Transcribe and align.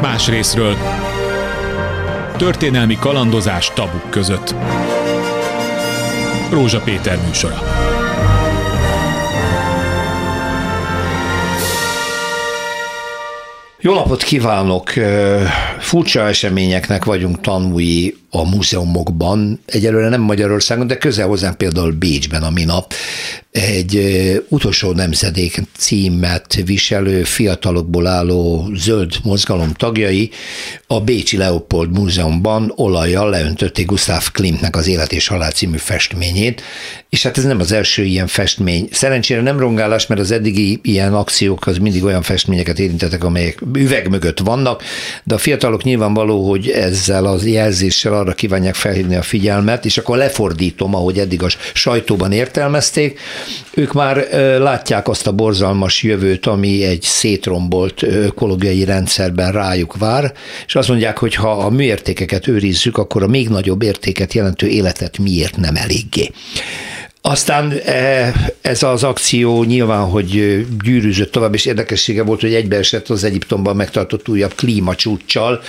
más 0.00 0.28
részről. 0.28 0.76
Történelmi 2.36 2.96
kalandozás 2.96 3.70
tabuk 3.74 4.10
között. 4.10 4.54
Rózsa 6.50 6.80
Péter 6.80 7.18
műsora. 7.26 7.62
Jó 13.80 13.94
napot 13.94 14.22
kívánok! 14.22 14.92
Furcsa 15.78 16.20
eseményeknek 16.20 17.04
vagyunk 17.04 17.40
tanúi 17.40 18.19
a 18.30 18.48
múzeumokban, 18.48 19.60
egyelőre 19.66 20.08
nem 20.08 20.20
Magyarországon, 20.20 20.86
de 20.86 20.98
közel 20.98 21.26
hozzám 21.26 21.56
például 21.56 21.92
Bécsben 21.92 22.42
a 22.42 22.50
minap 22.50 22.92
egy 23.50 24.00
utolsó 24.48 24.92
nemzedék 24.92 25.62
címet 25.76 26.54
viselő 26.64 27.22
fiatalokból 27.22 28.06
álló 28.06 28.70
zöld 28.74 29.14
mozgalom 29.22 29.72
tagjai 29.72 30.30
a 30.86 31.00
Bécsi 31.00 31.36
Leopold 31.36 31.90
Múzeumban 31.98 32.72
olajjal 32.76 33.30
leöntötték 33.30 33.86
Gustav 33.86 34.30
Klimtnek 34.32 34.76
az 34.76 34.86
Élet 34.86 35.12
és 35.12 35.26
Halál 35.26 35.50
című 35.50 35.76
festményét, 35.76 36.62
és 37.08 37.22
hát 37.22 37.38
ez 37.38 37.44
nem 37.44 37.60
az 37.60 37.72
első 37.72 38.04
ilyen 38.04 38.26
festmény. 38.26 38.88
Szerencsére 38.92 39.40
nem 39.40 39.58
rongálás, 39.58 40.06
mert 40.06 40.20
az 40.20 40.30
eddigi 40.30 40.78
ilyen 40.82 41.14
akciók 41.14 41.66
az 41.66 41.78
mindig 41.78 42.04
olyan 42.04 42.22
festményeket 42.22 42.78
érintettek, 42.78 43.24
amelyek 43.24 43.60
üveg 43.74 44.08
mögött 44.08 44.38
vannak, 44.38 44.82
de 45.24 45.34
a 45.34 45.38
fiatalok 45.38 45.82
nyilvánvaló, 45.82 46.48
hogy 46.48 46.70
ezzel 46.70 47.24
az 47.24 47.46
jelzéssel 47.46 48.14
arra 48.20 48.32
kívánják 48.32 48.74
felhívni 48.74 49.16
a 49.16 49.22
figyelmet, 49.22 49.84
és 49.84 49.98
akkor 49.98 50.16
lefordítom, 50.16 50.94
ahogy 50.94 51.18
eddig 51.18 51.42
a 51.42 51.48
sajtóban 51.72 52.32
értelmezték, 52.32 53.20
ők 53.74 53.92
már 53.92 54.16
látják 54.58 55.08
azt 55.08 55.26
a 55.26 55.32
borzalmas 55.32 56.02
jövőt, 56.02 56.46
ami 56.46 56.84
egy 56.84 57.02
szétrombolt 57.02 58.02
ökológiai 58.02 58.84
rendszerben 58.84 59.52
rájuk 59.52 59.96
vár, 59.96 60.32
és 60.66 60.74
azt 60.74 60.88
mondják, 60.88 61.18
hogy 61.18 61.34
ha 61.34 61.50
a 61.50 61.70
műértékeket 61.70 62.46
őrizzük, 62.46 62.98
akkor 62.98 63.22
a 63.22 63.26
még 63.26 63.48
nagyobb 63.48 63.82
értéket 63.82 64.34
jelentő 64.34 64.66
életet 64.66 65.18
miért 65.18 65.56
nem 65.56 65.76
eléggé. 65.76 66.30
Aztán 67.22 67.72
ez 68.60 68.82
az 68.82 69.04
akció 69.04 69.64
nyilván, 69.64 70.04
hogy 70.04 70.66
gyűrűzött 70.82 71.32
tovább, 71.32 71.54
és 71.54 71.64
érdekessége 71.64 72.22
volt, 72.22 72.40
hogy 72.40 72.54
egybeesett 72.54 73.08
az 73.08 73.24
Egyiptomban 73.24 73.76
megtartott 73.76 74.28
újabb 74.28 74.54
klímacsúccsal, 74.54 75.60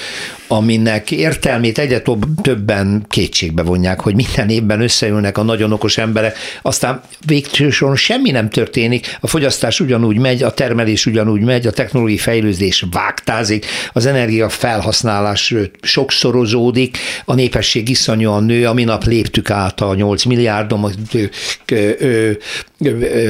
aminek 0.48 1.12
értelmét 1.12 1.78
egyre 1.78 2.02
többen 2.42 3.06
kétségbe 3.10 3.62
vonják, 3.62 4.00
hogy 4.00 4.16
minden 4.16 4.50
évben 4.50 4.82
összeülnek 4.82 5.38
a 5.38 5.44
nagyon 5.44 5.72
okos 5.72 5.98
emberek, 5.98 6.38
aztán 6.62 7.02
végsősoron 7.26 7.96
semmi 7.96 8.32
nem 8.32 8.50
történik, 8.50 9.18
a 9.20 9.28
fogyasztás 9.28 9.80
ugyanúgy 9.80 10.18
megy, 10.18 10.44
a 10.44 10.54
termelés 10.54 11.06
ugyanúgy 11.06 11.42
megy, 11.42 11.68
a 11.68 11.72
technológiai 11.72 12.18
fejlődés 12.18 12.86
vágtázik, 12.92 13.66
az 13.94 14.06
energia 14.06 14.50
felhasználás 14.50 15.56
sokszorozódik, 15.82 16.98
a 17.26 17.34
népesség 17.34 17.90
iszonyúan 17.90 18.44
nő, 18.44 18.68
a 18.68 18.74
minap 18.74 19.04
léptük 19.04 19.50
át 19.50 19.82
a 19.82 19.96
8 19.96 20.24
milliárdom 20.24 20.86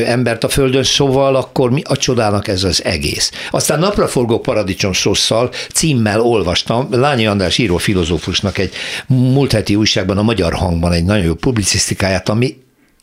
embert 0.06 0.44
a 0.44 0.50
Földön, 0.50 0.84
szóval 0.84 1.36
akkor 1.36 1.72
mi 1.72 1.82
a 1.84 1.98
csodának 1.98 2.48
ez 2.48 2.64
az 2.64 2.84
egész. 2.84 3.32
Aztán 3.52 3.80
napraforgó 3.80 4.40
paradicsom 4.40 4.94
sosszal 4.94 5.50
címmel 5.74 6.22
olvastam, 6.22 6.88
Lányi 6.92 7.26
András 7.26 7.58
író 7.58 7.78
filozófusnak 7.78 8.58
egy 8.58 8.74
múlt 9.08 9.52
heti 9.52 9.76
újságban, 9.76 10.18
a 10.18 10.22
Magyar 10.22 10.54
Hangban 10.54 10.92
egy 10.92 11.06
nagyon 11.06 11.26
jó 11.26 11.34
publicisztikáját, 11.34 12.30
ami 12.30 12.56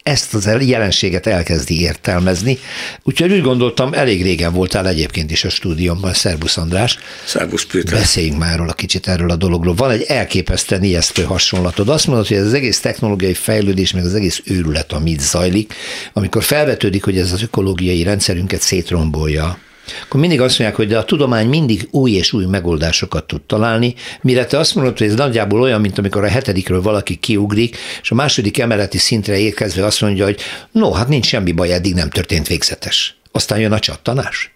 ezt 0.08 0.34
az 0.34 0.50
jelenséget 0.60 1.26
elkezdi 1.26 1.80
értelmezni. 1.80 2.58
Úgyhogy 3.02 3.32
úgy 3.32 3.42
gondoltam, 3.42 3.92
elég 3.92 4.22
régen 4.22 4.52
voltál 4.52 4.88
egyébként 4.88 5.30
is 5.30 5.44
a 5.44 5.48
stúdiómban, 5.48 6.12
Szerbusz 6.12 6.56
András. 6.56 6.98
Szerbusz 7.24 7.64
Péter. 7.64 7.98
Beszéljünk 7.98 8.38
már 8.38 8.58
róla 8.58 8.72
kicsit 8.72 9.08
erről 9.08 9.30
a 9.30 9.36
dologról. 9.36 9.74
Van 9.74 9.90
egy 9.90 10.02
elképesztően 10.02 10.82
ijesztő 10.82 11.22
hasonlatod. 11.22 11.88
Azt 11.88 12.06
mondod, 12.06 12.26
hogy 12.26 12.36
ez 12.36 12.46
az 12.46 12.54
egész 12.54 12.80
technológiai 12.80 13.34
fejlődés, 13.34 13.92
meg 13.92 14.04
az 14.04 14.14
egész 14.14 14.42
őrület, 14.44 14.92
amit 14.92 15.20
zajlik, 15.20 15.74
amikor 16.12 16.42
felvetődik, 16.42 17.04
hogy 17.04 17.18
ez 17.18 17.32
az 17.32 17.42
ökológiai 17.42 18.02
rendszerünket 18.02 18.60
szétrombolja, 18.60 19.58
akkor 20.02 20.20
mindig 20.20 20.40
azt 20.40 20.58
mondják, 20.58 20.80
hogy 20.80 20.88
de 20.88 20.98
a 20.98 21.04
tudomány 21.04 21.48
mindig 21.48 21.88
új 21.90 22.10
és 22.10 22.32
új 22.32 22.44
megoldásokat 22.44 23.26
tud 23.26 23.42
találni, 23.42 23.94
mire 24.20 24.46
te 24.46 24.58
azt 24.58 24.74
mondod, 24.74 24.98
hogy 24.98 25.06
ez 25.06 25.14
nagyjából 25.14 25.60
olyan, 25.60 25.80
mint 25.80 25.98
amikor 25.98 26.24
a 26.24 26.28
hetedikről 26.28 26.82
valaki 26.82 27.16
kiugrik, 27.16 27.76
és 28.02 28.10
a 28.10 28.14
második 28.14 28.58
emeleti 28.58 28.98
szintre 28.98 29.38
érkezve 29.38 29.84
azt 29.84 30.00
mondja, 30.00 30.24
hogy 30.24 30.40
no, 30.72 30.92
hát 30.92 31.08
nincs 31.08 31.26
semmi 31.26 31.52
baj, 31.52 31.72
eddig 31.72 31.94
nem 31.94 32.10
történt 32.10 32.46
végzetes. 32.46 33.16
Aztán 33.32 33.58
jön 33.58 33.72
a 33.72 33.78
csattanás. 33.78 34.52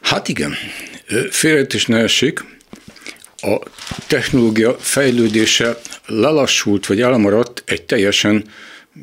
Hát 0.00 0.28
igen, 0.28 0.54
félrejtés 1.30 1.86
ne 1.86 1.98
essék, 1.98 2.44
a 3.36 3.58
technológia 4.06 4.76
fejlődése 4.78 5.78
lelassult 6.06 6.86
vagy 6.86 7.00
elmaradt 7.00 7.62
egy 7.66 7.82
teljesen 7.82 8.44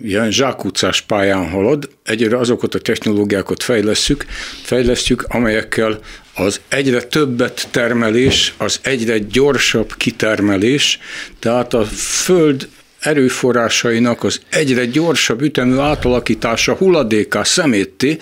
ilyen 0.04 0.32
zsákutcás 0.32 1.02
pályán 1.02 1.50
halad. 1.50 1.90
Egyre 2.04 2.38
azokat 2.38 2.76
a 2.76 2.80
technológiákat 2.80 3.64
fejlesztjük, 3.64 4.26
fejlesztjük, 4.64 5.26
amelyekkel 5.28 6.00
az 6.36 6.62
egyre 6.68 7.02
többet 7.02 7.68
termelés, 7.72 8.54
az 8.58 8.80
egyre 8.84 9.18
gyorsabb 9.18 9.94
kitermelés, 9.98 11.00
tehát 11.40 11.74
a 11.74 11.86
föld 12.24 12.68
erőforrásainak 13.00 14.24
az 14.24 14.42
egyre 14.50 14.86
gyorsabb 14.86 15.42
ütemű 15.42 15.78
átalakítása 15.78 16.74
hulladéká 16.74 17.44
szemétté, 17.44 18.18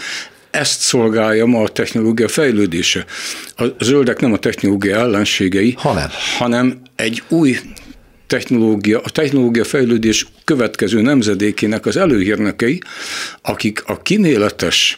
ezt 0.51 0.81
szolgálja 0.81 1.45
ma 1.45 1.61
a 1.61 1.67
technológia 1.67 2.27
fejlődése. 2.27 3.05
A 3.55 3.63
zöldek 3.79 4.19
nem 4.19 4.33
a 4.33 4.37
technológia 4.37 4.95
ellenségei, 4.95 5.75
hanem, 5.77 6.09
hanem 6.37 6.81
egy 6.95 7.23
új 7.27 7.57
technológia, 8.27 9.01
a 9.01 9.09
technológia 9.09 9.63
fejlődés 9.63 10.25
következő 10.43 11.01
nemzedékének 11.01 11.85
az 11.85 11.97
előhírnekei, 11.97 12.81
akik 13.41 13.83
a 13.85 14.01
kinéletes, 14.01 14.97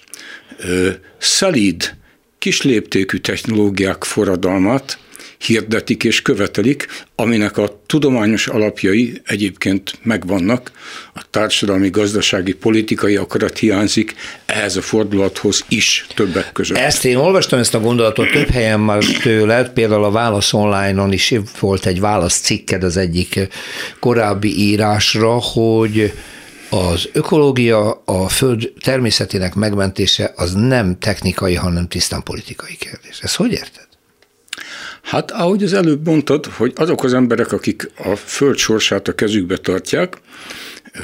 szelíd, 1.18 1.94
kisléptékű 2.38 3.18
technológiák 3.18 4.04
forradalmat 4.04 4.98
hirdetik 5.46 6.04
és 6.04 6.22
követelik, 6.22 6.88
aminek 7.16 7.58
a 7.58 7.82
tudományos 7.86 8.48
alapjai 8.48 9.22
egyébként 9.26 9.94
megvannak, 10.04 10.72
a 11.14 11.22
társadalmi, 11.30 11.90
gazdasági, 11.90 12.54
politikai 12.54 13.16
akarat 13.16 13.58
hiányzik, 13.58 14.16
ehhez 14.46 14.76
a 14.76 14.82
fordulathoz 14.82 15.66
is 15.68 16.06
többek 16.16 16.52
között. 16.52 16.78
Ezt 16.78 17.06
én 17.06 17.16
olvastam 17.16 17.60
ezt 17.60 17.74
a 17.74 17.80
gondolatot 17.80 18.32
több 18.32 18.50
helyen 18.50 18.80
már 18.80 19.04
tőled, 19.22 19.70
például 19.70 20.04
a 20.04 20.12
Válasz 20.12 20.54
Online-on 20.54 21.12
is 21.12 21.34
volt 21.60 21.86
egy 21.86 22.00
válaszcikked 22.00 22.84
az 22.84 22.98
egyik 22.98 23.48
korábbi 24.00 24.58
írásra, 24.58 25.32
hogy 25.32 26.14
az 26.70 27.10
ökológia, 27.14 28.02
a 28.06 28.30
föld 28.30 28.72
természetének 28.84 29.56
megmentése 29.56 30.34
az 30.36 30.54
nem 30.54 30.98
technikai, 31.00 31.56
hanem 31.56 31.88
tisztán 31.88 32.24
politikai 32.24 32.76
kérdés. 32.78 33.20
Ez 33.22 33.36
hogy 33.36 33.52
érted? 33.52 33.89
Hát 35.02 35.32
ahogy 35.32 35.64
az 35.64 35.74
előbb 35.74 36.06
mondtad, 36.06 36.46
hogy 36.46 36.74
azok 36.76 37.04
az 37.04 37.14
emberek, 37.14 37.52
akik 37.52 37.92
a 37.98 38.16
föld 38.16 38.58
sorsát 38.58 39.08
a 39.08 39.16
kezükbe 39.16 39.58
tartják, 39.58 40.18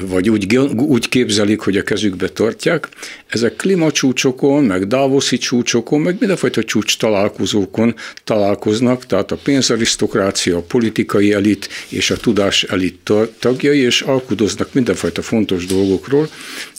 vagy 0.00 0.30
úgy, 0.30 0.56
úgy 0.76 1.08
képzelik, 1.08 1.60
hogy 1.60 1.76
a 1.76 1.82
kezükbe 1.82 2.28
tartják, 2.28 2.88
ezek 3.26 3.56
klímacsúcsokon, 3.56 4.64
meg 4.64 4.86
Davoszi 4.86 5.38
csúcsokon, 5.38 6.00
meg 6.00 6.16
mindenfajta 6.18 6.64
csúcs 6.64 6.98
találkozókon 6.98 7.94
találkoznak, 8.24 9.06
tehát 9.06 9.30
a 9.30 9.36
pénzarisztokrácia, 9.36 10.56
a 10.56 10.62
politikai 10.62 11.32
elit 11.32 11.68
és 11.88 12.10
a 12.10 12.16
tudás 12.16 12.62
elit 12.62 13.12
tagjai, 13.38 13.78
és 13.78 14.00
alkudoznak 14.00 14.72
mindenfajta 14.72 15.22
fontos 15.22 15.66
dolgokról. 15.66 16.28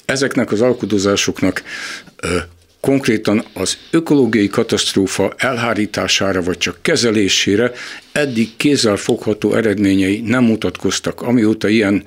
Ezeknek 0.05 0.51
az 0.51 0.61
alkudozásoknak 0.61 1.63
konkrétan 2.87 3.45
az 3.53 3.77
ökológiai 3.91 4.47
katasztrófa 4.47 5.33
elhárítására 5.37 6.41
vagy 6.41 6.57
csak 6.57 6.77
kezelésére 6.81 7.71
eddig 8.11 8.55
kézzelfogható 8.57 9.53
eredményei 9.53 10.21
nem 10.25 10.43
mutatkoztak, 10.43 11.21
amióta 11.21 11.67
ilyen 11.67 12.03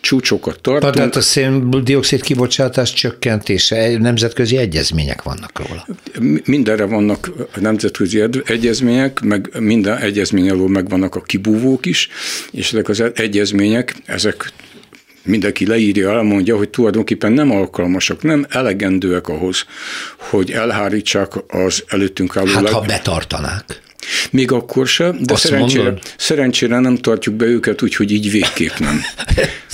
csúcsokat 0.00 0.60
tartunk. 0.60 0.94
Tehát 0.94 1.16
a 1.16 1.20
széndiokszid 1.20 2.20
kibocsátás 2.20 2.92
csökkentése, 2.92 3.98
nemzetközi 3.98 4.56
egyezmények 4.56 5.22
vannak 5.22 5.68
róla. 5.68 5.86
Mindenre 6.44 6.84
vannak 6.84 7.30
nemzetközi 7.60 8.22
egyezmények, 8.44 9.20
meg 9.20 9.50
minden 9.58 9.98
egyezmény 9.98 10.50
alól 10.50 10.68
megvannak 10.68 11.14
a 11.14 11.20
kibúvók 11.20 11.86
is, 11.86 12.08
és 12.52 12.72
ezek 12.72 12.88
az 12.88 13.02
egyezmények, 13.14 13.94
ezek 14.04 14.52
mindenki 15.22 15.66
leírja, 15.66 16.10
elmondja, 16.10 16.56
hogy 16.56 16.68
tulajdonképpen 16.68 17.32
nem 17.32 17.50
alkalmasak, 17.50 18.22
nem 18.22 18.46
elegendőek 18.48 19.28
ahhoz, 19.28 19.64
hogy 20.16 20.50
elhárítsák 20.50 21.32
az 21.48 21.84
előttünk 21.88 22.36
álló... 22.36 22.46
Hát 22.46 22.62
leg... 22.62 22.72
ha 22.72 22.80
betartanák. 22.80 23.80
Még 24.30 24.52
akkor 24.52 24.86
sem, 24.86 25.18
de 25.20 25.36
szerencsére, 25.36 25.94
szerencsére 26.16 26.78
nem 26.78 26.96
tartjuk 26.96 27.34
be 27.34 27.44
őket 27.44 27.82
úgy, 27.82 27.94
hogy 27.94 28.12
így 28.12 28.30
végképp 28.30 28.78
nem. 28.78 29.00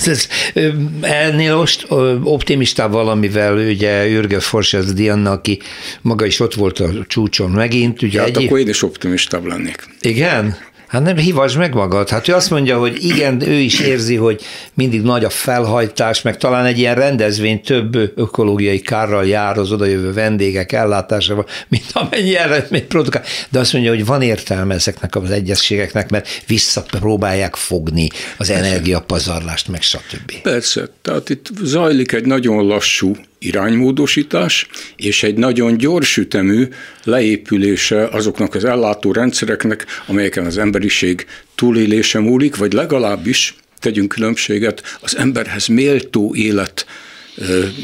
Ennél 1.01 1.55
most 1.55 1.85
optimistább 2.23 2.91
valamivel, 2.91 3.57
ugye 3.57 4.07
Jürgen 4.07 4.39
Forsesz 4.39 4.93
Diana, 4.93 5.31
aki 5.31 5.59
maga 6.01 6.25
is 6.25 6.39
ott 6.39 6.53
volt 6.53 6.79
a 6.79 6.89
csúcson 7.07 7.51
megint. 7.51 8.01
Ugye 8.01 8.19
hát 8.19 8.37
egy 8.37 8.45
akkor 8.45 8.59
én 8.59 8.67
is 8.67 8.83
optimistább 8.83 9.45
lennék. 9.45 9.83
Igen? 10.01 10.57
Hát 10.87 11.01
nem 11.01 11.17
hívasd 11.17 11.57
meg 11.57 11.73
magad. 11.73 12.09
Hát 12.09 12.27
ő 12.27 12.33
azt 12.33 12.49
mondja, 12.49 12.77
hogy 12.77 13.03
igen, 13.03 13.41
ő 13.41 13.53
is 13.53 13.79
érzi, 13.79 14.15
hogy 14.15 14.41
mindig 14.73 15.01
nagy 15.01 15.23
a 15.23 15.29
felhajtás, 15.29 16.21
meg 16.21 16.37
talán 16.37 16.65
egy 16.65 16.77
ilyen 16.77 16.95
rendezvény 16.95 17.61
több 17.61 17.95
ökológiai 18.15 18.79
kárral 18.79 19.25
jár 19.25 19.57
az 19.57 19.71
odajövő 19.71 20.13
vendégek 20.13 20.71
ellátásával, 20.71 21.45
mint 21.67 21.85
amennyi 21.93 22.35
eredmény 22.35 22.87
produkál. 22.87 23.23
De 23.49 23.59
azt 23.59 23.73
mondja, 23.73 23.91
hogy 23.91 24.05
van 24.05 24.21
értelme 24.21 24.73
ezeknek 24.73 25.15
az 25.15 25.31
egyességeknek, 25.31 26.09
mert 26.09 26.43
visszapróbálják 26.47 27.55
fogni 27.55 28.07
az 28.37 28.49
energiapazarlást, 28.49 29.67
meg 29.67 29.81
stb. 29.81 30.33
Persze, 30.41 30.89
tehát 31.01 31.29
itt 31.29 31.49
zajlik 31.63 32.11
egy 32.11 32.25
nagyon 32.25 32.65
lassú 32.65 33.15
iránymódosítás, 33.47 34.67
és 34.95 35.23
egy 35.23 35.35
nagyon 35.35 35.77
gyors 35.77 36.17
ütemű 36.17 36.67
leépülése 37.03 38.07
azoknak 38.07 38.55
az 38.55 38.65
ellátó 38.65 39.11
rendszereknek, 39.11 39.85
amelyeken 40.07 40.45
az 40.45 40.57
emberiség 40.57 41.25
túlélése 41.55 42.19
múlik, 42.19 42.55
vagy 42.55 42.73
legalábbis 42.73 43.55
tegyünk 43.79 44.09
különbséget, 44.09 44.97
az 45.01 45.17
emberhez 45.17 45.67
méltó 45.67 46.35
élet 46.35 46.85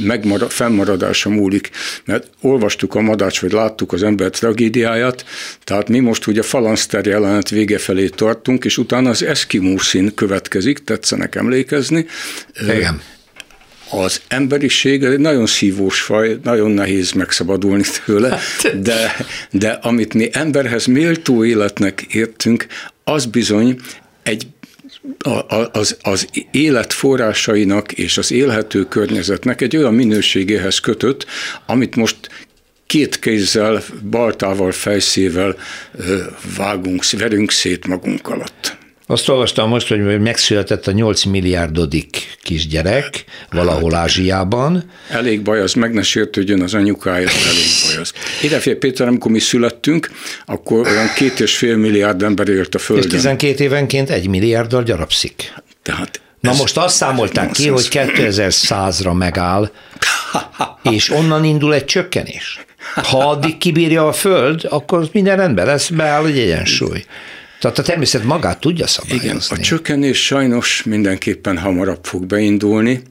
megmarad, 0.04 0.52
fennmaradása 0.52 1.30
múlik, 1.30 1.70
mert 2.06 2.28
olvastuk 2.42 2.96
a 2.96 3.02
madács, 3.02 3.42
vagy 3.42 3.52
láttuk 3.52 3.94
az 3.94 4.04
ember 4.04 4.30
tragédiáját, 4.30 5.26
tehát 5.64 5.90
mi 5.90 6.00
most 6.00 6.28
ugye 6.28 6.42
falanszter 6.42 7.06
jelenet 7.06 7.50
vége 7.50 7.78
felé 7.78 8.08
tartunk, 8.08 8.66
és 8.66 8.78
utána 8.78 9.10
az 9.10 9.24
eszkimó 9.24 9.78
szín 9.78 10.14
következik, 10.16 10.84
tetszenek 10.84 11.36
emlékezni. 11.36 12.06
Igen 12.62 13.02
az 13.94 14.22
emberiség 14.28 15.04
egy 15.04 15.20
nagyon 15.20 15.46
szívós 15.46 16.02
faj, 16.02 16.38
nagyon 16.44 16.72
nehéz 16.72 17.12
megszabadulni 17.12 17.84
tőle, 18.06 18.30
hát. 18.30 18.82
de, 18.82 19.16
de 19.52 19.70
amit 19.70 20.14
mi 20.14 20.30
emberhez 20.32 20.86
méltó 20.86 21.46
életnek 21.46 22.02
értünk, 22.02 22.66
az 23.04 23.26
bizony 23.26 23.80
egy 24.24 24.48
az, 25.72 25.98
az 26.02 26.28
élet 26.52 26.94
forrásainak 26.94 27.92
és 27.92 28.18
az 28.18 28.32
élhető 28.32 28.84
környezetnek 28.84 29.62
egy 29.62 29.78
olyan 29.78 29.94
minőségéhez 29.94 30.80
kötött, 30.80 31.26
amit 31.66 31.96
most 31.96 32.18
két 32.86 33.20
kézzel, 33.20 33.84
baltával, 34.10 34.72
fejszével 34.72 35.56
vágunk, 36.58 37.10
verünk 37.10 37.52
szét 37.52 37.88
magunk 37.88 38.28
alatt. 38.28 38.78
Azt 39.14 39.30
olvastam 39.30 39.70
most, 39.70 39.88
hogy 39.88 40.20
megszületett 40.20 40.88
a 40.88 40.92
8 40.92 41.24
milliárdodik 41.24 42.38
kisgyerek 42.42 43.24
valahol 43.52 43.96
Ázsiában. 43.96 44.92
Elég 45.10 45.42
baj, 45.42 45.62
az 45.62 45.74
meg 45.74 45.94
ne 45.94 46.02
sértődjön 46.02 46.62
az 46.62 46.74
anyukája, 46.74 47.30
elég 47.30 47.66
baj 47.88 48.02
az. 48.02 48.14
Idefél 48.42 48.78
Péter, 48.78 49.08
amikor 49.08 49.32
mi 49.32 49.40
születtünk, 49.40 50.12
akkor 50.46 50.88
olyan 50.88 51.14
két 51.16 51.40
és 51.40 51.58
fél 51.58 51.78
milliárd 51.78 52.24
ember 52.24 52.48
élt 52.48 52.76
a 52.76 52.80
Földön. 52.80 53.06
És 53.06 53.12
12 53.12 53.64
évenként 53.64 54.10
egy 54.10 54.28
milliárddal 54.28 54.84
gyarapszik. 54.84 55.54
Tehát 55.82 56.22
Na 56.40 56.54
most 56.54 56.78
azt 56.78 56.96
számolták 56.96 57.52
ki, 57.52 57.68
hogy 57.68 57.88
2100-ra 57.92 59.18
megáll, 59.18 59.72
és 60.82 61.10
onnan 61.10 61.44
indul 61.44 61.74
egy 61.74 61.86
csökkenés. 61.86 62.66
Ha 62.94 63.30
addig 63.30 63.58
kibírja 63.58 64.08
a 64.08 64.14
Föld, 64.14 64.66
akkor 64.70 65.10
minden 65.12 65.38
rendben 65.38 65.66
lesz, 65.66 65.90
beáll 65.90 66.26
egy 66.26 66.38
egyensúly. 66.40 67.04
Tehát 67.64 67.80
a 67.80 67.82
természet 67.82 68.24
magát 68.24 68.60
tudja 68.60 68.88
szabályozni. 68.88 69.28
Igen, 69.28 69.42
a 69.50 69.58
csökkenés 69.58 70.26
sajnos 70.26 70.84
mindenképpen 70.84 71.58
hamarabb 71.58 72.06
fog 72.06 72.26
beindulni, 72.26 73.02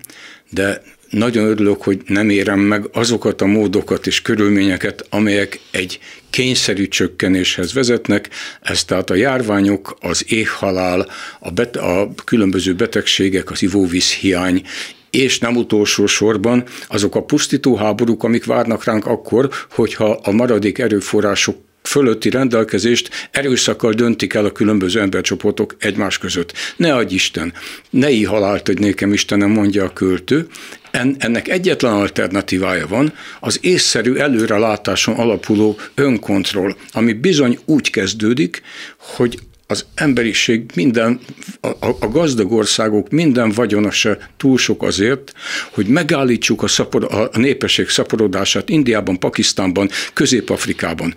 de 0.50 0.82
nagyon 1.10 1.44
örülök, 1.44 1.82
hogy 1.82 2.00
nem 2.06 2.30
érem 2.30 2.58
meg 2.58 2.88
azokat 2.92 3.40
a 3.40 3.46
módokat 3.46 4.06
és 4.06 4.22
körülményeket, 4.22 5.06
amelyek 5.10 5.60
egy 5.70 5.98
kényszerű 6.30 6.88
csökkenéshez 6.88 7.72
vezetnek, 7.72 8.28
ez 8.60 8.84
tehát 8.84 9.10
a 9.10 9.14
járványok, 9.14 9.96
az 10.00 10.24
éhhalál, 10.28 11.08
a, 11.40 11.50
bet- 11.50 11.76
a 11.76 12.10
különböző 12.24 12.74
betegségek, 12.74 13.50
az 13.50 13.62
ivóvízhiány, 13.62 14.62
és 15.10 15.38
nem 15.38 15.56
utolsó 15.56 16.06
sorban 16.06 16.64
azok 16.88 17.14
a 17.14 17.22
pusztító 17.22 17.76
háborúk, 17.76 18.24
amik 18.24 18.44
várnak 18.44 18.84
ránk 18.84 19.06
akkor, 19.06 19.50
hogyha 19.70 20.10
a 20.22 20.30
maradék 20.30 20.78
erőforrások 20.78 21.70
fölötti 21.82 22.30
rendelkezést 22.30 23.28
erőszakkal 23.30 23.92
döntik 23.92 24.34
el 24.34 24.44
a 24.44 24.52
különböző 24.52 25.00
embercsoportok 25.00 25.76
egymás 25.78 26.18
között. 26.18 26.52
Ne 26.76 26.94
adj 26.94 27.14
Isten, 27.14 27.52
ne 27.90 28.10
így 28.10 28.26
halált, 28.26 28.66
hogy 28.66 28.78
nékem 28.78 29.12
Istenem, 29.12 29.50
mondja 29.50 29.84
a 29.84 29.92
költő. 29.92 30.46
En, 30.90 31.16
ennek 31.18 31.48
egyetlen 31.48 31.92
alternatívája 31.92 32.86
van, 32.86 33.12
az 33.40 33.58
észszerű 33.60 34.14
előrelátáson 34.14 35.14
alapuló 35.14 35.78
önkontroll, 35.94 36.76
ami 36.92 37.12
bizony 37.12 37.58
úgy 37.64 37.90
kezdődik, 37.90 38.62
hogy 38.96 39.38
az 39.66 39.84
emberiség 39.94 40.70
minden, 40.74 41.20
a, 41.60 41.68
a 42.00 42.08
gazdag 42.08 42.52
országok 42.52 43.10
minden 43.10 43.50
vagyona 43.50 43.90
se 43.90 44.18
túl 44.36 44.58
sok 44.58 44.82
azért, 44.82 45.32
hogy 45.72 45.86
megállítsuk 45.86 46.62
a, 46.62 46.68
szapor, 46.68 47.04
a 47.32 47.38
népesség 47.38 47.88
szaporodását 47.88 48.68
Indiában, 48.68 49.18
Pakisztánban, 49.18 49.88
Közép-Afrikában, 50.12 51.14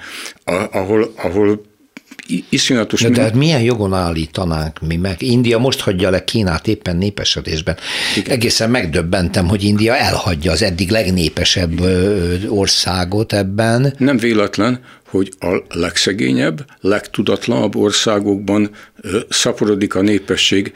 ahol, 0.71 1.13
ahol 1.15 1.61
iszonyatos... 2.49 3.01
De, 3.01 3.09
de 3.09 3.21
hát 3.21 3.33
milyen 3.33 3.61
jogon 3.61 3.93
állítanánk 3.93 4.79
mi 4.87 4.95
meg? 4.95 5.21
India 5.21 5.57
most 5.57 5.79
hagyja 5.79 6.09
le 6.09 6.23
Kínát 6.23 6.67
éppen 6.67 6.97
népesedésben. 6.97 7.77
Igen. 8.15 8.33
Egészen 8.33 8.69
megdöbbentem, 8.69 9.47
hogy 9.47 9.63
India 9.63 9.95
elhagyja 9.95 10.51
az 10.51 10.61
eddig 10.61 10.89
legnépesebb 10.89 11.81
országot 12.47 13.33
ebben. 13.33 13.93
Nem 13.97 14.17
véletlen, 14.17 14.79
hogy 15.07 15.33
a 15.39 15.63
legszegényebb, 15.69 16.65
legtudatlanabb 16.79 17.75
országokban 17.75 18.69
szaporodik 19.29 19.95
a 19.95 20.01
népesség 20.01 20.73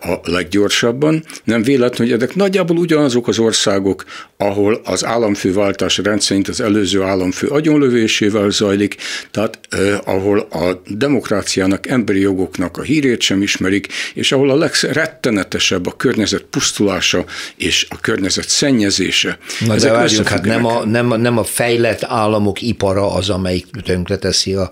a 0.00 0.20
leggyorsabban. 0.24 1.24
Nem 1.44 1.62
véletlen, 1.62 2.08
hogy 2.08 2.16
ezek 2.16 2.34
nagyjából 2.34 2.76
ugyanazok 2.76 3.28
az 3.28 3.38
országok, 3.38 4.04
ahol 4.36 4.80
az 4.84 5.04
államfőváltás 5.04 5.98
rendszerint 5.98 6.48
az 6.48 6.60
előző 6.60 7.02
államfő 7.02 7.46
agyonlövésével 7.46 8.50
zajlik, 8.50 8.96
tehát 9.30 9.58
eh, 9.68 9.98
ahol 10.04 10.38
a 10.38 10.82
demokráciának, 10.86 11.86
emberi 11.86 12.20
jogoknak 12.20 12.76
a 12.76 12.82
hírét 12.82 13.20
sem 13.20 13.42
ismerik, 13.42 13.88
és 14.14 14.32
ahol 14.32 14.50
a 14.50 14.56
legrettenetesebb 14.56 15.86
a 15.86 15.96
környezet 15.96 16.42
pusztulása 16.42 17.24
és 17.56 17.86
a 17.90 18.00
környezet 18.00 18.48
szennyezése. 18.48 19.38
Na 19.66 19.74
Ezek 19.74 19.90
de 19.90 19.96
várjunk, 19.96 20.28
hát 20.28 20.44
nem 20.44 20.64
a, 20.64 20.84
nem, 20.84 21.10
a, 21.10 21.16
nem 21.16 21.38
a 21.38 21.44
fejlett 21.44 22.04
államok 22.04 22.62
ipara 22.62 23.14
az, 23.14 23.30
amelyik 23.30 23.66
tönkreteszi 23.84 24.54
a 24.54 24.70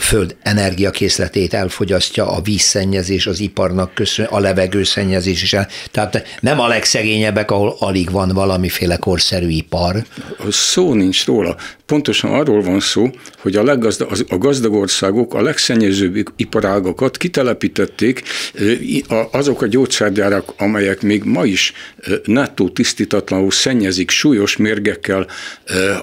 föld 0.00 0.36
energiakészletét, 0.42 1.54
elfogyasztja 1.54 2.30
a 2.30 2.40
vízszennyezés 2.40 3.26
az 3.26 3.40
iparnak 3.40 3.94
köszön, 3.94 4.28
a 4.30 4.38
levegőszennyezés 4.38 5.42
is. 5.42 5.56
Tehát 5.90 6.38
nem 6.40 6.60
a 6.60 6.68
legszegényebbek, 6.68 7.50
ahol 7.50 7.76
alig 7.78 8.10
van 8.10 8.28
valamiféle 8.28 8.96
korszerű 8.96 9.48
ipar. 9.48 10.04
Szó 10.48 10.94
nincs 10.94 11.26
róla. 11.26 11.56
Pontosan 11.86 12.32
arról 12.32 12.62
van 12.62 12.80
szó, 12.80 13.10
hogy 13.38 13.56
a, 13.56 13.62
leggazda, 13.62 14.06
a 14.28 14.38
gazdag 14.38 14.72
országok 14.72 15.34
a 15.34 15.42
legszennyezőbb 15.42 16.32
iparágokat 16.36 17.16
kitelepítették, 17.16 18.22
azok 19.30 19.62
a 19.62 19.66
gyógyszergyárak, 19.66 20.52
amelyek 20.56 21.02
még 21.02 21.22
ma 21.24 21.44
is 21.44 21.72
nettó 22.24 22.68
tisztítatlanul 22.68 23.50
szennyezik 23.50 24.10
súlyos 24.10 24.56
mérgekkel 24.56 25.26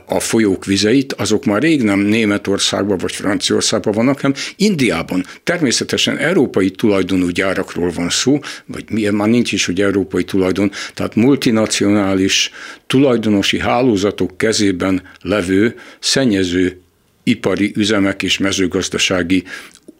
a 0.05 0.19
folyók 0.19 0.65
vizeit, 0.65 1.13
azok 1.13 1.45
már 1.45 1.61
rég 1.61 1.83
nem 1.83 1.99
Németországban 1.99 2.97
vagy 2.97 3.11
Franciaországban 3.11 3.93
vannak, 3.93 4.21
hanem 4.21 4.37
Indiában. 4.55 5.25
Természetesen 5.43 6.17
európai 6.17 6.71
tulajdonú 6.71 7.29
gyárakról 7.29 7.91
van 7.91 8.09
szó, 8.17 8.39
vagy 8.65 8.83
milyen 8.89 9.13
már 9.13 9.27
nincs 9.27 9.51
is, 9.51 9.65
hogy 9.65 9.81
európai 9.81 10.23
tulajdon, 10.23 10.71
tehát 10.93 11.15
multinacionális 11.15 12.51
tulajdonosi 12.87 13.59
hálózatok 13.59 14.37
kezében 14.37 15.01
levő 15.21 15.75
szennyező 15.99 16.81
ipari 17.23 17.71
üzemek 17.75 18.23
és 18.23 18.37
mezőgazdasági 18.37 19.43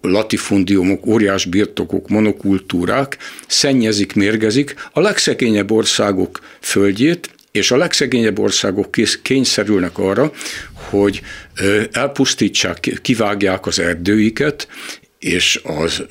latifundiumok, 0.02 1.06
óriás 1.06 1.46
birtokok, 1.46 2.10
monokultúrák 2.10 3.18
szennyezik, 3.48 4.14
mérgezik 4.14 4.76
a 4.92 5.00
legszegényebb 5.00 5.72
országok 5.72 6.40
földjét, 6.62 7.30
és 7.52 7.72
a 7.72 7.78
legszegényebb 7.78 8.40
országok 8.40 8.92
kényszerülnek 9.22 9.98
arra, 9.98 10.32
hogy 10.74 11.22
elpusztítsák, 11.92 13.00
kivágják 13.02 13.66
az 13.66 13.80
erdőiket, 13.80 14.68
és 15.20 15.62
az, 15.64 16.04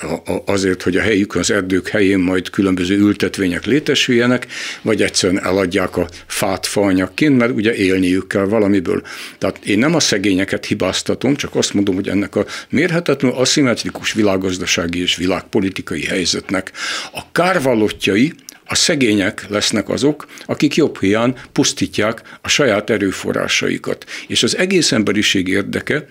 azért, 0.45 0.83
hogy 0.83 0.97
a 0.97 1.01
helyük 1.01 1.35
az 1.35 1.51
erdők 1.51 1.89
helyén 1.89 2.19
majd 2.19 2.51
különböző 2.51 2.97
ültetvények 2.97 3.65
létesüljenek, 3.65 4.47
vagy 4.83 5.03
egyszerűen 5.03 5.45
eladják 5.45 5.97
a 5.97 6.09
fát 6.27 6.67
faanyagként, 6.67 7.37
mert 7.37 7.53
ugye 7.53 7.75
élniük 7.75 8.29
kell 8.29 8.45
valamiből. 8.45 9.03
Tehát 9.39 9.59
én 9.65 9.79
nem 9.79 9.95
a 9.95 10.01
szegényeket 10.01 10.67
hibáztatom, 10.67 11.37
csak 11.37 11.55
azt 11.55 11.75
mondom, 11.75 11.95
hogy 11.95 12.09
ennek 12.09 12.37
a 12.37 12.47
mérhetetlenül 12.69 13.37
aszimmetrikus 13.37 14.13
világgazdasági 14.13 15.01
és 15.01 15.17
világpolitikai 15.17 16.05
helyzetnek 16.05 16.73
a 17.13 17.33
kárvallottjai 17.33 18.33
a 18.67 18.75
szegények 18.75 19.45
lesznek 19.49 19.89
azok, 19.89 20.27
akik 20.47 20.75
jobb 20.75 21.01
hiány 21.01 21.35
pusztítják 21.53 22.23
a 22.41 22.49
saját 22.49 22.91
erőforrásaikat. 22.91 24.05
És 24.27 24.43
az 24.43 24.57
egész 24.57 24.93
emberiség 24.93 25.49
érdeke, 25.49 26.07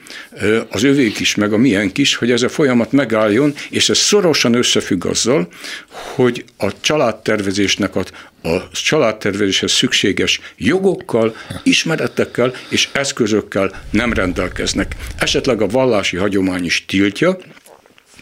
az 0.69 0.83
övék 0.83 1.19
is, 1.19 1.35
meg 1.35 1.53
a 1.53 1.57
miénk 1.57 1.97
is, 1.97 2.15
hogy 2.15 2.31
ez 2.31 2.41
a 2.41 2.49
folyamat 2.49 2.91
megálljon, 2.91 3.53
és 3.69 3.89
ez 3.89 3.97
szorosan 3.97 4.53
összefügg 4.53 5.05
azzal, 5.05 5.47
hogy 5.89 6.45
a 6.57 6.79
családtervezésnek 6.81 7.95
a, 7.95 8.03
a 8.47 8.69
családtervezéshez 8.71 9.71
szükséges 9.71 10.39
jogokkal, 10.57 11.35
ismeretekkel 11.63 12.53
és 12.69 12.89
eszközökkel 12.91 13.83
nem 13.89 14.13
rendelkeznek. 14.13 14.95
Esetleg 15.19 15.61
a 15.61 15.67
vallási 15.67 16.17
hagyomány 16.17 16.65
is 16.65 16.85
tiltja, 16.85 17.37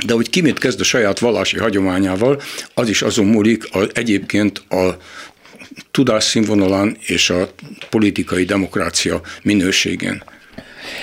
de 0.06 0.14
hogy 0.14 0.30
ki 0.30 0.42
mit 0.42 0.60
kezd 0.60 0.80
a 0.80 0.84
saját 0.84 1.20
vallási 1.20 1.58
hagyományával, 1.58 2.42
az 2.74 2.90
is 2.90 3.02
azon 3.02 3.26
múlik 3.26 3.74
a, 3.74 3.88
egyébként 3.94 4.64
a 4.70 4.98
tudás 5.92 6.24
színvonalán 6.24 6.98
és 7.00 7.30
a 7.30 7.50
politikai 7.90 8.44
demokrácia 8.44 9.22
minőségén. 9.44 10.24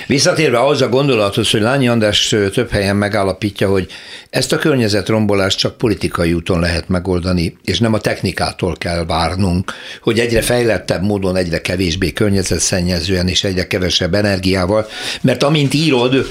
Visszatérve 0.06 0.58
ahhoz 0.58 0.82
a 0.82 0.88
gondolathoz, 0.88 1.50
hogy 1.50 1.60
Lányi 1.60 1.88
András 1.88 2.34
több 2.52 2.70
helyen 2.70 2.96
megállapítja, 2.96 3.68
hogy 3.68 3.86
ezt 4.30 4.52
a 4.52 4.58
környezetrombolást 4.58 5.58
csak 5.58 5.78
politikai 5.78 6.32
úton 6.32 6.60
lehet 6.60 6.88
megoldani, 6.88 7.56
és 7.64 7.78
nem 7.78 7.92
a 7.92 7.98
technikától 7.98 8.76
kell 8.76 9.04
várnunk, 9.04 9.72
hogy 10.02 10.18
egyre 10.18 10.42
fejlettebb 10.42 11.02
módon, 11.02 11.36
egyre 11.36 11.60
kevésbé 11.60 12.12
környezetszennyezően 12.12 13.28
és 13.28 13.44
egyre 13.44 13.66
kevesebb 13.66 14.14
energiával, 14.14 14.86
mert 15.20 15.42
amint 15.42 15.74
írod, 15.74 16.26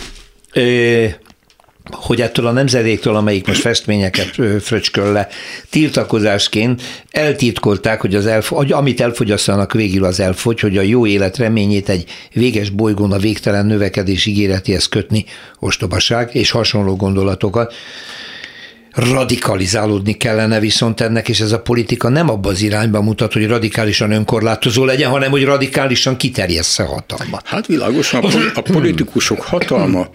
hogy 1.92 2.22
ettől 2.22 2.48
a 2.48 2.52
nemzedéktől, 2.52 3.16
amelyik 3.16 3.48
most 3.48 3.62
festményeket 3.62 4.36
fröcsköl 4.62 5.12
le, 5.12 5.28
tiltakozásként 5.70 6.82
eltitkolták, 7.10 8.02
hogy 8.02 8.16
az 8.16 8.26
elf, 8.26 8.52
amit 8.52 9.02
elfogyasztanak 9.02 9.74
végül 9.74 10.04
az 10.04 10.20
elfogy, 10.20 10.60
hogy 10.60 10.78
a 10.78 10.82
jó 10.82 11.06
élet 11.06 11.38
reményét 11.38 11.90
egy 11.90 12.06
véges 12.34 12.70
bolygón 12.70 13.12
a 13.12 13.18
végtelen 13.18 13.66
növekedés 13.66 14.26
ígéretéhez 14.26 14.88
kötni 14.88 15.26
ostobaság 15.60 16.30
és 16.34 16.52
hasonló 16.52 16.96
gondolatokat 16.96 17.74
radikalizálódni 19.00 20.14
kellene 20.14 20.60
viszont 20.60 21.02
ennek, 21.02 21.30
és 21.30 21.40
ez 21.40 21.52
a 21.52 21.62
politika 21.62 22.10
nem 22.10 22.30
abba 22.30 22.50
az 22.50 22.62
irányba 22.62 23.02
mutat, 23.02 23.34
hogy 23.34 23.48
radikálisan 23.48 24.12
önkorlátozó 24.12 24.86
legyen, 24.86 25.10
hanem 25.10 25.32
hogy 25.32 25.44
radikálisan 25.44 26.18
kiterjessze 26.18 26.84
hatalmat. 26.84 27.48
Hát 27.48 27.66
világosan 27.66 28.24
a 28.54 28.62
politikusok 28.62 29.42
hatalma, 29.42 30.10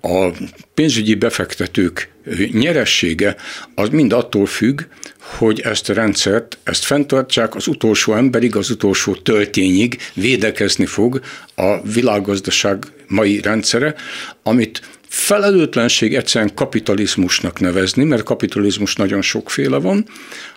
a 0.00 0.28
pénzügyi 0.74 1.14
befektetők 1.14 2.10
nyeressége, 2.52 3.36
az 3.74 3.88
mind 3.88 4.12
attól 4.12 4.46
függ, 4.46 4.80
hogy 5.20 5.60
ezt 5.60 5.90
a 5.90 5.92
rendszert, 5.92 6.58
ezt 6.62 6.84
fenntartsák, 6.84 7.54
az 7.54 7.66
utolsó 7.66 8.14
emberig, 8.14 8.56
az 8.56 8.70
utolsó 8.70 9.14
töltényig 9.14 9.98
védekezni 10.14 10.86
fog 10.86 11.20
a 11.54 11.80
világgazdaság 11.82 12.84
mai 13.06 13.40
rendszere, 13.40 13.94
amit 14.42 14.80
felelőtlenség 15.10 16.14
egyszerűen 16.14 16.54
kapitalizmusnak 16.54 17.60
nevezni, 17.60 18.04
mert 18.04 18.22
kapitalizmus 18.22 18.94
nagyon 18.94 19.22
sokféle 19.22 19.76
van. 19.76 20.06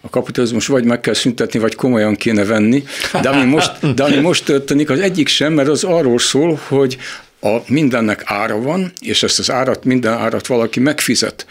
A 0.02 0.10
kapitalizmus 0.10 0.68
vagy 0.68 0.86
meg 0.86 1.00
kell 1.00 1.14
szüntetni, 1.14 1.60
vagy 1.60 1.76
komolyan 1.76 2.16
kéne 2.16 2.46
venni, 2.46 2.84
de 3.22 3.30
ami 3.30 3.44
most, 3.44 3.94
de 3.96 4.04
ami 4.04 4.16
most 4.16 4.46
történik, 4.46 4.90
az 4.90 5.00
egyik 5.00 5.28
sem, 5.28 5.54
mert 5.54 5.68
az 5.68 5.84
arról 5.84 6.20
szól, 6.20 6.60
hogy 6.68 6.98
a 7.42 7.58
mindennek 7.68 8.22
ára 8.26 8.62
van, 8.62 8.92
és 9.00 9.24
ezt 9.24 9.40
az 9.40 9.52
árat, 9.52 9.84
minden 9.84 10.14
árat 10.14 10.48
valaki 10.48 10.80
megfizet. 10.80 11.46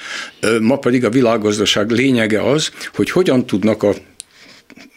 Ma 0.61 0.77
pedig 0.77 1.05
a 1.05 1.11
világgazdaság 1.11 1.91
lényege 1.91 2.51
az, 2.51 2.71
hogy 2.95 3.11
hogyan 3.11 3.47
tudnak 3.47 3.83
a 3.83 3.95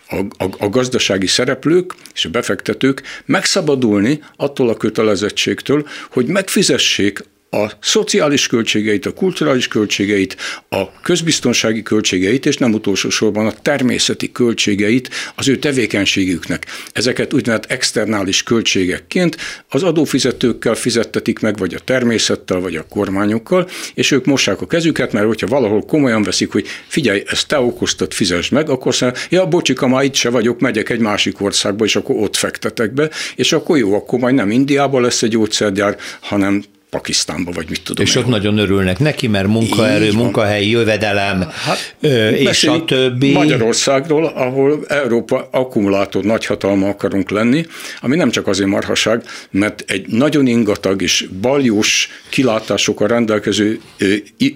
a, 0.09 0.43
a, 0.43 0.50
a 0.59 0.69
gazdasági 0.69 1.27
szereplők 1.27 1.95
és 2.13 2.25
a 2.25 2.29
befektetők 2.29 3.01
megszabadulni 3.25 4.24
attól 4.35 4.69
a 4.69 4.77
kötelezettségtől, 4.77 5.88
hogy 6.12 6.25
megfizessék 6.25 7.24
a 7.55 7.71
szociális 7.81 8.47
költségeit, 8.47 9.05
a 9.05 9.13
kulturális 9.13 9.67
költségeit, 9.67 10.38
a 10.69 11.01
közbiztonsági 11.01 11.81
költségeit, 11.81 12.45
és 12.45 12.57
nem 12.57 12.74
utolsó 12.74 13.09
sorban 13.09 13.45
a 13.45 13.53
természeti 13.62 14.31
költségeit 14.31 15.09
az 15.35 15.47
ő 15.47 15.57
tevékenységüknek. 15.57 16.65
Ezeket 16.91 17.33
úgynevezett 17.33 17.71
externális 17.71 18.43
költségekként 18.43 19.38
az 19.69 19.83
adófizetőkkel 19.83 20.75
fizettetik 20.75 21.39
meg, 21.39 21.57
vagy 21.57 21.74
a 21.74 21.79
természettel, 21.79 22.59
vagy 22.59 22.75
a 22.75 22.85
kormányokkal, 22.89 23.69
és 23.93 24.12
ők 24.12 24.25
mossák 24.25 24.62
a 24.62 24.67
kezüket, 24.67 25.12
mert 25.12 25.25
hogyha 25.25 25.47
valahol 25.47 25.85
komolyan 25.85 26.24
veszik, 26.24 26.51
hogy 26.51 26.67
figyelj, 26.88 27.24
ezt 27.27 27.47
te 27.47 27.59
okoztad, 27.59 28.13
fizesd 28.13 28.51
meg, 28.51 28.69
akkor 28.69 28.95
mondja, 29.00 29.21
ja, 29.29 29.47
bocsika, 29.47 29.88
már 29.88 30.03
itt 30.03 30.15
se 30.15 30.29
vagyok, 30.29 30.59
megyek 30.59 30.89
egy 30.89 31.00
másik 31.00 31.41
országba, 31.41 31.85
és 31.85 31.95
akkor 31.95 32.15
ott 32.15 32.35
fektetek 32.35 32.93
be, 32.93 33.09
és 33.35 33.51
akkor 33.51 33.77
jó, 33.77 33.93
akkor 33.93 34.19
majd 34.19 34.35
nem 34.35 34.51
Indiában 34.51 35.01
lesz 35.01 35.24
egy 35.24 35.29
gyógyszergyár, 35.29 35.97
hanem 36.19 36.63
Pakisztánba, 36.95 37.51
vagy 37.51 37.69
mit 37.69 37.81
tudom. 37.83 38.05
És 38.05 38.15
ott 38.15 38.27
nagyon 38.27 38.57
örülnek 38.57 38.99
neki, 38.99 39.27
mert 39.27 39.47
munkaerő, 39.47 40.11
munkahelyi 40.11 40.69
jövedelem, 40.69 41.45
hát, 41.65 41.95
és 42.31 42.63
a 42.63 42.85
többi. 42.85 43.31
Magyarországról, 43.31 44.25
ahol 44.25 44.85
Európa 44.87 45.47
akkumulátor 45.51 46.23
nagyhatalma 46.23 46.87
akarunk 46.87 47.29
lenni, 47.29 47.65
ami 48.01 48.15
nem 48.15 48.29
csak 48.29 48.47
azért 48.47 48.69
marhaság, 48.69 49.23
mert 49.51 49.83
egy 49.87 50.07
nagyon 50.07 50.47
ingatag 50.47 51.01
és 51.01 51.27
baljós 51.41 52.09
kilátásokkal 52.29 53.07
rendelkező 53.07 53.79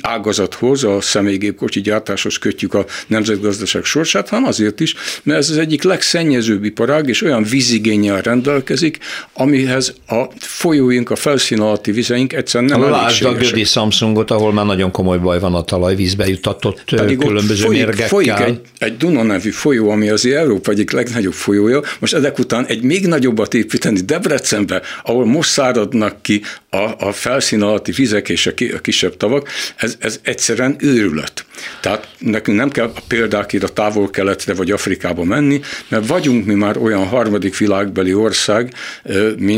ágazathoz, 0.01 0.83
a 0.83 1.01
személygépkocsi 1.01 1.81
gyártáshoz 1.81 2.37
kötjük 2.37 2.73
a 2.73 2.85
nemzetgazdaság 3.07 3.83
sorsát, 3.83 4.29
hanem 4.29 4.45
azért 4.45 4.79
is, 4.79 4.95
mert 5.23 5.39
ez 5.39 5.49
az 5.49 5.57
egyik 5.57 5.83
legszennyezőbb 5.83 6.63
iparág, 6.63 7.07
és 7.07 7.21
olyan 7.21 7.43
vízigényel 7.43 8.21
rendelkezik, 8.21 8.97
amihez 9.33 9.93
a 10.07 10.23
folyóink, 10.39 11.09
a 11.09 11.15
felszín 11.15 11.59
alatti 11.59 11.91
vizeink 11.91 12.28
mértékünk 12.29 12.33
egyszerűen 12.33 12.79
nem 12.79 12.91
Lásd 12.91 13.25
a 13.25 13.33
Gödi 13.33 13.63
Samsungot, 13.63 14.31
ahol 14.31 14.53
már 14.53 14.65
nagyon 14.65 14.91
komoly 14.91 15.17
baj 15.17 15.39
van 15.39 15.53
a 15.53 15.63
talajvízbe 15.63 16.27
jutatott 16.27 16.83
Pedig 16.85 17.17
különböző 17.17 17.63
folyik, 17.63 17.77
mérgekkel. 17.77 18.07
Folyik 18.07 18.39
egy, 18.39 18.61
egy 18.77 18.97
Duna 18.97 19.23
nevű 19.23 19.49
folyó, 19.49 19.89
ami 19.89 20.09
az 20.09 20.25
Európa 20.25 20.71
egyik 20.71 20.91
legnagyobb 20.91 21.33
folyója, 21.33 21.81
most 21.99 22.13
ezek 22.13 22.39
után 22.39 22.65
egy 22.65 22.81
még 22.81 23.07
nagyobbat 23.07 23.53
építeni 23.53 23.99
Debrecenbe, 23.99 24.81
ahol 25.03 25.25
most 25.25 25.49
száradnak 25.49 26.21
ki 26.21 26.41
a, 26.69 27.07
a 27.07 27.11
felszín 27.11 27.61
alatti 27.61 27.91
vizek 27.91 28.29
és 28.29 28.47
a, 28.47 28.53
ki, 28.53 28.67
a 28.69 28.79
kisebb 28.79 29.17
tavak, 29.17 29.49
ez, 29.75 29.95
ez 29.99 30.19
egyszerűen 30.23 30.75
őrület. 30.79 31.45
Tehát 31.81 32.07
nekünk 32.17 32.57
nem 32.57 32.69
kell 32.69 32.91
a 32.95 33.01
példákért 33.07 33.63
a 33.63 33.67
távol-keletre 33.67 34.53
vagy 34.53 34.71
Afrikába 34.71 35.23
menni, 35.23 35.61
mert 35.87 36.07
vagyunk 36.07 36.45
mi 36.45 36.53
már 36.53 36.77
olyan 36.77 37.07
harmadik 37.07 37.57
világbeli 37.57 38.13
ország, 38.13 38.73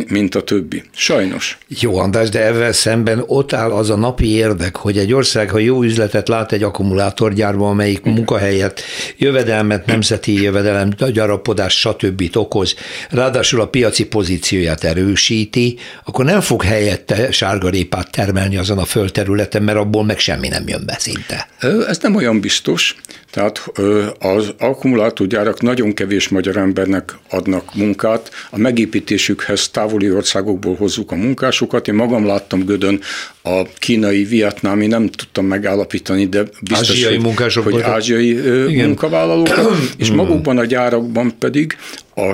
mint 0.08 0.36
a 0.36 0.42
többi. 0.42 0.84
Sajnos. 0.96 1.58
Jó, 1.68 1.98
András, 1.98 2.30
de 2.30 2.40
ezzel 2.62 2.74
szemben 2.74 3.24
ott 3.28 3.54
áll 3.54 3.72
az 3.72 3.90
a 3.90 3.96
napi 3.96 4.28
érdek, 4.28 4.76
hogy 4.76 4.98
egy 4.98 5.14
ország, 5.14 5.50
ha 5.50 5.58
jó 5.58 5.84
üzletet 5.84 6.28
lát 6.28 6.52
egy 6.52 6.64
akkumulátorgyárban, 6.64 7.70
amelyik 7.70 8.04
munkahelyet, 8.04 8.82
jövedelmet, 9.18 9.86
nemzeti 9.86 10.42
jövedelem, 10.42 10.90
gyarapodás, 11.12 11.80
stb. 11.80 12.30
okoz, 12.34 12.76
ráadásul 13.10 13.62
a 13.62 13.68
piaci 13.68 14.06
pozícióját 14.06 14.84
erősíti, 14.84 15.78
akkor 16.04 16.26
nem 16.26 16.42
fog 16.42 16.64
helyette 16.64 17.32
sárgarépát 17.32 18.12
termelni 18.12 18.58
azon 18.58 18.78
a 18.78 18.86
földterületen, 18.86 19.64
mert 19.64 19.78
abból 19.78 20.04
meg 20.04 20.20
semmi 20.20 20.48
nem 20.48 20.68
jön 20.68 20.84
be 20.86 20.96
szinte. 21.00 21.48
Ez 21.88 21.98
nem 22.02 22.16
olyan 22.16 22.40
biztos, 22.40 22.96
tehát 23.32 23.72
az 24.20 24.54
akkumulátorgyárak 24.60 25.62
nagyon 25.62 25.94
kevés 25.94 26.30
magyar 26.30 26.58
embernek 26.58 27.18
adnak 27.30 27.76
munkát, 27.76 28.32
a 28.50 28.58
megépítésükhez 28.58 29.70
távoli 29.70 30.12
országokból 30.12 30.76
hozzuk 30.76 31.12
a 31.12 31.16
munkásokat. 31.16 31.88
Én 31.88 31.94
magam 31.94 32.26
láttam 32.26 32.66
Gödön 32.66 33.00
a 33.44 33.64
kínai, 33.80 34.24
vietnámi, 34.24 34.88
nem 34.88 35.08
tudtam 35.08 35.46
megállapítani, 35.46 36.26
de 36.26 36.44
biztos, 36.62 36.90
ázsiai 36.90 37.18
hogy, 37.18 37.64
hogy 37.64 37.82
ázsiai 37.82 38.30
Igen. 38.70 38.86
munkavállalók, 38.86 39.50
és 39.98 40.08
hmm. 40.08 40.16
magukban 40.16 40.58
a 40.58 40.66
gyárakban 40.66 41.34
pedig 41.40 41.78
a 42.16 42.34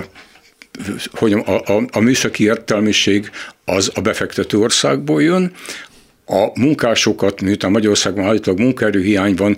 hogy 1.12 1.34
a, 1.34 1.62
a, 1.66 1.84
a 1.92 2.00
műszaki 2.00 2.44
értelmiség 2.44 3.32
az 3.66 3.92
a 3.94 4.02
befektető 4.02 4.58
országból 4.58 5.22
jön, 5.22 5.52
a 6.30 6.60
munkásokat, 6.60 7.42
miután 7.42 7.72
Magyarországon 7.72 8.26
állítólag 8.26 8.60
munkaerőhiány 8.60 9.36
van, 9.36 9.58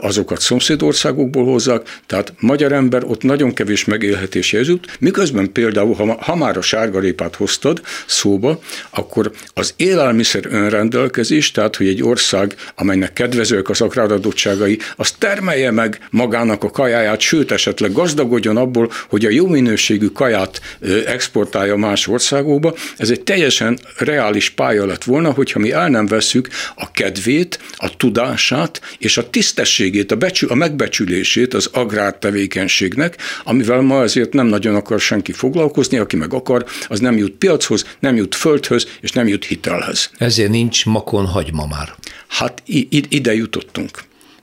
azokat 0.00 0.40
szomszédországokból 0.40 1.44
hozzák, 1.44 2.00
tehát 2.06 2.32
magyar 2.40 2.72
ember 2.72 3.04
ott 3.04 3.22
nagyon 3.22 3.52
kevés 3.54 3.84
megélhetés 3.84 4.52
jut, 4.52 4.96
miközben 5.00 5.52
például, 5.52 5.94
ha, 5.94 6.16
ha 6.20 6.36
már 6.36 6.56
a 6.56 6.60
sárgarépát 6.60 7.34
hoztad 7.34 7.80
szóba, 8.06 8.60
akkor 8.90 9.30
az 9.54 9.74
élelmiszer 9.76 10.46
önrendelkezés, 10.50 11.50
tehát 11.50 11.76
hogy 11.76 11.86
egy 11.86 12.02
ország, 12.02 12.54
amelynek 12.74 13.12
kedvezőek 13.12 13.68
az 13.68 13.80
agráradottságai, 13.80 14.78
az 14.96 15.10
termelje 15.10 15.70
meg 15.70 15.98
magának 16.10 16.64
a 16.64 16.70
kajáját, 16.70 17.20
sőt 17.20 17.50
esetleg 17.50 17.92
gazdagodjon 17.92 18.56
abból, 18.56 18.90
hogy 19.08 19.24
a 19.24 19.30
jó 19.30 19.46
minőségű 19.46 20.06
kaját 20.06 20.60
exportálja 21.06 21.76
más 21.76 22.06
országokba. 22.06 22.74
Ez 22.96 23.10
egy 23.10 23.20
teljesen 23.20 23.78
reális 23.96 24.50
pálya 24.50 24.86
lett 24.86 25.04
volna, 25.04 25.30
hogyha 25.30 25.58
mi 25.58 25.72
el 25.72 25.88
nem 25.98 26.06
veszük 26.06 26.48
a 26.74 26.90
kedvét, 26.90 27.58
a 27.76 27.96
tudását 27.96 28.80
és 28.98 29.16
a 29.16 29.30
tisztességét, 29.30 30.12
a, 30.12 30.16
becsü, 30.16 30.46
a 30.46 30.54
megbecsülését 30.54 31.54
az 31.54 31.68
agrártevékenységnek, 31.72 33.16
amivel 33.44 33.80
ma 33.80 34.00
azért 34.00 34.32
nem 34.32 34.46
nagyon 34.46 34.74
akar 34.74 35.00
senki 35.00 35.32
foglalkozni, 35.32 35.98
aki 35.98 36.16
meg 36.16 36.34
akar, 36.34 36.66
az 36.88 37.00
nem 37.00 37.16
jut 37.16 37.32
piachoz, 37.32 37.84
nem 38.00 38.16
jut 38.16 38.34
földhöz, 38.34 38.86
és 39.00 39.12
nem 39.12 39.28
jut 39.28 39.44
hitelhez. 39.44 40.10
Ezért 40.18 40.50
nincs 40.50 40.86
makon 40.86 41.26
hagyma 41.26 41.66
már. 41.66 41.94
Hát 42.28 42.62
ide 43.08 43.34
jutottunk. 43.34 43.90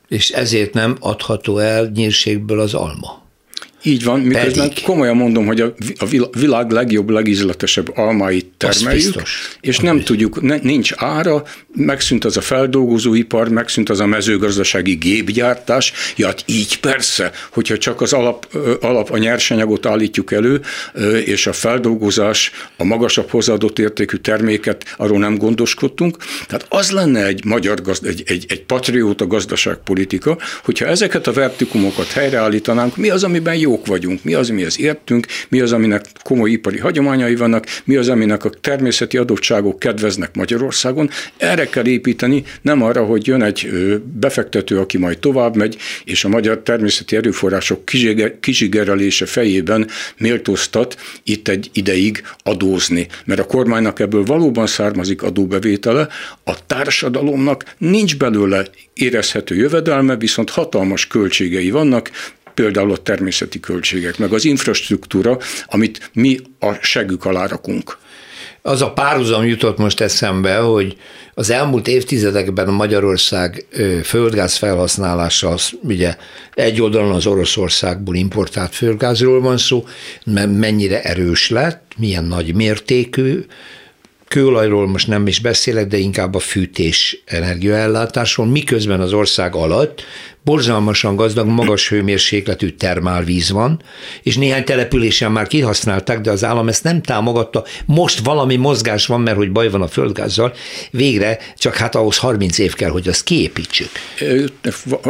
És 0.08 0.30
ezért 0.30 0.74
nem 0.74 0.98
adható 1.00 1.58
el 1.58 1.92
nyírségből 1.94 2.60
az 2.60 2.74
alma. 2.74 3.25
Így 3.86 4.04
van, 4.04 4.20
miközben 4.20 4.68
Pedig. 4.68 4.84
komolyan 4.84 5.15
mondom, 5.15 5.46
hogy 5.46 5.62
a 5.62 5.74
világ 6.39 6.72
legjobb, 6.72 7.10
legizletesebb 7.10 7.98
almáit 7.98 8.46
termeljük, 8.58 9.22
és 9.62 9.77
nem 9.77 10.00
tudjuk, 10.00 10.42
ne, 10.42 10.58
nincs 10.62 10.92
ára, 10.96 11.44
megszűnt 11.75 12.25
az 12.25 12.38
a 12.38 12.42
feldolgozóipar, 12.42 13.50
megszűnt 13.50 13.89
az 13.89 14.00
a 14.00 14.06
mezőgazdasági 14.06 14.94
gépgyártás, 14.94 15.94
ja, 16.15 16.27
hát 16.27 16.44
így 16.46 16.80
persze, 16.80 17.32
hogyha 17.51 17.77
csak 17.77 18.01
az 18.01 18.13
alap, 18.13 18.48
alap 18.82 19.12
a 19.12 19.18
nyersanyagot 19.18 19.86
állítjuk 19.86 20.32
elő, 20.32 20.62
és 21.25 21.48
a 21.48 21.54
feldolgozás, 21.54 22.51
a 22.77 22.84
magasabb 22.84 23.30
hozzáadott 23.30 23.80
értékű 23.80 24.18
terméket, 24.18 24.96
arról 24.98 25.20
nem 25.20 25.38
gondoskodtunk. 25.38 26.18
Tehát 26.48 26.65
az 26.70 26.92
lenne 26.92 27.25
egy 27.25 27.46
magyar, 27.46 27.82
gazd, 27.82 28.06
egy, 28.06 28.24
egy, 28.25 28.46
egy 28.48 28.63
patrióta 28.63 29.27
gazdaságpolitika, 29.27 30.38
hogyha 30.63 30.86
ezeket 30.86 31.27
a 31.27 31.34
vertikumokat 31.34 32.08
helyreállítanánk, 32.08 32.98
mi 32.98 33.10
az, 33.10 33.24
amiben 33.24 33.56
jó 33.56 33.75
jók 33.75 33.86
vagyunk, 33.86 34.24
mi 34.24 34.34
az, 34.34 34.50
amihez 34.50 34.79
értünk, 34.79 35.25
mi 35.50 35.60
az, 35.60 35.72
aminek 35.72 36.05
komoly 36.24 36.51
ipari 36.51 36.77
hagyományai 36.77 37.36
vannak, 37.36 37.65
mi 37.84 37.96
az, 37.96 38.10
aminek 38.10 38.46
a 38.46 38.50
természeti 38.50 39.17
adottságok 39.17 39.79
kedveznek 39.79 40.36
Magyarországon. 40.36 41.10
Erre 41.38 41.65
kell 41.65 41.88
építeni, 41.88 42.44
nem 42.62 42.82
arra, 42.82 43.03
hogy 43.03 43.27
jön 43.27 43.44
egy 43.44 43.70
befektető, 44.20 44.79
aki 44.79 44.98
majd 44.98 45.20
tovább 45.20 45.55
megy, 45.55 45.77
és 46.03 46.24
a 46.24 46.27
magyar 46.27 46.60
természeti 46.60 47.15
erőforrások 47.15 47.86
kizsigerelése 48.39 49.25
fejében 49.25 49.88
méltóztat 50.17 50.98
itt 51.24 51.48
egy 51.48 51.70
ideig 51.74 52.24
adózni. 52.44 53.08
Mert 53.25 53.39
a 53.39 53.46
kormánynak 53.46 54.00
ebből 54.00 54.24
valóban 54.24 54.67
származik 54.67 55.22
adóbevétele, 55.22 56.08
a 56.44 56.65
társadalomnak 56.65 57.75
nincs 57.77 58.17
belőle 58.17 58.65
érezhető 58.94 59.55
jövedelme, 59.55 60.15
viszont 60.15 60.50
hatalmas 60.50 61.08
költségei 61.08 61.70
vannak, 61.70 62.12
például 62.56 62.92
a 62.92 62.98
természeti 62.98 63.60
költségek, 63.60 64.18
meg 64.18 64.34
az 64.34 64.46
infrastruktúra, 64.46 65.38
amit 65.66 66.10
mi 66.14 66.40
a 66.60 66.74
segük 66.74 67.26
alá 67.26 67.46
rakunk. 67.46 67.98
Az 68.62 68.82
a 68.82 68.92
párhuzam 68.92 69.46
jutott 69.46 69.78
most 69.78 70.02
eszembe, 70.02 70.58
hogy 70.58 70.98
az 71.34 71.50
elmúlt 71.50 71.88
évtizedekben 71.88 72.68
Magyarország 72.68 73.66
földgáz 74.04 74.56
felhasználása, 74.56 75.50
az 75.50 75.70
ugye 75.82 76.16
egy 76.54 76.82
oldalon 76.82 77.12
az 77.12 77.26
Oroszországból 77.26 78.16
importált 78.16 78.76
földgázról 78.76 79.42
van 79.42 79.58
szó, 79.58 79.86
mennyire 80.48 81.02
erős 81.02 81.50
lett, 81.50 81.92
milyen 81.98 82.24
nagy 82.24 82.56
mértékű, 82.56 83.46
kőolajról 84.28 84.88
most 84.88 85.08
nem 85.08 85.28
is 85.28 85.40
beszélek, 85.40 85.88
de 85.88 85.98
inkább 85.98 86.36
a 86.36 86.40
fűtés 86.40 87.22
energiaellátásról, 87.26 88.46
miközben 88.46 89.02
az 89.02 89.14
ország 89.14 89.56
alatt 89.56 90.04
borzalmasan 90.46 91.16
gazdag, 91.16 91.48
magas 91.48 91.90
hőmérsékletű 91.90 92.70
termálvíz 92.70 93.50
van, 93.50 93.82
és 94.24 94.38
néhány 94.38 94.64
településen 94.64 95.32
már 95.32 95.48
kihasználták, 95.48 96.22
de 96.22 96.32
az 96.32 96.44
állam 96.44 96.68
ezt 96.68 96.84
nem 96.84 97.02
támogatta. 97.02 97.64
Most 97.86 98.20
valami 98.20 98.56
mozgás 98.56 99.06
van, 99.06 99.22
mert 99.22 99.38
hogy 99.38 99.52
baj 99.52 99.70
van 99.70 99.82
a 99.82 99.88
földgázzal, 99.88 100.54
végre 100.92 101.38
csak 101.58 101.75
hát 101.75 101.96
ahhoz 101.96 102.18
30 102.18 102.58
év 102.58 102.74
kell, 102.74 102.90
hogy 102.90 103.08
azt 103.08 103.24
kiépítsük. 103.24 103.90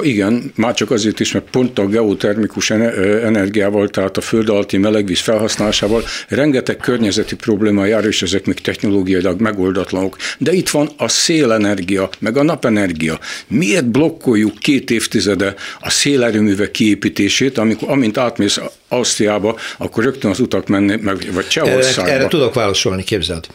Igen, 0.01 0.51
már 0.55 0.73
csak 0.73 0.91
azért 0.91 1.19
is, 1.19 1.31
mert 1.31 1.49
pont 1.49 1.79
a 1.79 1.87
geotermikus 1.87 2.69
energiával, 2.69 3.89
tehát 3.89 4.17
a 4.17 4.21
föld 4.21 4.49
alatti 4.49 4.77
melegvíz 4.77 5.19
felhasználásával 5.19 6.03
rengeteg 6.27 6.77
környezeti 6.77 7.35
probléma 7.35 7.85
jár, 7.85 8.05
és 8.05 8.21
ezek 8.21 8.45
még 8.45 8.61
technológiailag 8.61 9.41
megoldatlanok. 9.41 10.17
De 10.37 10.53
itt 10.53 10.69
van 10.69 10.89
a 10.97 11.07
szélenergia, 11.07 12.09
meg 12.19 12.37
a 12.37 12.43
napenergia. 12.43 13.19
Miért 13.47 13.85
blokkoljuk 13.85 14.57
két 14.59 14.91
évtized 14.91 15.23
évtizede 15.25 15.55
a 15.79 15.89
szélerőművek 15.89 16.71
kiépítését, 16.71 17.57
amikor, 17.57 17.89
amint 17.89 18.17
átmész 18.17 18.59
Ausztriába, 18.87 19.57
akkor 19.77 20.03
rögtön 20.03 20.31
az 20.31 20.39
utak 20.39 20.67
menni, 20.67 20.95
meg, 21.01 21.33
vagy 21.33 21.47
Csehországba. 21.47 22.01
Erre, 22.01 22.19
erre 22.19 22.27
tudok 22.27 22.53
válaszolni, 22.53 23.03
képzeld. 23.03 23.47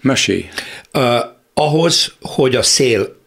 Mesélj. 0.00 0.48
Uh, 0.92 1.02
ahhoz, 1.54 2.12
hogy 2.20 2.56
a 2.56 2.62
szél 2.62 3.18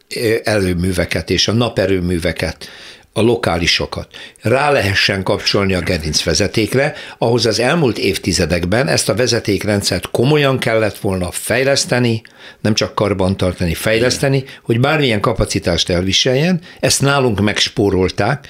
előműveket 0.44 1.30
és 1.30 1.48
a 1.48 1.52
naperőműveket 1.52 2.70
a 3.14 3.22
lokálisokat. 3.22 4.08
Rá 4.42 4.72
lehessen 4.72 5.24
kapcsolni 5.24 5.74
a 5.74 5.80
gerincvezetékre, 5.80 6.94
ahhoz 7.18 7.46
az 7.46 7.60
elmúlt 7.60 7.98
évtizedekben 7.98 8.88
ezt 8.88 9.10
a 9.10 9.16
vezetékrendszert 9.16 10.12
komolyan 10.12 10.60
kellett 10.60 10.98
volna 10.98 11.32
fejleszteni, 11.32 12.22
nem 12.62 12.74
csak 12.74 12.96
karbantartani, 12.96 13.74
fejleszteni, 13.74 14.44
hogy 14.64 14.80
bármilyen 14.80 15.20
kapacitást 15.20 15.90
elviseljen, 15.90 16.62
ezt 16.80 17.02
nálunk 17.02 17.40
megspórolták, 17.40 18.48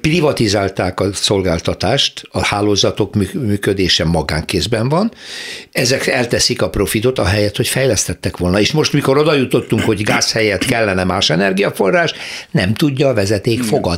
privatizálták 0.00 1.00
a 1.00 1.12
szolgáltatást, 1.12 2.22
a 2.30 2.44
hálózatok 2.44 3.14
működése 3.34 4.04
magánkézben 4.04 4.88
van, 4.88 5.12
ezek 5.72 6.06
elteszik 6.06 6.62
a 6.62 6.70
profitot 6.70 7.18
a 7.18 7.24
helyet, 7.24 7.56
hogy 7.56 7.68
fejlesztettek 7.68 8.36
volna. 8.36 8.60
És 8.60 8.72
most, 8.72 8.92
mikor 8.92 9.18
oda 9.18 9.34
jutottunk, 9.34 9.82
hogy 9.82 10.02
gáz 10.02 10.32
helyett 10.32 10.64
kellene 10.64 11.04
más 11.04 11.30
energiaforrás, 11.30 12.12
nem 12.50 12.74
tudja 12.74 13.08
a 13.08 13.14
vezeték 13.14 13.62
fogadni. 13.62 13.91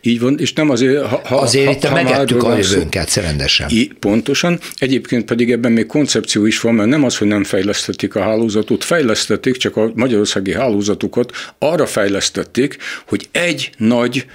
Így 0.00 0.20
van, 0.20 0.38
és 0.38 0.52
nem 0.52 0.70
azért, 0.70 1.06
ha, 1.06 1.20
ha, 1.24 1.36
azért 1.36 1.72
itt 1.72 1.84
ha 1.84 1.94
megettük 1.94 2.42
a 2.42 2.56
jövőnket 2.56 3.14
rendesen. 3.14 3.68
pontosan, 4.00 4.58
egyébként 4.76 5.24
pedig 5.24 5.52
ebben 5.52 5.72
még 5.72 5.86
koncepció 5.86 6.46
is 6.46 6.60
van, 6.60 6.74
mert 6.74 6.88
nem 6.88 7.04
az, 7.04 7.16
hogy 7.16 7.26
nem 7.26 7.44
fejlesztették 7.44 8.14
a 8.14 8.22
hálózatot, 8.22 8.84
fejlesztették, 8.84 9.56
csak 9.56 9.76
a 9.76 9.90
magyarországi 9.94 10.52
hálózatukat 10.52 11.32
arra 11.58 11.86
fejlesztették, 11.86 12.76
hogy 13.06 13.28
egy 13.32 13.70
nagy, 13.76 14.26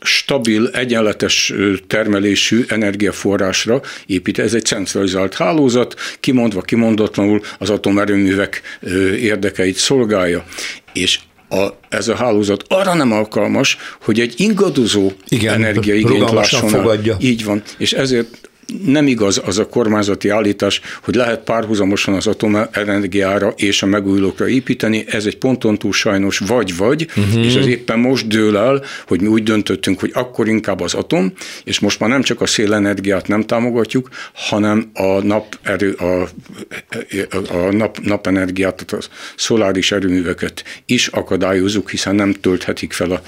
stabil, 0.00 0.68
egyenletes 0.68 1.52
termelésű 1.86 2.64
energiaforrásra 2.68 3.80
épít. 4.06 4.38
Ez 4.38 4.54
egy 4.54 4.64
centralizált 4.64 5.34
hálózat, 5.34 5.94
kimondva, 6.20 6.60
kimondatlanul 6.60 7.40
az 7.58 7.70
atomerőművek 7.70 8.62
érdekeit 9.20 9.76
szolgálja. 9.76 10.44
És 10.92 11.20
a, 11.48 11.68
ez 11.88 12.08
a 12.08 12.14
hálózat 12.14 12.64
arra 12.68 12.94
nem 12.94 13.12
alkalmas, 13.12 13.76
hogy 14.02 14.20
egy 14.20 14.34
ingadozó 14.36 15.12
Igen, 15.28 15.54
energiaigényt 15.54 16.30
lásson 16.30 16.68
fogadja. 16.68 17.16
Így 17.20 17.44
van, 17.44 17.62
és 17.78 17.92
ezért 17.92 18.48
nem 18.86 19.06
igaz 19.06 19.42
az 19.44 19.58
a 19.58 19.66
kormányzati 19.66 20.28
állítás, 20.28 20.80
hogy 21.02 21.14
lehet 21.14 21.40
párhuzamosan 21.40 22.14
az 22.14 22.26
atomenergiára 22.26 23.52
és 23.56 23.82
a 23.82 23.86
megújulókra 23.86 24.48
építeni, 24.48 25.04
ez 25.08 25.26
egy 25.26 25.38
ponton 25.38 25.78
túl 25.78 25.92
sajnos 25.92 26.38
vagy-vagy, 26.38 27.08
uh-huh. 27.16 27.44
és 27.44 27.54
ez 27.54 27.66
éppen 27.66 27.98
most 27.98 28.26
dől 28.26 28.56
el, 28.56 28.82
hogy 29.06 29.20
mi 29.20 29.26
úgy 29.26 29.42
döntöttünk, 29.42 30.00
hogy 30.00 30.10
akkor 30.14 30.48
inkább 30.48 30.80
az 30.80 30.94
atom, 30.94 31.32
és 31.64 31.78
most 31.78 32.00
már 32.00 32.10
nem 32.10 32.22
csak 32.22 32.40
a 32.40 32.46
szélenergiát 32.46 33.28
nem 33.28 33.42
támogatjuk, 33.42 34.08
hanem 34.32 34.90
a 34.94 35.22
naperő, 35.22 35.92
a, 35.92 36.28
a 37.52 37.72
nap, 37.72 37.98
napenergiát, 38.02 38.84
tehát 38.84 39.04
a 39.04 39.08
szoláris 39.36 39.92
erőműveket 39.92 40.64
is 40.86 41.06
akadályozunk, 41.06 41.90
hiszen 41.90 42.14
nem 42.14 42.32
tölthetik 42.32 42.92
fel 42.92 43.10
a 43.10 43.20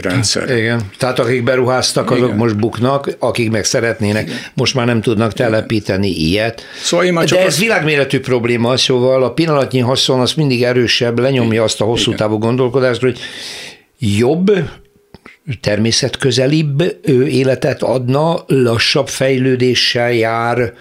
rendszer. 0.00 0.58
Igen, 0.58 0.80
tehát 0.98 1.18
akik 1.18 1.42
beruháztak, 1.42 2.10
azok 2.10 2.24
Igen. 2.24 2.36
most 2.36 2.56
buknak, 2.56 3.16
akik 3.18 3.50
meg 3.50 3.64
szeretnének. 3.64 4.50
Most 4.54 4.74
már 4.74 4.86
nem 4.86 5.00
tudnak 5.00 5.32
telepíteni 5.32 6.08
ilyet. 6.08 6.62
Szóval 6.82 7.06
én 7.06 7.12
már 7.12 7.24
csak 7.24 7.38
De 7.38 7.44
ez 7.44 7.52
az... 7.52 7.60
világméretű 7.60 8.20
probléma, 8.20 8.76
szóval 8.76 9.22
a 9.22 9.32
pillanatnyi 9.32 9.78
haszon 9.78 10.20
az 10.20 10.32
mindig 10.32 10.62
erősebb, 10.62 11.18
lenyomja 11.18 11.62
azt 11.62 11.80
a 11.80 11.84
hosszú 11.84 12.14
távú 12.14 12.38
gondolkodást, 12.38 13.00
hogy 13.00 13.18
jobb, 13.98 14.52
természetközelibb 15.60 16.98
életet 17.26 17.82
adna, 17.82 18.44
lassabb 18.46 19.08
fejlődéssel 19.08 20.12
jár, 20.12 20.72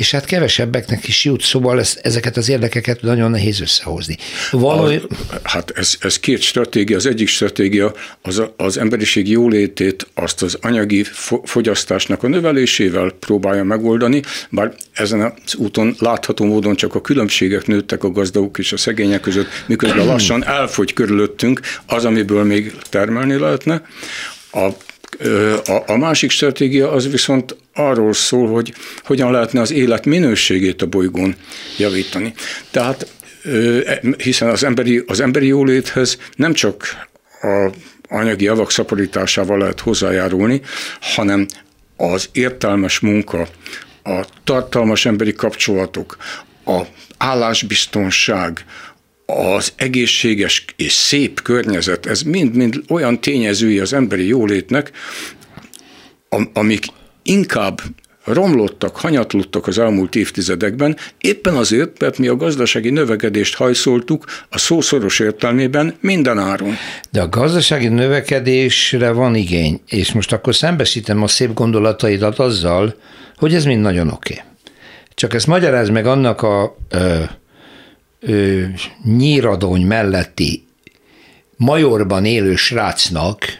és 0.00 0.10
hát 0.10 0.24
kevesebbeknek 0.24 1.08
is 1.08 1.24
jut, 1.24 1.42
szóval 1.42 1.78
ezt, 1.78 1.98
ezeket 2.02 2.36
az 2.36 2.48
érdekeket 2.48 3.02
nagyon 3.02 3.30
nehéz 3.30 3.60
összehozni. 3.60 4.16
Valami... 4.50 4.96
A, 4.96 5.34
hát 5.42 5.70
ez, 5.70 5.96
ez 6.00 6.18
két 6.18 6.40
stratégia. 6.40 6.96
Az 6.96 7.06
egyik 7.06 7.28
stratégia 7.28 7.92
az, 8.22 8.42
az 8.56 8.78
emberiség 8.78 9.28
jólétét, 9.28 10.06
azt 10.14 10.42
az 10.42 10.58
anyagi 10.60 11.04
fogyasztásnak 11.44 12.22
a 12.22 12.28
növelésével 12.28 13.10
próbálja 13.10 13.64
megoldani, 13.64 14.22
bár 14.50 14.74
ezen 14.92 15.20
az 15.20 15.54
úton 15.54 15.94
látható 15.98 16.44
módon 16.44 16.76
csak 16.76 16.94
a 16.94 17.00
különbségek 17.00 17.66
nőttek 17.66 18.04
a 18.04 18.10
gazdagok 18.10 18.58
és 18.58 18.72
a 18.72 18.76
szegények 18.76 19.20
között, 19.20 19.48
miközben 19.66 20.06
lassan 20.06 20.44
elfogy 20.44 20.92
körülöttünk 20.92 21.60
az, 21.86 22.04
amiből 22.04 22.44
még 22.44 22.72
termelni 22.88 23.38
lehetne. 23.38 23.82
A 24.52 24.68
a, 25.66 25.82
a 25.86 25.96
másik 25.96 26.30
stratégia 26.30 26.90
az 26.90 27.10
viszont 27.10 27.56
arról 27.74 28.12
szól, 28.12 28.48
hogy 28.48 28.74
hogyan 29.04 29.32
lehetne 29.32 29.60
az 29.60 29.70
élet 29.70 30.06
minőségét 30.06 30.82
a 30.82 30.86
bolygón 30.86 31.34
javítani. 31.78 32.34
Tehát 32.70 33.06
e, 33.44 34.00
hiszen 34.18 34.48
az 34.48 34.64
emberi, 34.64 35.02
az 35.06 35.20
emberi 35.20 35.46
jóléthez 35.46 36.18
nem 36.36 36.52
csak 36.52 37.08
a 37.42 37.70
anyagi 38.08 38.44
javak 38.44 38.70
szaporításával 38.70 39.58
lehet 39.58 39.80
hozzájárulni, 39.80 40.60
hanem 41.00 41.46
az 41.96 42.28
értelmes 42.32 42.98
munka, 42.98 43.48
a 44.04 44.24
tartalmas 44.44 45.06
emberi 45.06 45.32
kapcsolatok, 45.32 46.16
a 46.64 46.80
állásbiztonság, 47.18 48.64
az 49.30 49.72
egészséges 49.76 50.64
és 50.76 50.92
szép 50.92 51.42
környezet, 51.42 52.06
ez 52.06 52.22
mind-mind 52.22 52.82
olyan 52.88 53.20
tényezői 53.20 53.78
az 53.78 53.92
emberi 53.92 54.26
jólétnek, 54.26 54.90
amik 56.52 56.84
inkább 57.22 57.80
romlottak, 58.24 58.96
hanyatlottak 58.96 59.66
az 59.66 59.78
elmúlt 59.78 60.14
évtizedekben, 60.14 60.96
éppen 61.20 61.56
azért, 61.56 62.00
mert 62.00 62.18
mi 62.18 62.28
a 62.28 62.36
gazdasági 62.36 62.90
növekedést 62.90 63.56
hajszoltuk 63.56 64.24
a 64.48 64.58
szószoros 64.58 65.18
értelmében 65.18 65.94
minden 66.00 66.38
áron. 66.38 66.74
De 67.10 67.20
a 67.22 67.28
gazdasági 67.28 67.88
növekedésre 67.88 69.10
van 69.10 69.34
igény, 69.34 69.80
és 69.86 70.12
most 70.12 70.32
akkor 70.32 70.54
szembesítem 70.54 71.22
a 71.22 71.28
szép 71.28 71.54
gondolataidat 71.54 72.38
azzal, 72.38 72.94
hogy 73.36 73.54
ez 73.54 73.64
mind 73.64 73.80
nagyon 73.80 74.08
oké. 74.08 74.32
Okay. 74.32 74.44
Csak 75.14 75.34
ezt 75.34 75.46
magyaráz 75.46 75.88
meg 75.88 76.06
annak 76.06 76.42
a 76.42 76.76
ö, 76.88 77.22
ö, 78.20 78.64
nyíradony 79.04 79.86
melletti 79.86 80.68
majorban 81.56 82.24
élő 82.24 82.54
srácnak, 82.54 83.59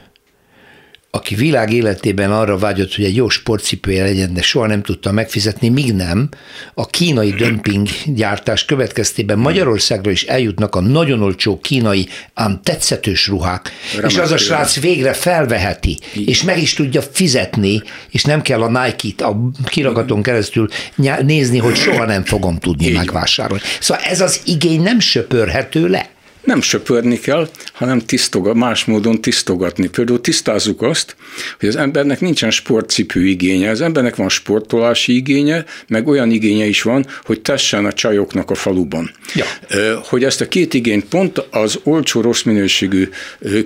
aki 1.12 1.34
világ 1.34 1.72
életében 1.72 2.32
arra 2.32 2.58
vágyott, 2.58 2.94
hogy 2.94 3.04
egy 3.04 3.16
jó 3.16 3.28
sportcipője 3.28 4.02
legyen, 4.02 4.34
de 4.34 4.42
soha 4.42 4.66
nem 4.66 4.82
tudta 4.82 5.12
megfizetni, 5.12 5.68
míg 5.68 5.94
nem, 5.94 6.28
a 6.74 6.86
kínai 6.86 7.30
dömping 7.30 7.88
gyártás 8.06 8.64
következtében 8.64 9.38
Magyarországra 9.38 10.10
is 10.10 10.22
eljutnak 10.22 10.74
a 10.74 10.80
nagyon 10.80 11.22
olcsó 11.22 11.60
kínai, 11.60 12.08
ám 12.34 12.60
tetszetős 12.62 13.26
ruhák, 13.26 13.70
Remek 13.94 14.10
és 14.10 14.18
az 14.18 14.30
a 14.30 14.36
srác 14.36 14.80
végre 14.80 15.12
felveheti, 15.12 15.98
Igen. 16.12 16.28
és 16.28 16.42
meg 16.42 16.58
is 16.58 16.74
tudja 16.74 17.02
fizetni, 17.02 17.82
és 18.10 18.24
nem 18.24 18.42
kell 18.42 18.62
a 18.62 18.84
Nike-t 18.84 19.20
a 19.20 19.50
kiragaton 19.64 20.22
keresztül 20.22 20.68
nézni, 21.22 21.58
hogy 21.58 21.76
soha 21.76 22.04
nem 22.04 22.24
fogom 22.24 22.58
tudni 22.58 22.84
Igen. 22.84 22.96
megvásárolni. 22.96 23.62
Szóval 23.80 24.04
ez 24.04 24.20
az 24.20 24.40
igény 24.44 24.82
nem 24.82 25.00
söpörhető 25.00 25.88
le 25.88 26.08
nem 26.44 26.60
söpörni 26.60 27.18
kell, 27.18 27.48
hanem 27.72 27.98
tisztogat, 27.98 28.54
más 28.54 28.84
módon 28.84 29.20
tisztogatni. 29.20 29.88
Például 29.88 30.20
tisztázzuk 30.20 30.82
azt, 30.82 31.16
hogy 31.58 31.68
az 31.68 31.76
embernek 31.76 32.20
nincsen 32.20 32.50
sportcipő 32.50 33.26
igénye, 33.26 33.70
az 33.70 33.80
embernek 33.80 34.16
van 34.16 34.28
sportolási 34.28 35.14
igénye, 35.14 35.64
meg 35.88 36.08
olyan 36.08 36.30
igénye 36.30 36.64
is 36.64 36.82
van, 36.82 37.06
hogy 37.24 37.40
tessen 37.40 37.84
a 37.84 37.92
csajoknak 37.92 38.50
a 38.50 38.54
faluban. 38.54 39.10
Ja. 39.34 39.44
Hogy 40.04 40.24
ezt 40.24 40.40
a 40.40 40.48
két 40.48 40.74
igényt 40.74 41.04
pont 41.04 41.38
az 41.50 41.78
olcsó, 41.82 42.20
rossz 42.20 42.42
minőségű 42.42 43.08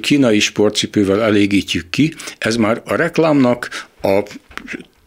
kínai 0.01 0.41
sportcipővel 0.41 1.23
elégítjük 1.23 1.91
ki, 1.91 2.15
ez 2.39 2.57
már 2.57 2.83
a 2.85 2.95
reklámnak, 2.95 3.87
a 4.03 4.23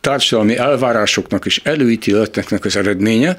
társadalmi 0.08 0.58
elvárásoknak 0.58 1.46
és 1.46 1.62
előítéleteknek 1.64 2.66
az 2.66 2.76
eredménye, 2.76 3.38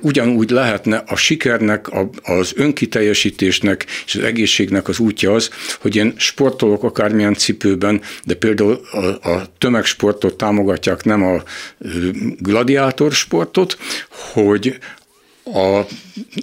ugyanúgy 0.00 0.50
lehetne 0.50 1.02
a 1.06 1.16
sikernek, 1.16 1.86
az 2.22 2.52
önkiteljesítésnek 2.56 3.86
és 4.06 4.14
az 4.14 4.22
egészségnek 4.22 4.88
az 4.88 4.98
útja 4.98 5.34
az, 5.34 5.50
hogy 5.80 5.96
én 5.96 6.14
sportolok 6.16 6.82
akármilyen 6.82 7.34
cipőben, 7.34 8.00
de 8.24 8.34
például 8.34 8.80
a, 8.90 9.30
a 9.30 9.46
tömegsportot 9.58 10.36
támogatják, 10.36 11.04
nem 11.04 11.22
a 11.22 11.42
gladiátor 12.38 13.12
sportot, 13.12 13.78
hogy 14.32 14.78
a, 15.44 15.80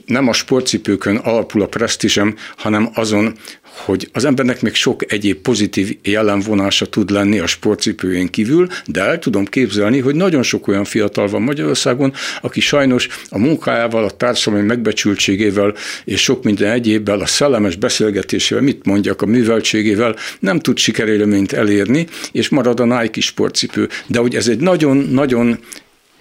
nem 0.06 0.28
a 0.28 0.34
sportcipőkön 0.34 1.16
alapul 1.16 1.62
a 1.62 1.68
presztízsem, 1.68 2.36
hanem 2.58 2.90
azon, 2.94 3.38
hogy 3.76 4.10
az 4.14 4.26
embernek 4.26 4.62
még 4.62 4.74
sok 4.74 5.12
egyéb 5.12 5.38
pozitív 5.38 5.98
jellemvonása 6.04 6.86
tud 6.86 7.10
lenni 7.10 7.40
a 7.40 7.48
sportcipőjén 7.48 8.28
kívül, 8.28 8.68
de 8.86 9.02
el 9.02 9.20
tudom 9.20 9.46
képzelni, 9.46 10.00
hogy 10.00 10.16
nagyon 10.16 10.44
sok 10.44 10.68
olyan 10.68 10.84
fiatal 10.84 11.28
van 11.28 11.42
Magyarországon, 11.42 12.14
aki 12.42 12.60
sajnos 12.60 13.08
a 13.30 13.38
munkájával, 13.38 14.04
a 14.04 14.10
társadalmi 14.10 14.66
megbecsültségével 14.66 15.74
és 16.06 16.22
sok 16.22 16.44
minden 16.44 16.72
egyébbel, 16.72 17.20
a 17.20 17.26
szellemes 17.26 17.76
beszélgetésével, 17.76 18.64
mit 18.64 18.86
mondjak, 18.86 19.22
a 19.22 19.26
műveltségével 19.26 20.16
nem 20.40 20.60
tud 20.60 20.78
sikerélményt 20.78 21.54
elérni, 21.54 22.08
és 22.32 22.50
marad 22.50 22.80
a 22.80 22.86
Nike 22.86 23.22
sportcipő. 23.22 23.90
De 24.08 24.20
hogy 24.20 24.36
ez 24.36 24.48
egy 24.48 24.60
nagyon-nagyon 24.60 25.60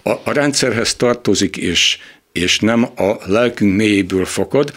a, 0.03 0.09
a 0.09 0.31
rendszerhez 0.31 0.95
tartozik, 0.95 1.57
és, 1.57 1.97
és 2.31 2.59
nem 2.59 2.83
a 2.83 3.15
lelkünk 3.25 3.75
mélyéből 3.75 4.25
fakad, 4.25 4.73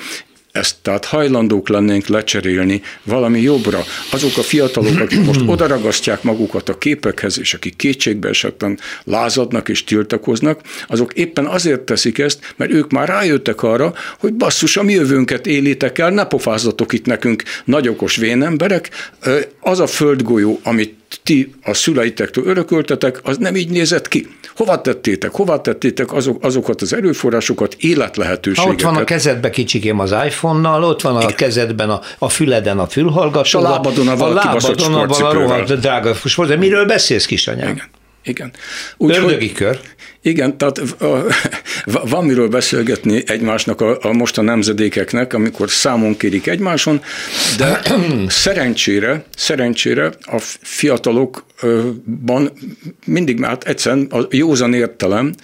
ezt 0.58 0.76
tehát 0.82 1.04
hajlandók 1.04 1.68
lennénk 1.68 2.06
lecserélni 2.06 2.82
valami 3.02 3.40
jobbra. 3.40 3.84
Azok 4.10 4.36
a 4.36 4.42
fiatalok, 4.42 5.00
akik 5.00 5.24
most 5.24 5.40
odaragasztják 5.52 6.22
magukat 6.22 6.68
a 6.68 6.78
képekhez, 6.78 7.38
és 7.38 7.54
akik 7.54 7.76
kétségbe 7.76 8.28
esetten 8.28 8.78
lázadnak 9.04 9.68
és 9.68 9.84
tiltakoznak, 9.84 10.60
azok 10.86 11.12
éppen 11.12 11.46
azért 11.46 11.80
teszik 11.80 12.18
ezt, 12.18 12.54
mert 12.56 12.70
ők 12.70 12.90
már 12.90 13.08
rájöttek 13.08 13.62
arra, 13.62 13.94
hogy 14.18 14.32
basszus, 14.32 14.76
a 14.76 14.82
mi 14.82 14.92
jövőnket 14.92 15.46
élitek 15.46 15.98
el, 15.98 16.10
ne 16.10 16.24
pofázzatok 16.24 16.92
itt 16.92 17.06
nekünk 17.06 17.42
nagyokos 17.64 18.16
vénemberek, 18.16 18.90
az 19.60 19.80
a 19.80 19.86
földgolyó, 19.86 20.60
amit 20.62 20.94
ti 21.28 21.54
a 21.62 21.74
szüleitektől 21.74 22.46
örököltetek, 22.46 23.20
az 23.22 23.36
nem 23.36 23.56
így 23.56 23.70
nézett 23.70 24.08
ki. 24.08 24.28
Hova 24.56 24.80
tettétek? 24.80 25.30
Hova 25.30 25.60
tettétek 25.60 26.12
azok, 26.12 26.44
azokat 26.44 26.82
az 26.82 26.92
erőforrásokat, 26.92 27.74
életlehetőségeket? 27.78 28.80
Ha 28.80 28.88
ott 28.88 28.94
van 28.94 29.02
a 29.02 29.04
kezedben 29.04 29.50
kicsikém 29.50 29.98
az 29.98 30.14
iPhone-nal, 30.26 30.84
ott 30.84 31.00
van 31.00 31.16
a 31.16 31.22
Igen. 31.22 31.34
kezedben 31.34 31.90
a, 31.90 32.00
a 32.18 32.28
füleden 32.28 32.78
a 32.78 32.86
fülhallgató. 32.86 33.58
a 33.58 33.62
lábadon 33.62 34.08
a, 34.08 34.24
a 34.24 34.32
lábadon 34.32 34.94
a, 34.94 35.26
a 35.26 35.32
rohadt 35.32 35.80
drága 35.80 36.14
sport. 36.14 36.48
De 36.48 36.56
miről 36.56 36.84
beszélsz, 36.84 37.26
kisanyám? 37.26 37.68
Igen. 37.68 37.86
Igen. 38.24 38.52
Úgy, 38.96 39.16
Ördögi 39.16 39.52
kör. 39.52 39.80
Igen, 40.22 40.58
tehát 40.58 40.80
van 42.10 42.24
miről 42.24 42.48
beszélgetni 42.48 43.22
egymásnak 43.26 43.80
a, 43.80 43.98
a 44.00 44.12
most 44.12 44.38
a 44.38 44.42
nemzedékeknek, 44.42 45.32
amikor 45.32 45.70
számon 45.70 46.16
kérik 46.16 46.46
egymáson, 46.46 47.02
de 47.56 47.82
szerencsére, 48.28 49.24
szerencsére 49.36 50.12
a 50.20 50.38
fiatalokban 50.62 52.52
mindig, 53.04 53.44
hát 53.44 53.64
egyszerűen 53.64 54.06
a 54.06 54.26
józan 54.30 54.74
értelem 54.74 55.34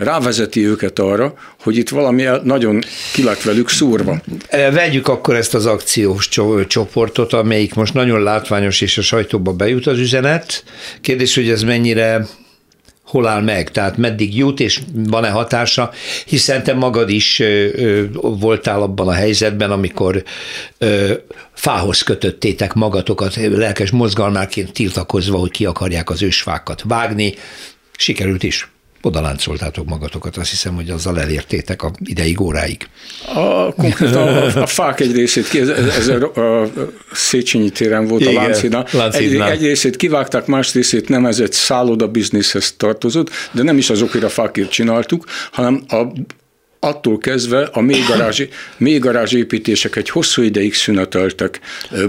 rávezeti 0.00 0.66
őket 0.66 0.98
arra, 0.98 1.34
hogy 1.62 1.76
itt 1.76 1.88
valami 1.88 2.24
nagyon 2.42 2.82
ki 3.12 3.22
lett 3.22 3.42
velük 3.42 3.68
szúrva. 3.68 4.20
Vegyük 4.50 5.08
akkor 5.08 5.34
ezt 5.34 5.54
az 5.54 5.66
akciós 5.66 6.28
csoportot, 6.66 7.32
amelyik 7.32 7.74
most 7.74 7.94
nagyon 7.94 8.22
látványos, 8.22 8.80
és 8.80 8.98
a 8.98 9.02
sajtóba 9.02 9.52
bejut 9.52 9.86
az 9.86 9.98
üzenet. 9.98 10.64
Kérdés, 11.00 11.34
hogy 11.34 11.48
ez 11.48 11.62
mennyire 11.62 12.26
hol 13.04 13.26
áll 13.26 13.42
meg, 13.42 13.70
tehát 13.70 13.96
meddig 13.96 14.36
jut, 14.36 14.60
és 14.60 14.80
van-e 14.94 15.28
hatása, 15.28 15.90
hiszen 16.26 16.62
te 16.62 16.74
magad 16.74 17.10
is 17.10 17.40
ö, 17.40 18.04
voltál 18.20 18.82
abban 18.82 19.08
a 19.08 19.12
helyzetben, 19.12 19.70
amikor 19.70 20.22
ö, 20.78 21.12
fához 21.52 22.02
kötöttétek 22.02 22.74
magatokat, 22.74 23.36
lelkes 23.36 23.90
mozgalmáként 23.90 24.72
tiltakozva, 24.72 25.38
hogy 25.38 25.50
ki 25.50 25.64
akarják 25.64 26.10
az 26.10 26.22
ősfákat 26.22 26.82
vágni, 26.86 27.34
sikerült 27.96 28.42
is 28.42 28.68
odaláncoltátok 29.02 29.86
magatokat, 29.86 30.36
azt 30.36 30.50
hiszem, 30.50 30.74
hogy 30.74 30.90
azzal 30.90 31.20
elértétek 31.20 31.82
a 31.82 31.90
ideig 32.04 32.40
óráig. 32.40 32.88
A, 33.34 33.72
konkrétan 33.72 34.28
a, 34.28 34.62
a 34.62 34.66
fák 34.66 35.00
egy 35.00 35.12
részét, 35.12 35.54
ez, 35.54 35.68
ez 35.68 36.08
a, 36.08 36.62
a 36.62 36.70
Széchenyi 37.12 37.70
téren 37.70 38.06
volt 38.06 38.20
Igen, 38.20 38.36
a 38.36 38.40
Láncidna, 38.40 38.84
egy, 39.12 39.34
egy 39.34 39.62
részét 39.62 39.96
kivágták, 39.96 40.46
más 40.46 40.74
részét 40.74 41.08
nem, 41.08 41.26
ez 41.26 41.38
egy 41.38 41.52
szálloda 41.52 42.08
bizniszhez 42.08 42.74
tartozott, 42.76 43.30
de 43.52 43.62
nem 43.62 43.78
is 43.78 43.90
azokért 43.90 44.24
a 44.24 44.28
fákért 44.28 44.70
csináltuk, 44.70 45.24
hanem 45.50 45.82
a 45.88 46.02
attól 46.80 47.18
kezdve 47.18 47.68
a 47.72 47.80
mélygarázs, 47.80 48.42
mélygarázs 48.76 49.32
építések 49.32 49.96
egy 49.96 50.10
hosszú 50.10 50.42
ideig 50.42 50.74
szüneteltek 50.74 51.60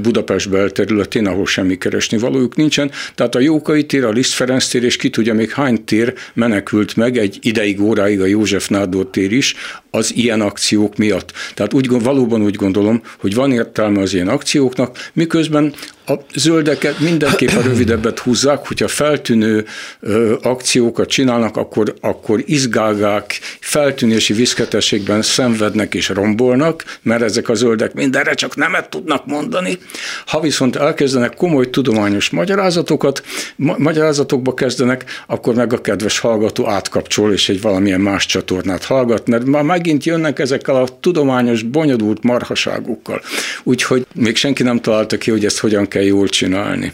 Budapest 0.02 0.50
belterületén, 0.50 1.28
ahol 1.28 1.46
semmi 1.46 1.78
keresni 1.78 2.18
valójuk 2.18 2.56
nincsen. 2.56 2.92
Tehát 3.16 3.36
a 3.36 3.40
Jókai 3.40 3.86
tér, 3.86 4.04
a 4.04 4.10
Liszt 4.10 4.34
Ferenc 4.34 4.68
tér, 4.68 4.84
és 4.84 4.96
ki 4.96 5.10
tudja 5.10 5.34
még 5.34 5.52
hány 5.52 5.84
tér 5.84 6.14
menekült 6.34 6.96
meg 6.96 7.18
egy 7.18 7.38
ideig, 7.42 7.82
óráig 7.82 8.22
a 8.22 8.26
József 8.26 8.68
Nádor 8.68 9.10
tér 9.10 9.32
is, 9.32 9.56
az 9.92 10.16
ilyen 10.16 10.42
akciók 10.42 10.96
miatt. 10.96 11.32
Tehát 11.54 11.74
úgy, 11.74 11.90
valóban 11.90 12.42
úgy 12.42 12.56
gondolom, 12.56 13.02
hogy 13.20 13.36
van 13.36 13.52
értelme 13.52 14.02
az 14.02 14.14
ilyen 14.14 14.28
akcióknak, 14.28 15.10
miközben 15.14 15.74
a 16.06 16.14
zöldeket 16.36 17.00
mindenképpen 17.00 17.62
rövidebbet 17.72 18.20
húzzák, 18.20 18.68
hogyha 18.68 18.88
feltűnő 18.88 19.66
ö, 20.00 20.36
akciókat 20.42 21.10
csinálnak, 21.10 21.58
akkor, 21.58 21.94
akkor 22.02 22.44
izgálgák, 22.46 23.40
feltűnési 23.60 24.34
viszketességben 24.62 25.22
szenvednek 25.22 25.94
és 25.94 26.10
rombolnak, 26.10 26.84
mert 27.02 27.22
ezek 27.22 27.50
a 27.50 27.54
zöldek 27.54 27.94
mindenre 27.94 28.34
csak 28.34 28.56
nemet 28.56 28.90
tudnak 28.90 29.26
mondani. 29.26 29.78
Ha 30.26 30.40
viszont 30.40 30.76
elkezdenek 30.76 31.36
komoly 31.36 31.70
tudományos 31.70 32.30
magyarázatokat, 32.30 33.24
ma- 33.56 33.76
magyarázatokba 33.78 34.54
kezdenek, 34.54 35.04
akkor 35.28 35.56
meg 35.56 35.74
a 35.74 35.82
kedves 35.82 36.20
hallgató 36.20 36.68
átkapcsol, 36.68 37.34
és 37.34 37.50
egy 37.50 37.62
valamilyen 37.62 38.02
más 38.02 38.26
csatornát 38.26 38.84
hallgat, 38.84 39.28
mert 39.28 39.46
már 39.46 39.64
megint 39.64 40.04
jönnek 40.04 40.40
ezekkel 40.40 40.76
a 40.76 40.88
tudományos, 41.00 41.64
bonyolult 41.64 42.24
marhaságukkal. 42.24 43.22
Úgyhogy 43.64 44.06
még 44.16 44.36
senki 44.36 44.64
nem 44.64 44.82
találta 44.82 45.18
ki, 45.18 45.32
hogy 45.32 45.46
ezt 45.46 45.60
hogyan 45.60 45.88
kell 45.88 46.04
jól 46.04 46.28
csinálni. 46.28 46.94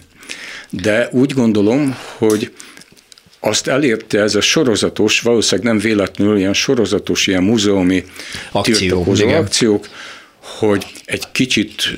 De 0.70 1.08
úgy 1.12 1.34
gondolom, 1.34 1.98
hogy 2.18 2.52
azt 3.40 3.68
elérte 3.68 4.20
ez 4.20 4.36
a 4.36 4.42
sorozatos, 4.42 5.20
valószínűleg 5.20 5.72
nem 5.72 5.82
véletlenül 5.82 6.38
ilyen 6.38 6.54
sorozatos, 6.54 7.28
ilyen 7.28 7.44
múzeumi 7.44 8.04
Akció, 8.52 9.06
akciók, 9.28 9.88
hogy 10.60 10.86
egy 11.06 11.32
kicsit 11.32 11.96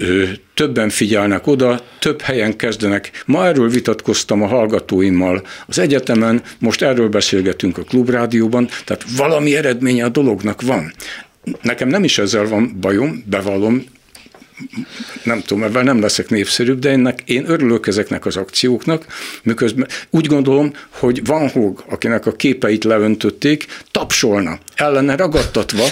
többen 0.54 0.90
figyelnek 0.90 1.48
oda, 1.48 1.84
több 2.00 2.22
helyen 2.22 2.56
kezdenek. 2.56 3.24
Ma 3.26 3.46
erről 3.46 3.70
vitatkoztam 3.70 4.42
a 4.42 4.48
hallgatóimmal 4.48 5.48
az 5.68 5.80
egyetemen, 5.80 6.42
most 6.60 6.82
erről 6.82 7.10
beszélgetünk 7.10 7.78
a 7.78 7.84
klubrádióban, 7.84 8.70
tehát 8.86 9.06
valami 9.18 9.56
eredménye 9.56 10.06
a 10.06 10.10
dolognak 10.10 10.62
van. 10.62 10.94
Nekem 11.62 11.88
nem 11.88 12.04
is 12.04 12.18
ezzel 12.18 12.48
van 12.48 12.78
bajom, 12.80 13.24
bevallom, 13.30 13.84
nem 15.24 15.42
tudom, 15.46 15.64
ebben 15.64 15.84
nem 15.84 16.02
leszek 16.02 16.30
népszerűbb, 16.30 16.80
de 16.80 16.90
ennek, 16.90 17.22
én 17.26 17.50
örülök 17.50 17.88
ezeknek 17.88 18.26
az 18.26 18.36
akcióknak, 18.38 19.06
miközben 19.44 19.88
úgy 20.10 20.26
gondolom, 20.26 20.74
hogy 20.90 21.26
Van 21.26 21.50
Hog, 21.50 21.84
akinek 21.90 22.26
a 22.26 22.32
képeit 22.32 22.84
leöntötték, 22.84 23.66
tapsolna, 23.92 24.60
ellene 24.76 25.16
ragadtatva. 25.16 25.84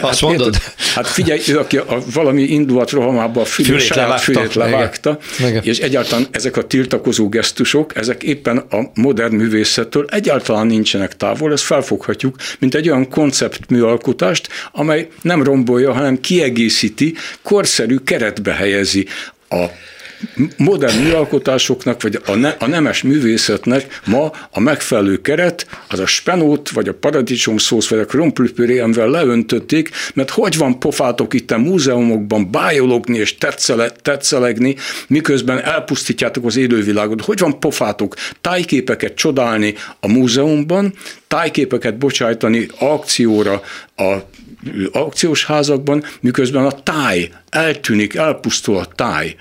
hát, 0.00 0.20
mondod? 0.20 0.56
Hát 0.94 1.06
figyelj, 1.06 1.40
ő, 1.48 1.58
aki 1.58 1.76
a, 1.76 1.98
valami 2.12 2.42
indulat 2.42 2.90
rohamába 2.90 3.40
a 3.40 3.44
fülét, 3.44 3.70
fülét 3.70 3.94
levágta, 3.94 4.22
fülét 4.22 4.54
levágta 4.54 5.18
Igen. 5.38 5.62
és 5.62 5.78
egyáltalán 5.78 6.26
ezek 6.30 6.56
a 6.56 6.62
tiltakozó 6.62 7.28
gesztusok, 7.28 7.96
ezek 7.96 8.22
éppen 8.22 8.56
a 8.56 8.90
modern 8.94 9.34
művészettől 9.34 10.06
egyáltalán 10.10 10.66
nincsenek 10.66 11.16
távol, 11.16 11.52
ezt 11.52 11.64
felfoghatjuk, 11.64 12.36
mint 12.58 12.74
egy 12.74 12.88
olyan 12.88 13.08
konceptműalkotást, 13.08 14.48
amely 14.72 15.08
nem 15.22 15.42
rombolja, 15.42 15.92
hanem 15.92 16.20
kiegészíti, 16.20 17.14
korszerű 17.42 17.83
keretbe 18.04 18.52
helyezi 18.52 19.06
a 19.48 19.64
modern 20.56 21.02
műalkotásoknak, 21.02 22.02
vagy 22.02 22.18
a, 22.26 22.34
ne, 22.34 22.48
a 22.48 22.66
nemes 22.66 23.02
művészetnek 23.02 24.00
ma 24.06 24.32
a 24.50 24.60
megfelelő 24.60 25.20
keret, 25.20 25.66
az 25.88 25.98
a 25.98 26.06
spenót, 26.06 26.70
vagy 26.70 26.88
a 26.88 26.94
paradicsom 26.94 27.56
szósz, 27.56 27.88
vagy 27.88 27.98
a 27.98 28.04
krumplüpürémvel 28.04 29.08
leöntötték, 29.08 29.90
mert 30.14 30.30
hogy 30.30 30.56
van 30.56 30.78
pofátok 30.78 31.34
itt 31.34 31.50
a 31.50 31.58
múzeumokban 31.58 32.50
bájologni 32.50 33.18
és 33.18 33.38
tetszele, 33.38 33.90
tetszelegni, 34.02 34.76
miközben 35.08 35.62
elpusztítjátok 35.62 36.46
az 36.46 36.56
élővilágot. 36.56 37.20
Hogy 37.20 37.38
van 37.38 37.58
pofátok 37.58 38.14
tájképeket 38.40 39.14
csodálni 39.14 39.74
a 40.00 40.08
múzeumban, 40.08 40.94
tájképeket 41.28 41.98
bocsájtani 41.98 42.68
akcióra 42.78 43.62
a 43.96 44.14
akciós 44.92 45.44
házakban, 45.44 46.04
miközben 46.20 46.64
a 46.64 46.82
táj 46.82 47.30
eltűnik, 47.48 48.14
elpusztul 48.14 48.76
a 48.76 48.86
táj. 48.94 49.36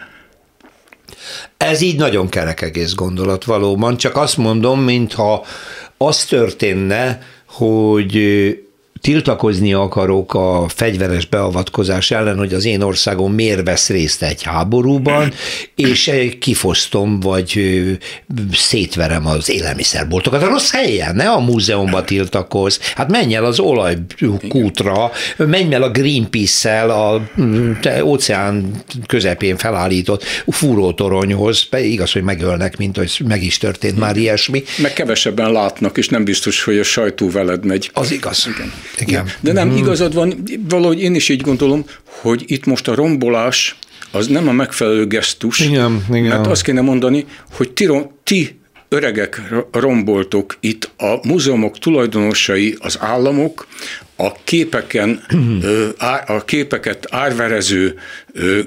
Ez 1.58 1.82
így 1.82 1.98
nagyon 1.98 2.30
kerek 2.30 2.62
egész 2.62 2.94
gondolat 2.94 3.44
valóban, 3.44 3.98
csak 3.98 4.18
azt 4.18 4.38
mondom, 4.38 4.82
mintha 4.82 5.46
az 5.98 6.26
történne, 6.26 7.22
hogy 7.46 8.18
tiltakozni 9.04 9.74
akarok 9.74 10.34
a 10.34 10.66
fegyveres 10.68 11.26
beavatkozás 11.26 12.12
ellen, 12.12 12.38
hogy 12.38 12.54
az 12.54 12.66
én 12.66 12.82
országom 12.82 13.34
miért 13.34 13.64
vesz 13.64 13.90
részt 13.90 14.24
egy 14.24 14.44
háborúban, 14.44 15.34
és 15.76 16.12
kifosztom, 16.40 17.20
vagy 17.20 17.62
szétverem 18.54 19.28
az 19.28 19.50
élelmiszerboltokat. 19.50 20.44
A 20.44 20.48
rossz 20.48 20.72
helyen, 20.72 21.16
ne 21.16 21.30
a 21.30 21.40
múzeumba 21.40 22.04
tiltakoz. 22.04 22.80
Hát 22.96 23.10
menj 23.10 23.36
el 23.36 23.46
az 23.46 23.60
olajkútra, 23.60 25.12
menj 25.38 25.74
el 25.74 25.84
a 25.84 25.90
Greenpeace-szel 25.90 26.90
a 26.90 27.22
óceán 28.04 28.84
közepén 29.08 29.58
felállított 29.58 30.24
fúrótoronyhoz. 30.48 31.68
Igaz, 31.72 32.12
hogy 32.12 32.24
megölnek, 32.24 32.78
mint 32.78 32.98
hogy 32.98 33.22
meg 33.28 33.44
is 33.44 33.58
történt 33.58 34.00
már 34.00 34.18
ilyesmi. 34.18 34.64
Meg 34.78 34.94
kevesebben 34.94 35.52
látnak, 35.52 35.98
és 35.98 36.10
nem 36.10 36.24
biztos, 36.24 36.64
hogy 36.64 36.78
a 36.78 36.84
sajtó 36.84 37.30
veled 37.30 37.66
megy. 37.66 37.90
Az 37.94 38.12
igaz. 38.12 38.48
Igen. 38.56 38.74
Igen. 38.98 39.26
De 39.40 39.52
nem, 39.52 39.70
hmm. 39.70 39.78
igazad 39.78 40.14
van, 40.14 40.44
valahogy 40.70 41.02
én 41.02 41.16
is 41.16 41.30
így 41.30 41.42
gondolom, 41.42 41.86
hogy 42.06 42.44
itt 42.48 42.66
most 42.66 42.88
a 42.88 42.96
rombolás 42.96 43.76
az 44.12 44.28
nem 44.28 44.48
a 44.48 44.52
megfelelő 44.52 45.08
gesztus, 45.08 45.60
igen, 45.60 46.06
igen. 46.10 46.24
mert 46.24 46.48
azt 46.48 46.64
kéne 46.64 46.82
mondani, 46.82 47.26
hogy 47.52 47.72
ti, 47.72 47.90
ti 48.24 48.60
öregek 48.90 49.42
romboltok 49.72 50.58
itt 50.60 50.92
a 50.98 51.28
múzeumok 51.28 51.80
tulajdonosai, 51.80 52.78
az 52.80 52.98
államok, 53.00 53.68
a 54.26 54.36
képeken, 54.44 55.24
a 56.28 56.46
képeket 56.46 57.08
árverező 57.10 57.96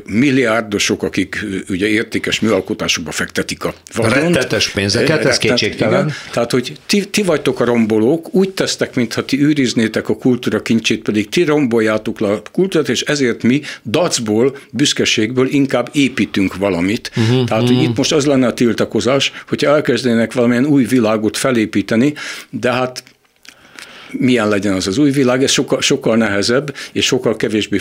milliárdosok, 0.07 1.03
akik 1.03 1.45
ugye 1.69 1.87
értékes 1.87 2.41
műalkotásokba 2.41 3.11
fektetik 3.11 3.65
a 3.65 3.75
vagyont. 3.95 4.35
Rettetes 4.35 4.69
pénzeket, 4.69 5.25
ez 5.25 5.39
kétségtelen. 5.39 6.05
Igen, 6.05 6.15
tehát, 6.33 6.51
hogy 6.51 6.73
ti, 6.87 7.05
ti 7.05 7.23
vagytok 7.23 7.61
a 7.61 7.65
rombolók, 7.65 8.35
úgy 8.35 8.51
tesztek, 8.51 8.95
mintha 8.95 9.25
ti 9.25 9.43
őriznétek 9.43 10.09
a 10.09 10.17
kultúra 10.17 10.63
kincsét, 10.63 11.03
pedig 11.03 11.29
ti 11.29 11.45
romboljátok 11.45 12.21
le 12.21 12.29
a 12.29 12.43
kultúrát, 12.53 12.89
és 12.89 13.03
ezért 13.03 13.43
mi 13.43 13.61
dacból, 13.91 14.57
büszkeségből 14.73 15.49
inkább 15.49 15.89
építünk 15.93 16.57
valamit. 16.57 17.11
Uh-huh, 17.17 17.45
tehát, 17.45 17.63
uh-huh. 17.63 17.79
hogy 17.79 17.89
itt 17.89 17.97
most 17.97 18.13
az 18.13 18.27
lenne 18.27 18.47
a 18.47 18.55
tiltakozás, 18.55 19.33
hogyha 19.49 19.75
elkezdenének 19.75 20.33
valamilyen 20.33 20.67
új 20.67 20.85
világot 20.85 21.37
felépíteni, 21.37 22.15
de 22.51 22.73
hát 22.73 23.03
milyen 24.11 24.49
legyen 24.49 24.75
az 24.75 24.87
az 24.87 24.99
új 24.99 25.11
világ, 25.11 25.43
ez 25.43 25.51
sokkal, 25.51 25.81
sokkal 25.81 26.17
nehezebb, 26.17 26.75
és 26.93 27.07
sokkal 27.07 27.37
kevésbé 27.37 27.79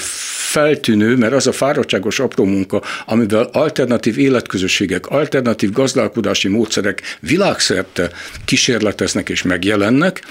feltűnő, 0.51 1.15
mert 1.15 1.33
az 1.33 1.47
a 1.47 1.51
fáradtságos 1.51 2.19
apró 2.19 2.43
munka, 2.43 2.81
amivel 3.05 3.49
alternatív 3.51 4.17
életközösségek, 4.17 5.07
alternatív 5.07 5.71
gazdálkodási 5.71 6.47
módszerek 6.47 7.01
világszerte 7.19 8.11
kísérleteznek 8.45 9.29
és 9.29 9.41
megjelennek, 9.41 10.21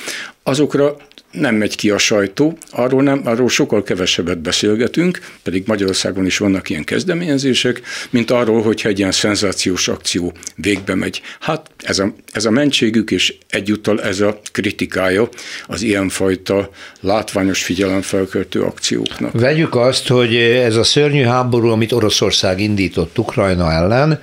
azokra 0.42 0.96
nem 1.34 1.54
megy 1.54 1.76
ki 1.76 1.90
a 1.90 1.98
sajtó, 1.98 2.58
arról, 2.70 3.02
nem, 3.02 3.20
arról 3.24 3.48
sokkal 3.48 3.82
kevesebbet 3.82 4.38
beszélgetünk, 4.38 5.20
pedig 5.42 5.62
Magyarországon 5.66 6.26
is 6.26 6.38
vannak 6.38 6.70
ilyen 6.70 6.84
kezdeményezések, 6.84 7.80
mint 8.10 8.30
arról, 8.30 8.62
hogyha 8.62 8.88
egy 8.88 8.98
ilyen 8.98 9.12
szenzációs 9.12 9.88
akció 9.88 10.32
végbe 10.56 10.94
megy. 10.94 11.22
Hát 11.40 11.70
ez 11.82 11.98
a, 11.98 12.14
ez 12.32 12.44
a 12.44 12.50
mentségük, 12.50 13.10
és 13.10 13.34
egyúttal 13.48 14.02
ez 14.02 14.20
a 14.20 14.40
kritikája 14.52 15.28
az 15.66 15.82
ilyenfajta 15.82 16.70
látványos 17.00 17.62
figyelemfelkeltő 17.62 18.60
akcióknak. 18.60 19.32
Vegyük 19.32 19.74
azt, 19.74 20.08
hogy 20.08 20.36
ez 20.36 20.76
a 20.76 20.84
szörnyű 20.84 21.22
háború, 21.22 21.68
amit 21.68 21.92
Oroszország 21.92 22.60
indított 22.60 23.18
Ukrajna 23.18 23.72
ellen, 23.72 24.20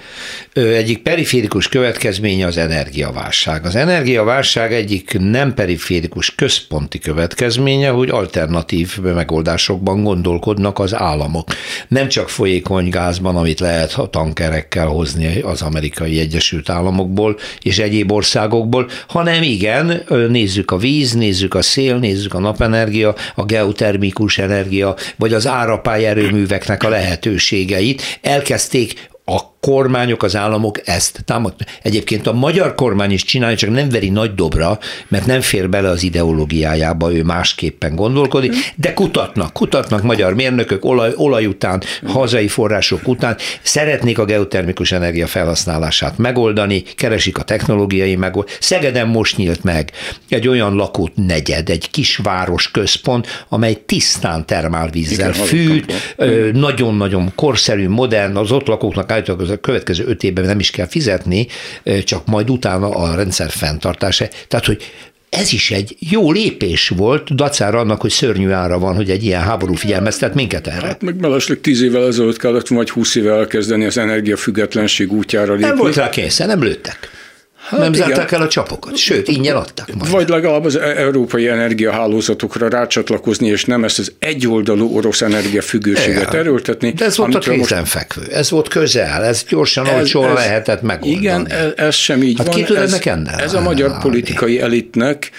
egyik 0.54 0.98
periférikus 0.98 1.68
következménye 1.68 2.46
az 2.46 2.58
energiaválság. 2.58 3.66
Az 3.66 3.76
energiaválság 3.76 4.74
egyik 4.74 5.18
nem 5.20 5.54
periférikus 5.54 6.36
központi 6.36 7.00
következménye, 7.02 7.90
hogy 7.90 8.10
alternatív 8.10 9.00
megoldásokban 9.00 10.04
gondolkodnak 10.04 10.80
az 10.80 10.96
államok. 10.96 11.48
Nem 11.88 12.08
csak 12.08 12.30
folyékony 12.30 12.90
gázban, 12.90 13.36
amit 13.36 13.60
lehet 13.60 13.94
a 13.94 14.10
tankerekkel 14.10 14.88
hozni 14.88 15.40
az 15.42 15.62
amerikai 15.62 16.20
Egyesült 16.20 16.70
Államokból 16.70 17.38
és 17.62 17.80
egyéb 17.80 18.12
országokból, 18.12 18.90
hanem 19.08 19.44
igen, 19.44 20.04
nézzük 20.30 20.72
a 20.72 20.78
víz, 20.78 21.14
nézzük 21.14 21.54
a 21.54 21.62
szél, 21.62 21.98
nézzük 21.98 22.34
a 22.34 22.40
napenergia, 22.40 23.16
a 23.36 23.46
geotermikus 23.46 24.38
energia, 24.38 24.96
vagy 25.18 25.34
az 25.34 25.48
árapály 25.48 26.06
erőműveknek 26.06 26.84
a 26.84 26.90
lehetőségeit. 26.90 28.20
Elkezdték 28.22 29.10
a 29.26 29.51
kormányok, 29.62 30.24
az 30.24 30.36
államok 30.36 30.88
ezt 30.88 31.22
támogatnak. 31.26 31.68
Egyébként 31.82 32.28
a 32.28 32.34
magyar 32.34 32.76
kormány 32.76 33.12
is 33.12 33.24
csinálja, 33.24 33.56
csak 33.56 33.70
nem 33.70 33.90
veri 33.90 34.10
nagy 34.10 34.36
dobra, 34.36 34.80
mert 35.08 35.26
nem 35.26 35.42
fér 35.42 35.70
bele 35.70 35.90
az 35.90 36.04
ideológiájába, 36.04 37.14
ő 37.14 37.24
másképpen 37.24 37.96
gondolkodik, 37.96 38.54
de 38.76 38.94
kutatnak, 38.94 39.54
kutatnak 39.54 40.04
magyar 40.04 40.34
mérnökök 40.34 40.86
olaj, 40.86 41.12
olaj 41.16 41.46
után, 41.46 41.82
hazai 42.06 42.48
források 42.48 43.08
után, 43.08 43.38
szeretnék 43.62 44.20
a 44.20 44.26
geotermikus 44.26 44.92
energia 44.92 45.28
felhasználását 45.28 46.18
megoldani, 46.18 46.82
keresik 46.82 47.38
a 47.38 47.44
technológiai 47.44 48.16
megoldást. 48.16 48.58
Szegeden 48.62 49.08
most 49.08 49.38
nyílt 49.38 49.64
meg 49.64 49.92
egy 50.30 50.48
olyan 50.48 50.76
lakót 50.76 51.12
negyed, 51.16 51.70
egy 51.70 51.90
kisváros 51.90 52.72
központ, 52.72 53.46
amely 53.50 53.84
tisztán 53.86 54.46
termálvízzel 54.46 55.34
fűt, 55.34 55.94
nagyon-nagyon 56.54 57.32
korszerű, 57.36 57.90
modern, 57.90 58.38
az 58.38 58.52
ott 58.52 58.68
lakóknak 58.68 59.12
állítólag 59.12 59.51
a 59.52 59.58
következő 59.58 60.04
öt 60.08 60.24
évben 60.24 60.46
nem 60.46 60.60
is 60.60 60.70
kell 60.70 60.88
fizetni, 60.88 61.48
csak 62.04 62.26
majd 62.26 62.50
utána 62.50 62.90
a 62.90 63.16
rendszer 63.16 63.50
fenntartása. 63.50 64.28
Tehát, 64.48 64.66
hogy 64.66 64.84
ez 65.30 65.54
is 65.54 65.72
egy 65.72 65.96
jó 66.00 66.32
lépés 66.32 66.90
volt, 66.90 67.36
dacára 67.36 67.80
annak, 67.80 68.02
hogy 68.02 68.12
szörnyű 68.12 68.50
ára 68.50 68.80
van, 68.80 68.96
hogy 68.96 69.10
egy 69.10 69.24
ilyen 69.24 69.42
háború 69.42 69.74
figyelmeztet 69.74 70.34
minket 70.34 70.68
erre. 70.68 70.86
Hát 70.86 71.02
meg 71.02 71.20
mellesleg 71.20 71.62
tíz 71.62 71.82
évvel 71.82 72.08
ezelőtt 72.08 72.38
kellett, 72.38 72.68
vagy 72.68 72.90
húsz 72.90 73.16
évvel 73.16 73.38
elkezdeni 73.38 73.86
az 73.86 73.98
energiafüggetlenség 73.98 75.12
útjára 75.12 75.52
lépni. 75.52 75.68
Nem 75.68 75.78
volt 75.78 75.96
rá 75.96 76.10
készen, 76.10 76.48
nem 76.48 76.64
lőttek. 76.64 77.10
Hát 77.62 77.80
nem 77.80 77.94
igen. 77.94 78.08
zárták 78.08 78.32
el 78.32 78.42
a 78.42 78.48
csapokat, 78.48 78.96
sőt, 78.96 79.28
ingyen 79.28 79.56
adták. 79.56 79.96
Majd. 79.96 80.12
Vagy 80.12 80.30
legalább 80.30 80.66
az 80.66 80.76
európai 80.76 81.48
energiahálózatokra 81.48 82.70
rácsatlakozni, 82.70 83.48
és 83.48 83.66
nem 83.66 83.84
ezt 83.84 84.00
az 84.00 84.14
egyoldalú 84.20 84.96
orosz 84.96 85.22
energiafüggőséget 85.22 86.22
igen. 86.22 86.36
erőltetni. 86.36 86.92
De 86.92 87.06
ez 87.06 87.18
volt 87.18 87.36
a 87.36 87.40
kézenfekvő, 87.40 88.22
most... 88.22 88.34
ez 88.34 88.50
volt 88.50 88.68
közel, 88.68 89.24
ez 89.24 89.44
gyorsan, 89.50 89.86
ez, 89.86 89.94
olcsón 89.94 90.30
ez, 90.30 90.34
lehetett 90.34 90.82
megoldani. 90.82 91.22
Igen, 91.22 91.52
ez, 91.52 91.72
ez 91.76 91.96
sem 91.96 92.24
így 92.24 92.38
hát 92.38 92.48
van. 92.48 92.56
Ki 92.56 92.64
tud 92.64 92.78
ez, 92.78 92.94
ennek 93.06 93.42
ez 93.42 93.54
a 93.54 93.62
magyar 93.62 93.98
politikai 93.98 94.60
elitnek, 94.60 95.32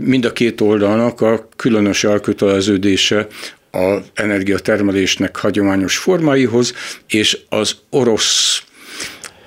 mind 0.00 0.24
a 0.24 0.32
két 0.32 0.60
oldalnak 0.60 1.20
a 1.20 1.48
különös 1.56 2.04
elköteleződése 2.04 3.26
az 3.70 3.98
energiatermelésnek 4.14 5.36
hagyományos 5.36 5.96
formáihoz, 5.96 6.74
és 7.08 7.38
az 7.48 7.76
orosz 7.90 8.62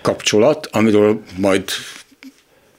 kapcsolat, 0.01 0.67
amiről 0.71 1.21
majd 1.37 1.63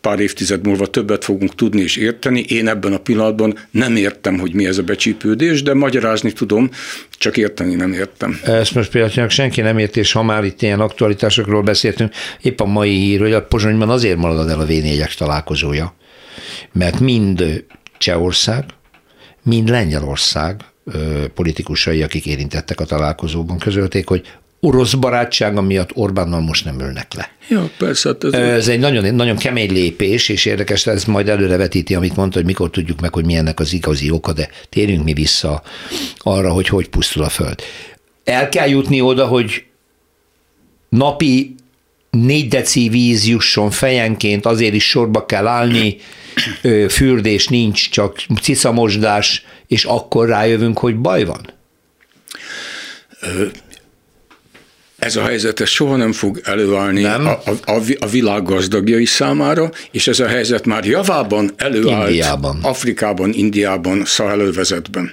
pár 0.04 0.20
évtized 0.20 0.66
múlva 0.66 0.86
többet 0.86 1.24
fogunk 1.24 1.54
tudni 1.54 1.80
és 1.80 1.96
érteni. 1.96 2.40
Én 2.40 2.68
ebben 2.68 2.92
a 2.92 2.98
pillanatban 2.98 3.58
nem 3.70 3.96
értem, 3.96 4.38
hogy 4.38 4.54
mi 4.54 4.66
ez 4.66 4.78
a 4.78 4.82
becsípődés, 4.82 5.62
de 5.62 5.74
magyarázni 5.74 6.32
tudom, 6.32 6.70
csak 7.10 7.36
érteni 7.36 7.74
nem 7.74 7.92
értem. 7.92 8.40
Ezt 8.44 8.74
most 8.74 8.90
például 8.90 9.28
senki 9.28 9.60
nem 9.60 9.78
ért, 9.78 9.96
és 9.96 10.12
ha 10.12 10.22
már 10.22 10.44
itt 10.44 10.62
ilyen 10.62 10.80
aktualitásokról 10.80 11.62
beszéltünk, 11.62 12.12
épp 12.40 12.60
a 12.60 12.64
mai 12.64 12.90
hír, 12.90 13.20
hogy 13.20 13.32
a 13.32 13.42
Pozsonyban 13.42 13.90
azért 13.90 14.16
marad 14.16 14.48
el 14.48 14.60
a 14.60 14.66
v 14.66 15.14
találkozója, 15.16 15.94
mert 16.72 17.00
mind 17.00 17.64
Csehország, 17.98 18.64
mind 19.42 19.68
Lengyelország 19.68 20.60
politikusai, 21.34 22.02
akik 22.02 22.26
érintettek 22.26 22.80
a 22.80 22.84
találkozóban, 22.84 23.58
közölték, 23.58 24.08
hogy 24.08 24.22
orosz 24.64 24.94
barátsága 24.94 25.60
miatt 25.62 25.90
Orbánnal 25.94 26.40
most 26.40 26.64
nem 26.64 26.80
ülnek 26.80 27.14
le. 27.14 27.30
Ja, 27.48 27.70
persze. 27.78 28.08
Hát 28.08 28.24
ez, 28.24 28.32
ez 28.32 28.68
egy 28.68 28.78
nagyon, 28.78 29.14
nagyon 29.14 29.36
kemény 29.36 29.72
lépés, 29.72 30.28
és 30.28 30.44
érdekes, 30.44 30.86
ez 30.86 31.04
majd 31.04 31.28
előrevetíti, 31.28 31.94
amit 31.94 32.16
mondta, 32.16 32.36
hogy 32.36 32.46
mikor 32.46 32.70
tudjuk 32.70 33.00
meg, 33.00 33.12
hogy 33.12 33.24
milyennek 33.24 33.60
az 33.60 33.72
igazi 33.72 34.10
oka, 34.10 34.32
de 34.32 34.48
térjünk 34.68 35.04
mi 35.04 35.12
vissza 35.12 35.62
arra, 36.18 36.52
hogy 36.52 36.68
hogy 36.68 36.88
pusztul 36.88 37.22
a 37.22 37.28
föld. 37.28 37.62
El 38.24 38.48
kell 38.48 38.68
jutni 38.68 39.00
oda, 39.00 39.26
hogy 39.26 39.64
napi 40.88 41.54
négy 42.10 42.48
deci 42.48 42.88
víz 42.88 43.26
jusson 43.26 43.70
fejenként, 43.70 44.46
azért 44.46 44.74
is 44.74 44.88
sorba 44.88 45.26
kell 45.26 45.46
állni, 45.46 45.96
fürdés 46.88 47.48
nincs, 47.48 47.90
csak 47.90 48.24
cicamosdás, 48.42 49.44
és 49.66 49.84
akkor 49.84 50.28
rájövünk, 50.28 50.78
hogy 50.78 50.96
baj 50.96 51.24
van? 51.24 51.52
Ez 55.04 55.16
a 55.16 55.24
helyzet 55.24 55.60
ez 55.60 55.68
soha 55.68 55.96
nem 55.96 56.12
fog 56.12 56.40
előállni 56.44 57.02
nem. 57.02 57.26
A, 57.26 57.40
a, 57.64 57.80
a 57.98 58.08
világ 58.08 58.42
gazdagjai 58.42 59.04
számára, 59.04 59.70
és 59.90 60.06
ez 60.06 60.20
a 60.20 60.26
helyzet 60.26 60.66
már 60.66 60.84
javában 60.84 61.50
előállt 61.56 62.08
Indiában. 62.08 62.58
Afrikában, 62.62 63.32
Indiában, 63.32 64.04
Szahelővezetben. 64.04 65.12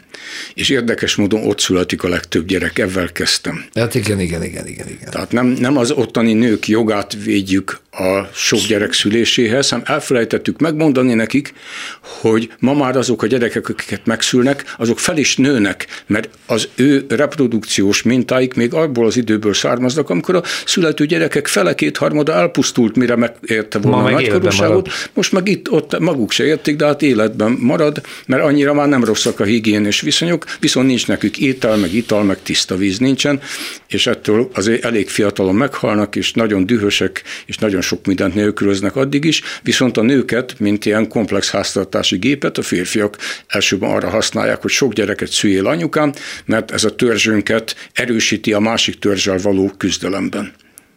És 0.54 0.70
érdekes 0.70 1.16
módon 1.16 1.46
ott 1.46 1.60
születik 1.60 2.04
a 2.04 2.10
legtöbb 2.10 2.46
gyerek, 2.46 2.80
ezzel 2.80 3.12
kezdtem. 3.12 3.66
Hát 3.74 3.96
igen, 3.96 4.20
igen, 4.20 4.44
igen, 4.44 4.68
igen. 4.68 4.88
igen. 4.88 5.10
Tehát 5.12 5.32
nem, 5.32 5.46
nem 5.46 5.78
az 5.78 5.92
ottani 5.92 6.34
nők 6.34 6.68
jogát 6.68 7.18
védjük 7.24 7.80
a 7.92 8.30
sok 8.34 8.60
gyerek 8.60 8.94
szüléséhez, 8.94 9.70
hanem 9.70 9.86
elfelejtettük 9.88 10.60
megmondani 10.60 11.14
nekik, 11.14 11.54
hogy 12.02 12.52
ma 12.60 12.74
már 12.74 12.98
azok 12.98 13.24
a 13.24 13.28
gyerekek, 13.28 13.70
akiket 13.70 14.06
megszülnek, 14.06 14.76
azok 14.78 15.00
fel 15.00 15.18
is 15.18 15.36
nőnek, 15.36 15.88
mert 16.08 16.30
az 16.46 16.68
ő 16.76 17.06
reprodukciós 17.10 18.02
mintáik 18.02 18.54
még 18.54 18.74
abból 18.74 19.06
az 19.06 19.18
időből 19.18 19.54
származnak, 19.54 19.81
amikor 20.10 20.36
a 20.36 20.44
születő 20.66 21.06
gyerekek 21.06 21.48
fele 21.48 21.76
kétharmada 21.76 22.34
elpusztult, 22.34 22.96
mire 22.96 23.16
megérte 23.16 23.80
volna 23.80 24.02
ma 24.02 24.08
a 24.08 24.12
nagykorúságot. 24.12 24.90
Most 25.14 25.32
meg 25.32 25.48
itt 25.48 25.72
ott 25.72 26.00
maguk 26.00 26.32
se 26.32 26.46
érték, 26.46 26.76
de 26.76 26.86
hát 26.86 27.02
életben 27.02 27.58
marad, 27.60 28.02
mert 28.26 28.44
annyira 28.44 28.74
már 28.74 28.88
nem 28.88 29.04
rosszak 29.04 29.40
a 29.40 29.44
higiénés 29.44 30.02
viszonyok, 30.02 30.46
viszont 30.60 30.88
nincs 30.88 31.08
nekük 31.08 31.38
étel, 31.38 31.76
meg 31.76 31.94
ital, 31.94 32.24
meg 32.24 32.38
tiszta 32.44 32.76
víz 32.76 32.98
nincsen, 32.98 33.42
és 33.88 34.08
ettől 34.08 34.50
azért 34.54 34.86
elég 34.86 35.10
fiatalon 35.10 35.56
meghalnak, 35.56 36.16
és 36.16 36.34
nagyon 36.34 36.66
dühösek, 36.66 37.24
és 37.46 37.58
nagyon 37.58 37.70
nagyon 37.72 37.98
sok 37.98 38.06
mindent 38.06 38.36
nélkülöznek 38.36 38.96
addig 38.96 39.26
is, 39.26 39.42
viszont 39.64 39.98
a 39.98 40.02
nőket, 40.02 40.60
mint 40.60 40.86
ilyen 40.86 41.08
komplex 41.08 41.52
háztartási 41.52 42.18
gépet, 42.18 42.58
a 42.58 42.62
férfiak 42.62 43.18
elsőben 43.48 43.90
arra 43.90 44.10
használják, 44.10 44.62
hogy 44.62 44.72
sok 44.72 44.94
gyereket 44.94 45.30
szüljél 45.30 45.68
anyukám, 45.68 46.14
mert 46.46 46.72
ez 46.72 46.84
a 46.84 46.96
törzsünket 46.96 47.76
erősíti 47.94 48.54
a 48.54 48.60
másik 48.60 49.00
törzsel 49.00 49.38
való 49.38 49.71
küzdelemben 49.80 50.52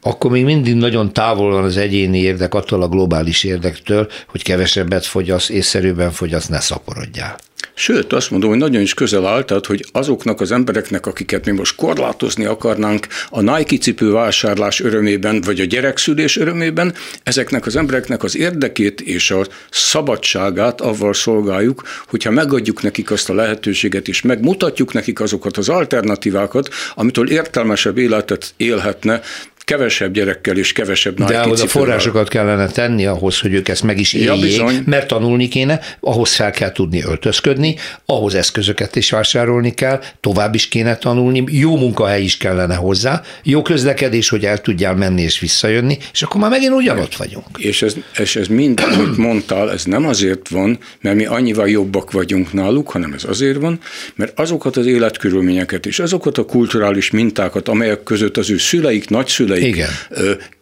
akkor 0.06 0.30
még 0.30 0.44
mindig 0.44 0.74
nagyon 0.74 1.12
távol 1.12 1.50
van 1.50 1.64
az 1.64 1.76
egyéni 1.76 2.18
érdek 2.18 2.54
attól 2.54 2.82
a 2.82 2.88
globális 2.88 3.44
érdektől, 3.44 4.10
hogy 4.26 4.42
kevesebbet 4.42 5.06
fogyasz, 5.06 5.48
észszerűben 5.48 6.10
fogyasz, 6.10 6.46
ne 6.46 6.60
szaporodjál. 6.60 7.36
Sőt, 7.76 8.12
azt 8.12 8.30
mondom, 8.30 8.50
hogy 8.50 8.58
nagyon 8.58 8.80
is 8.82 8.94
közel 8.94 9.26
áll, 9.26 9.44
tehát, 9.44 9.66
hogy 9.66 9.84
azoknak 9.92 10.40
az 10.40 10.52
embereknek, 10.52 11.06
akiket 11.06 11.44
mi 11.44 11.52
most 11.52 11.76
korlátozni 11.76 12.44
akarnánk 12.44 13.06
a 13.30 13.40
Nike 13.40 13.76
cipő 13.76 14.10
vásárlás 14.10 14.80
örömében, 14.80 15.40
vagy 15.40 15.60
a 15.60 15.64
gyerekszülés 15.64 16.36
örömében, 16.36 16.94
ezeknek 17.22 17.66
az 17.66 17.76
embereknek 17.76 18.22
az 18.22 18.36
érdekét 18.36 19.00
és 19.00 19.30
a 19.30 19.46
szabadságát 19.70 20.80
avval 20.80 21.14
szolgáljuk, 21.14 21.82
hogyha 22.08 22.30
megadjuk 22.30 22.82
nekik 22.82 23.10
azt 23.10 23.30
a 23.30 23.34
lehetőséget, 23.34 24.08
és 24.08 24.22
megmutatjuk 24.22 24.92
nekik 24.92 25.20
azokat 25.20 25.56
az 25.56 25.68
alternatívákat, 25.68 26.68
amitől 26.94 27.30
értelmesebb 27.30 27.98
életet 27.98 28.54
élhetne, 28.56 29.20
kevesebb 29.64 30.12
gyerekkel 30.12 30.57
és 30.57 30.72
kevesebb 30.72 31.18
nagy 31.18 31.29
De 31.29 31.38
ahhoz 31.38 31.61
a 31.61 31.66
forrásokat 31.66 32.29
kellene 32.29 32.66
tenni 32.66 33.07
ahhoz, 33.07 33.40
hogy 33.40 33.53
ők 33.53 33.68
ezt 33.68 33.83
meg 33.83 33.98
is 33.98 34.12
éljék, 34.12 34.57
ja, 34.57 34.70
mert 34.85 35.07
tanulni 35.07 35.48
kéne, 35.48 35.81
ahhoz 36.00 36.35
fel 36.35 36.50
kell 36.50 36.72
tudni 36.72 37.03
öltözködni, 37.03 37.77
ahhoz 38.07 38.35
eszközöket 38.35 38.96
is 38.96 39.11
vásárolni 39.11 39.74
kell, 39.74 40.00
tovább 40.20 40.55
is 40.55 40.68
kéne 40.68 40.96
tanulni, 40.96 41.44
jó 41.46 41.77
munkahely 41.77 42.22
is 42.22 42.37
kellene 42.37 42.74
hozzá, 42.74 43.22
jó 43.42 43.62
közlekedés, 43.62 44.29
hogy 44.29 44.44
el 44.44 44.59
tudjál 44.59 44.94
menni 44.94 45.22
és 45.22 45.38
visszajönni, 45.38 45.98
és 46.12 46.22
akkor 46.22 46.40
már 46.40 46.50
megint 46.50 46.72
ugyanott 46.72 47.14
vagyunk. 47.14 47.46
És 47.59 47.83
ez, 47.83 47.94
és 48.18 48.37
ez 48.37 48.46
mind, 48.46 48.81
amit 48.92 49.16
mondtál, 49.16 49.72
ez 49.72 49.85
nem 49.85 50.07
azért 50.07 50.48
van, 50.48 50.79
mert 51.00 51.16
mi 51.16 51.24
annyival 51.27 51.68
jobbak 51.68 52.12
vagyunk 52.12 52.53
náluk, 52.53 52.90
hanem 52.90 53.12
ez 53.12 53.24
azért 53.24 53.61
van, 53.61 53.81
mert 54.14 54.38
azokat 54.38 54.77
az 54.77 54.87
életkörülményeket 54.87 55.87
és 55.87 55.98
azokat 55.98 56.38
a 56.38 56.44
kulturális 56.44 57.11
mintákat, 57.11 57.68
amelyek 57.68 58.03
között 58.03 58.37
az 58.37 58.50
ő 58.50 58.59
szüleik, 58.59 59.09
nagyszüleik, 59.09 59.53
szüleik 59.54 59.74
Igen. 59.74 59.90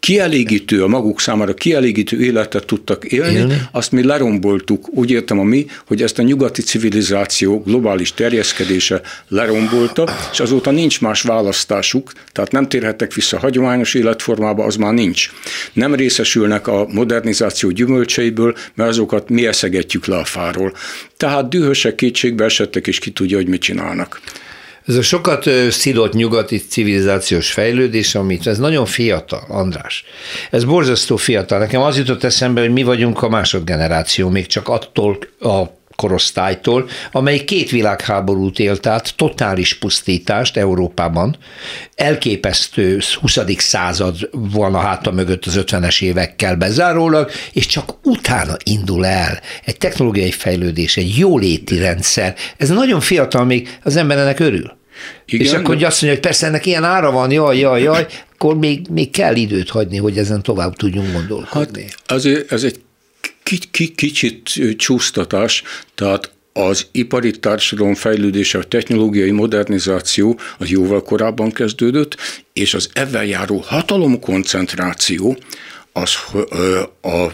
kielégítő, 0.00 0.82
a 0.82 0.86
maguk 0.86 1.20
számára 1.20 1.54
kielégítő 1.54 2.20
életet 2.20 2.66
tudtak 2.66 3.04
élni, 3.04 3.34
élni, 3.34 3.62
azt 3.72 3.92
mi 3.92 4.04
leromboltuk. 4.04 4.86
Úgy 4.90 5.10
értem 5.10 5.38
a 5.38 5.42
mi, 5.42 5.66
hogy 5.86 6.02
ezt 6.02 6.18
a 6.18 6.22
nyugati 6.22 6.62
civilizáció 6.62 7.62
globális 7.62 8.12
terjeszkedése 8.12 9.00
lerombolta, 9.28 10.08
és 10.32 10.40
azóta 10.40 10.70
nincs 10.70 11.00
más 11.00 11.22
választásuk, 11.22 12.12
tehát 12.32 12.52
nem 12.52 12.68
térhettek 12.68 13.14
vissza 13.14 13.38
hagyományos 13.38 13.94
életformába, 13.94 14.64
az 14.64 14.76
már 14.76 14.92
nincs. 14.92 15.30
Nem 15.72 15.94
részesülnek 15.94 16.66
a 16.66 16.86
modernizáció 16.88 17.70
gyümölcseiből, 17.70 18.54
mert 18.74 18.90
azokat 18.90 19.28
mi 19.28 19.46
eszegetjük 19.46 20.06
le 20.06 20.16
a 20.16 20.24
fáról. 20.24 20.72
Tehát 21.16 21.48
dühösek, 21.48 21.94
kétségbe 21.94 22.44
esettek, 22.44 22.86
és 22.86 22.98
ki 22.98 23.10
tudja, 23.10 23.36
hogy 23.36 23.48
mit 23.48 23.60
csinálnak. 23.60 24.20
Ez 24.86 24.94
a 24.94 25.02
sokat 25.02 25.50
szidott 25.70 26.12
nyugati 26.12 26.58
civilizációs 26.58 27.52
fejlődés, 27.52 28.14
amit 28.14 28.46
ez 28.46 28.58
nagyon 28.58 28.86
fiatal, 28.86 29.44
András. 29.48 30.04
Ez 30.50 30.64
borzasztó 30.64 31.16
fiatal. 31.16 31.58
Nekem 31.58 31.80
az 31.80 31.96
jutott 31.96 32.24
eszembe, 32.24 32.60
hogy 32.60 32.72
mi 32.72 32.82
vagyunk 32.82 33.22
a 33.22 33.28
másodgeneráció, 33.28 34.28
még 34.28 34.46
csak 34.46 34.68
attól 34.68 35.18
a 35.40 35.62
korosztálytól, 35.96 36.88
amely 37.12 37.44
két 37.44 37.70
világháborút 37.70 38.58
élt 38.58 38.86
át, 38.86 39.16
totális 39.16 39.74
pusztítást 39.74 40.56
Európában, 40.56 41.36
elképesztő 41.94 43.00
20. 43.20 43.38
század 43.56 44.28
van 44.32 44.74
a 44.74 44.78
háta 44.78 45.10
mögött 45.10 45.46
az 45.46 45.58
50-es 45.66 46.02
évekkel 46.02 46.56
bezárólag, 46.56 47.30
és 47.52 47.66
csak 47.66 47.94
utána 48.02 48.56
indul 48.64 49.06
el 49.06 49.40
egy 49.64 49.76
technológiai 49.76 50.30
fejlődés, 50.30 50.96
egy 50.96 51.18
jóléti 51.18 51.78
rendszer. 51.78 52.34
Ez 52.56 52.68
nagyon 52.68 53.00
fiatal 53.00 53.44
még, 53.44 53.78
az 53.82 53.96
ember 53.96 54.18
ennek 54.18 54.40
örül. 54.40 54.80
Igen, 55.26 55.46
és 55.46 55.52
akkor 55.52 55.74
azt 55.74 55.82
mondja, 55.82 56.08
hogy 56.08 56.20
persze 56.20 56.46
ennek 56.46 56.66
ilyen 56.66 56.84
ára 56.84 57.10
van, 57.10 57.30
jaj, 57.30 57.58
jaj, 57.58 57.82
jaj, 57.82 58.06
akkor 58.32 58.56
még, 58.56 58.86
még 58.90 59.10
kell 59.10 59.34
időt 59.34 59.70
hagyni, 59.70 59.96
hogy 59.96 60.18
ezen 60.18 60.42
tovább 60.42 60.74
tudjunk 60.74 61.12
gondolkodni. 61.12 61.82
Hát 61.82 62.12
azért 62.12 62.52
ez 62.52 62.62
egy 62.62 62.80
kicsit 63.94 64.50
csúsztatás, 64.76 65.62
tehát 65.94 66.30
az 66.52 66.86
ipari 66.90 67.30
társadalom 67.30 67.94
fejlődése, 67.94 68.58
a 68.58 68.64
technológiai 68.64 69.30
modernizáció 69.30 70.40
az 70.58 70.68
jóval 70.68 71.02
korábban 71.02 71.50
kezdődött, 71.50 72.16
és 72.52 72.74
az 72.74 72.88
ebben 72.92 73.24
járó 73.24 73.64
hatalomkoncentráció 73.66 75.36
az 75.92 76.14
a 77.02 77.26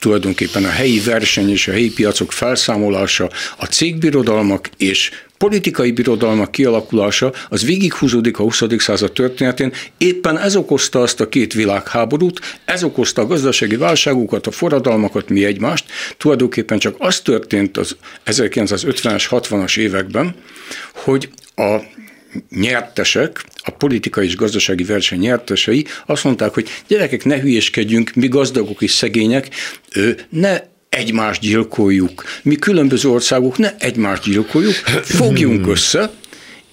tulajdonképpen 0.00 0.64
a 0.64 0.70
helyi 0.70 1.00
verseny 1.00 1.50
és 1.50 1.68
a 1.68 1.72
helyi 1.72 1.92
piacok 1.92 2.32
felszámolása, 2.32 3.30
a 3.56 3.64
cégbirodalmak 3.64 4.70
és 4.76 5.10
politikai 5.44 5.90
birodalmak 5.90 6.50
kialakulása 6.50 7.32
az 7.48 7.64
végighúzódik 7.64 8.38
a 8.38 8.42
20. 8.42 8.62
század 8.78 9.12
történetén. 9.12 9.72
Éppen 9.98 10.38
ez 10.38 10.56
okozta 10.56 11.00
azt 11.00 11.20
a 11.20 11.28
két 11.28 11.52
világháborút, 11.52 12.40
ez 12.64 12.84
okozta 12.84 13.22
a 13.22 13.26
gazdasági 13.26 13.76
válságokat, 13.76 14.46
a 14.46 14.50
forradalmakat, 14.50 15.28
mi 15.28 15.44
egymást. 15.44 15.84
Tulajdonképpen 16.16 16.78
csak 16.78 16.94
az 16.98 17.20
történt 17.20 17.76
az 17.76 17.96
1950-es, 18.26 19.24
60-as 19.30 19.78
években, 19.78 20.34
hogy 20.94 21.28
a 21.56 21.76
nyertesek, 22.50 23.44
a 23.64 23.70
politikai 23.70 24.26
és 24.26 24.36
gazdasági 24.36 24.84
verseny 24.84 25.18
nyertesei 25.18 25.86
azt 26.06 26.24
mondták, 26.24 26.54
hogy 26.54 26.68
gyerekek, 26.86 27.24
ne 27.24 27.40
hülyéskedjünk, 27.40 28.14
mi 28.14 28.28
gazdagok 28.28 28.82
és 28.82 28.90
szegények, 28.90 29.48
ne 30.28 30.58
egymást 30.94 31.40
gyilkoljuk. 31.40 32.24
Mi 32.42 32.54
különböző 32.54 33.08
országok 33.08 33.58
ne 33.58 33.76
egymást 33.78 34.22
gyilkoljuk, 34.22 34.74
fogjunk 35.02 35.66
össze, 35.66 36.10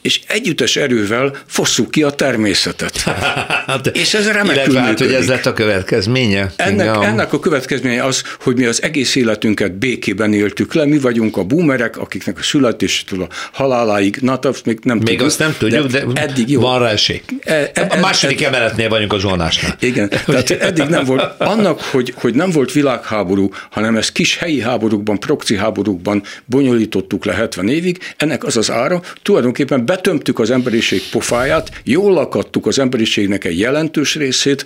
és 0.01 0.21
együttes 0.27 0.75
erővel 0.75 1.37
fosszuk 1.45 1.91
ki 1.91 2.03
a 2.03 2.09
természetet. 2.09 2.97
hát, 3.67 3.87
és 3.87 4.13
ez 4.13 4.31
remekül 4.31 4.75
hát, 4.75 4.99
hogy 4.99 5.13
ez 5.13 5.27
lett 5.27 5.45
a 5.45 5.53
következménye? 5.53 6.51
Ennek, 6.55 6.85
ja. 6.85 7.03
ennek 7.03 7.33
a 7.33 7.39
következménye 7.39 8.03
az, 8.03 8.23
hogy 8.39 8.55
mi 8.55 8.65
az 8.65 8.83
egész 8.83 9.15
életünket 9.15 9.73
békében 9.73 10.33
éltük 10.33 10.73
le, 10.73 10.85
mi 10.85 10.99
vagyunk 10.99 11.37
a 11.37 11.43
boomerek, 11.43 11.97
akiknek 11.97 12.37
a 12.37 12.43
születéstől 12.43 13.21
a 13.21 13.27
haláláig, 13.51 14.17
na, 14.21 14.35
azt 14.35 14.65
még 14.65 14.79
nem 14.83 14.97
még 14.97 15.05
tudjuk. 15.05 15.27
azt 15.27 15.39
nem 15.39 15.55
tudjuk, 15.57 15.87
de, 15.87 16.05
de 16.05 16.21
eddig 16.21 16.49
jó. 16.49 16.61
van 16.61 16.79
rá 16.79 16.89
esély. 16.89 17.21
E, 17.43 17.71
e, 17.73 17.87
a 17.89 17.99
második 17.99 18.41
e, 18.41 18.47
emeletnél 18.47 18.89
vagyunk 18.89 19.13
a 19.13 19.19
zsónásnál. 19.19 19.75
Igen, 19.79 20.09
tehát 20.25 20.51
eddig 20.51 20.85
nem 20.85 21.05
volt. 21.05 21.23
Annak, 21.37 21.81
hogy, 21.81 22.13
hogy 22.15 22.33
nem 22.33 22.51
volt 22.51 22.71
világháború, 22.71 23.49
hanem 23.69 23.95
ezt 23.95 24.11
kis 24.11 24.37
helyi 24.37 24.61
háborúkban, 24.61 25.19
proxy 25.19 25.55
háborúkban 25.55 26.23
bonyolítottuk 26.45 27.25
le 27.25 27.33
70 27.33 27.69
évig, 27.69 27.99
ennek 28.17 28.43
az 28.43 28.57
az 28.57 28.71
ára, 28.71 29.01
tulajdonképpen 29.21 29.85
betömtük 29.91 30.39
az 30.39 30.51
emberiség 30.51 31.01
pofáját, 31.11 31.81
jól 31.83 32.13
lakadtuk 32.13 32.67
az 32.67 32.79
emberiségnek 32.79 33.43
egy 33.45 33.59
jelentős 33.59 34.15
részét, 34.15 34.65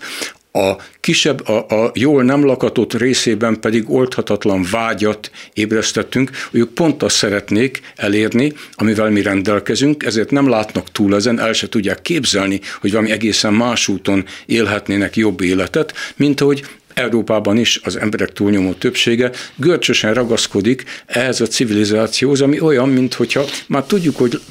a 0.52 0.76
kisebb, 1.00 1.48
a, 1.48 1.84
a 1.84 1.92
jól 1.94 2.24
nem 2.24 2.46
lakatott 2.46 2.94
részében 2.94 3.60
pedig 3.60 3.90
oldhatatlan 3.90 4.66
vágyat 4.72 5.32
ébresztettünk, 5.54 6.32
ők 6.52 6.70
pont 6.70 7.04
azt 7.04 7.16
szeretnék 7.16 7.82
elérni, 7.96 8.54
amivel 8.74 9.10
mi 9.10 9.22
rendelkezünk, 9.22 10.04
ezért 10.04 10.32
nem 10.32 10.50
látnak 10.50 10.92
túl 10.92 11.16
ezen, 11.16 11.40
el 11.40 11.54
se 11.54 11.70
tudják 11.70 12.02
képzelni, 12.02 12.60
hogy 12.82 12.92
valami 12.92 13.12
egészen 13.12 13.54
más 13.54 13.88
úton 13.88 14.26
élhetnének 14.46 15.16
jobb 15.16 15.42
életet, 15.42 15.94
mint 16.16 16.42
ahogy 16.42 16.64
Európában 16.96 17.58
is 17.58 17.80
az 17.84 17.96
emberek 17.96 18.34
túlnyomó 18.34 18.74
többsége 18.74 19.32
görcsösen 19.56 20.14
ragaszkodik 20.14 20.84
ehhez 21.06 21.42
a 21.42 21.48
civilizációhoz, 21.48 22.42
ami 22.42 22.60
olyan, 22.60 22.90
mintha 22.90 23.44
már 23.68 23.84
tudjuk, 23.84 24.18
hogy 24.18 24.42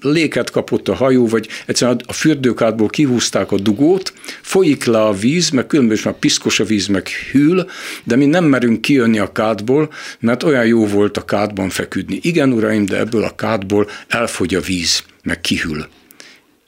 léket 0.00 0.50
kapott 0.50 0.88
a 0.88 0.94
hajó, 0.94 1.26
vagy 1.26 1.48
egyszerűen 1.66 2.00
a 2.06 2.12
fürdőkádból 2.12 2.88
kihúzták 2.88 3.52
a 3.52 3.58
dugót, 3.58 4.12
folyik 4.42 4.84
le 4.84 5.02
a 5.02 5.12
víz, 5.12 5.50
meg 5.50 5.66
különböző 5.66 6.02
már 6.04 6.14
piszkos 6.14 6.60
a 6.60 6.64
víz, 6.64 6.86
meg 6.86 7.08
hűl, 7.32 7.70
de 8.04 8.16
mi 8.16 8.26
nem 8.26 8.44
merünk 8.44 8.80
kijönni 8.80 9.18
a 9.18 9.32
kádból, 9.32 9.92
mert 10.20 10.42
olyan 10.42 10.66
jó 10.66 10.86
volt 10.86 11.16
a 11.16 11.24
kádban 11.24 11.68
feküdni. 11.68 12.18
Igen, 12.22 12.52
uraim, 12.52 12.86
de 12.86 12.98
ebből 12.98 13.24
a 13.24 13.34
kádból 13.34 13.88
elfogy 14.08 14.54
a 14.54 14.60
víz, 14.60 15.02
meg 15.22 15.40
kihűl. 15.40 15.88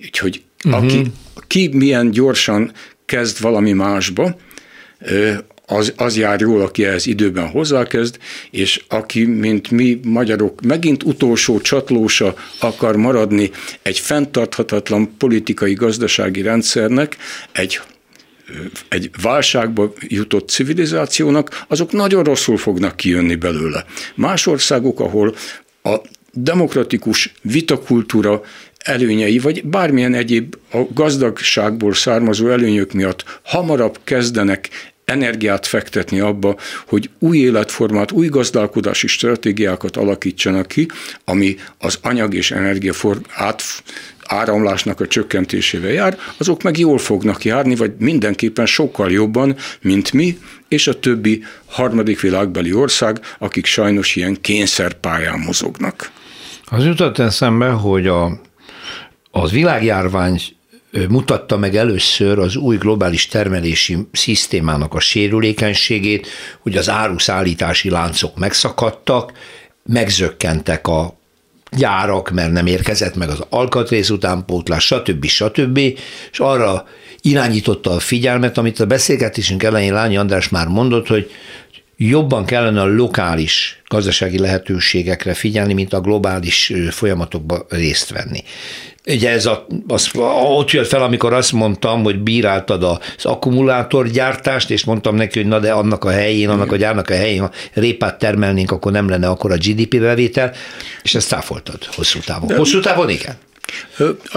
Úgyhogy 0.01 0.43
uh-huh. 0.65 0.85
aki, 0.85 1.03
ki 1.47 1.71
milyen 1.73 2.11
gyorsan 2.11 2.73
kezd 3.07 3.41
valami 3.41 3.73
másba, 3.73 4.37
az, 5.67 5.93
az 5.97 6.17
jár 6.17 6.41
jól, 6.41 6.61
aki 6.61 6.85
ehhez 6.85 7.07
időben 7.07 7.49
hozzákezd, 7.49 8.19
és 8.51 8.85
aki, 8.89 9.25
mint 9.25 9.71
mi 9.71 10.01
magyarok, 10.05 10.61
megint 10.61 11.03
utolsó 11.03 11.61
csatlósa 11.61 12.35
akar 12.61 12.97
maradni 12.97 13.51
egy 13.83 13.99
fenntarthatatlan 13.99 15.17
politikai 15.17 15.73
gazdasági 15.73 16.43
rendszernek, 16.43 17.17
egy 17.53 17.81
egy 18.89 19.11
válságba 19.23 19.93
jutott 20.01 20.49
civilizációnak, 20.49 21.65
azok 21.69 21.93
nagyon 21.93 22.25
rosszul 22.25 22.57
fognak 22.57 22.97
kijönni 22.97 23.35
belőle. 23.35 23.85
Más 24.15 24.47
országok, 24.47 25.01
ahol 25.01 25.35
a 25.83 25.97
demokratikus 26.33 27.33
vitakultúra 27.43 28.43
előnyei, 28.79 29.39
vagy 29.39 29.65
bármilyen 29.65 30.15
egyéb 30.15 30.57
a 30.73 30.79
gazdagságból 30.95 31.95
származó 31.95 32.49
előnyök 32.49 32.93
miatt 32.93 33.41
hamarabb 33.43 33.99
kezdenek 34.05 34.69
energiát 35.11 35.67
fektetni 35.67 36.21
abba, 36.21 36.57
hogy 36.87 37.11
új 37.19 37.39
életformát, 37.39 38.13
új 38.13 38.29
gazdálkodási 38.29 39.07
stratégiákat 39.07 39.97
alakítsanak 39.97 40.67
ki, 40.67 40.89
ami 41.25 41.57
az 41.79 41.99
anyag 42.03 42.35
és 42.35 42.51
energia 42.51 42.93
át, 43.35 43.63
áramlásnak 44.27 45.01
a 45.01 45.07
csökkentésével 45.07 45.91
jár, 45.91 46.19
azok 46.37 46.63
meg 46.63 46.79
jól 46.79 46.99
fognak 46.99 47.45
járni, 47.45 47.75
vagy 47.75 47.93
mindenképpen 47.99 48.67
sokkal 48.67 49.11
jobban, 49.11 49.57
mint 49.81 50.13
mi, 50.13 50.39
és 50.69 50.87
a 50.87 50.99
többi 50.99 51.45
harmadik 51.67 52.21
világbeli 52.21 52.73
ország, 52.73 53.21
akik 53.39 53.67
sajnos 53.67 54.17
ilyen 54.17 54.41
kényszerpályán 54.41 55.39
mozognak. 55.39 56.11
Az 56.65 56.85
jutott 56.85 57.19
eszembe, 57.19 57.69
hogy 57.69 58.07
a, 58.07 58.41
az 59.31 59.51
világjárvány 59.51 60.41
mutatta 61.09 61.57
meg 61.57 61.77
először 61.77 62.39
az 62.39 62.57
új 62.57 62.77
globális 62.77 63.27
termelési 63.27 63.97
szisztémának 64.13 64.95
a 64.95 65.01
sérülékenységét, 65.01 66.27
hogy 66.61 66.77
az 66.77 66.89
áruszállítási 66.89 67.91
láncok 67.91 68.39
megszakadtak, 68.39 69.33
megzökkentek 69.85 70.87
a 70.87 71.19
gyárak, 71.71 72.31
mert 72.31 72.53
nem 72.53 72.67
érkezett 72.67 73.17
meg 73.17 73.29
az 73.29 73.45
alkatrész 73.49 74.11
utánpótlás, 74.11 74.85
stb. 74.85 75.27
stb. 75.27 75.79
És 76.33 76.39
arra 76.39 76.89
irányította 77.21 77.91
a 77.91 77.99
figyelmet, 77.99 78.59
amit 78.59 78.81
a 78.81 78.87
beszélgetésünk 78.87 79.63
elején 79.63 79.93
Lányi 79.93 80.17
András 80.17 80.49
már 80.49 80.67
mondott, 80.67 81.07
hogy 81.07 81.31
jobban 82.09 82.45
kellene 82.45 82.81
a 82.81 82.87
lokális 82.87 83.83
gazdasági 83.89 84.39
lehetőségekre 84.39 85.35
figyelni, 85.35 85.73
mint 85.73 85.93
a 85.93 86.01
globális 86.01 86.73
folyamatokba 86.91 87.67
részt 87.69 88.11
venni. 88.11 88.43
Ugye 89.07 89.31
ez 89.31 89.47
a, 89.47 89.67
az, 89.87 90.11
ott 90.57 90.71
jött 90.71 90.87
fel, 90.87 91.03
amikor 91.03 91.33
azt 91.33 91.53
mondtam, 91.53 92.03
hogy 92.03 92.19
bíráltad 92.19 92.83
az 92.83 92.99
akkumulátorgyártást, 93.23 94.71
és 94.71 94.85
mondtam 94.85 95.15
neki, 95.15 95.39
hogy 95.39 95.49
na 95.49 95.59
de 95.59 95.73
annak 95.73 96.05
a 96.05 96.11
helyén, 96.11 96.49
annak 96.49 96.73
a 96.73 96.77
gyárnak 96.77 97.11
a 97.11 97.15
helyén, 97.15 97.41
ha 97.41 97.51
répát 97.73 98.19
termelnénk, 98.19 98.71
akkor 98.71 98.93
nem 98.93 99.09
lenne 99.09 99.29
akkor 99.29 99.53
a 99.53 99.57
GDP 99.57 100.01
bevétel, 100.01 100.53
és 101.03 101.15
ezt 101.15 101.29
táfoltad 101.29 101.85
hosszú 101.85 102.19
távon. 102.19 102.57
Hosszú 102.57 102.81
távon 102.81 103.09
igen. 103.09 103.37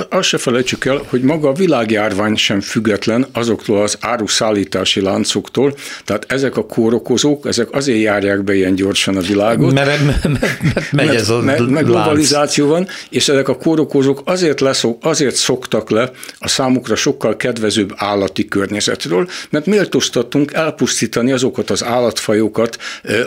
Azt 0.09 0.27
se 0.27 0.38
felejtsük 0.38 0.86
el, 0.86 1.01
hogy 1.07 1.21
maga 1.21 1.49
a 1.49 1.53
világjárvány 1.53 2.36
sem 2.36 2.61
független 2.61 3.25
azoktól 3.31 3.81
az 3.81 3.97
áruszállítási 3.99 5.01
láncoktól, 5.01 5.75
tehát 6.05 6.25
ezek 6.27 6.57
a 6.57 6.65
kórokozók, 6.65 7.47
ezek 7.47 7.71
azért 7.71 8.01
járják 8.01 8.43
be 8.43 8.55
ilyen 8.55 8.75
gyorsan 8.75 9.17
a 9.17 9.21
világot. 9.21 9.73
Mert, 9.73 10.05
mert, 10.05 10.27
mert 10.27 10.91
megy 10.91 11.05
mert, 11.05 11.19
ez 11.19 11.29
a 11.29 11.39
mert, 11.39 11.67
mert 11.67 11.86
globalizáció 11.86 12.67
van, 12.67 12.88
és 13.09 13.29
ezek 13.29 13.47
a 13.47 13.57
kórokozók 13.57 14.21
azért, 14.25 14.59
leszok, 14.59 14.97
azért 15.01 15.36
szoktak 15.36 15.89
le 15.89 16.11
a 16.39 16.47
számukra 16.47 16.95
sokkal 16.95 17.36
kedvezőbb 17.36 17.93
állati 17.95 18.45
környezetről, 18.45 19.27
mert 19.49 19.65
méltóztattunk 19.65 20.53
elpusztítani 20.53 21.31
azokat 21.31 21.69
az 21.69 21.84
állatfajokat, 21.84 22.77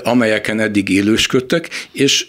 amelyeken 0.02 0.60
eddig 0.60 0.88
élősködtek, 0.88 1.68
és 1.92 2.26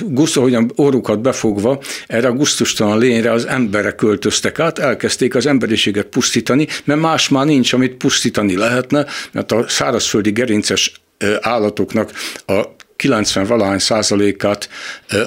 gusztus, 0.00 0.42
hogyan 0.42 0.72
orrukat 0.74 1.20
befogva, 1.20 1.80
erre 2.06 2.28
a 2.28 2.32
gusztustalan 2.32 2.98
lényre 2.98 3.32
az 3.32 3.46
emberek 3.46 3.94
költöztek 3.94 4.58
át, 4.58 4.78
elkezdték 4.78 5.34
az 5.34 5.46
emberiséget 5.46 6.06
pusztítani, 6.06 6.66
mert 6.84 7.00
más 7.00 7.28
már 7.28 7.46
nincs, 7.46 7.72
amit 7.72 7.94
pusztítani 7.94 8.56
lehetne, 8.56 9.06
mert 9.32 9.52
a 9.52 9.68
szárazföldi 9.68 10.30
gerinces 10.30 11.00
állatoknak 11.40 12.12
a 12.46 12.62
90 12.96 13.46
valahány 13.46 13.78
százalékát 13.78 14.68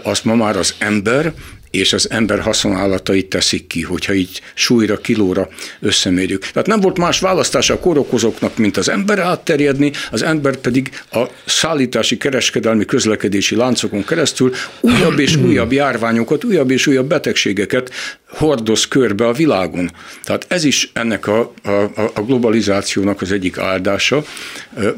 azt 0.04 0.26
ma 0.26 0.36
már 0.36 0.58
az 0.58 0.76
ember 0.78 1.34
és 1.72 1.94
az 1.94 2.10
ember 2.10 2.40
haszonállatai 2.40 3.24
teszik 3.24 3.68
ki, 3.68 3.82
hogyha 3.82 4.14
így 4.14 4.42
súlyra, 4.54 4.98
kilóra 4.98 5.50
összemérjük. 5.80 6.46
Tehát 6.46 6.68
nem 6.68 6.80
volt 6.80 6.98
más 6.98 7.20
választása 7.20 7.74
a 7.74 7.80
korokozóknak, 7.80 8.58
mint 8.58 8.78
az 8.78 8.90
ember 8.90 9.20
átterjedni, 9.20 9.92
az 10.12 10.22
ember 10.22 10.56
pedig 10.56 10.90
a 11.12 11.24
szállítási, 11.46 12.18
kereskedelmi, 12.18 12.86
közlekedési 12.86 13.56
láncokon 13.56 14.04
keresztül 14.04 14.54
újabb 14.82 15.20
és 15.20 15.36
újabb 15.48 15.72
járványokat, 15.72 16.44
újabb 16.44 16.72
és 16.72 16.88
újabb 16.88 17.08
betegségeket 17.08 17.92
hordoz 18.28 18.88
körbe 18.88 19.28
a 19.28 19.34
világon. 19.34 19.92
Tehát 20.24 20.46
ez 20.48 20.64
is 20.64 20.90
ennek 20.94 21.28
a, 21.28 21.54
a, 21.64 21.72
a 22.14 22.22
globalizációnak 22.22 23.22
az 23.22 23.32
egyik 23.32 23.58
áldása, 23.58 24.24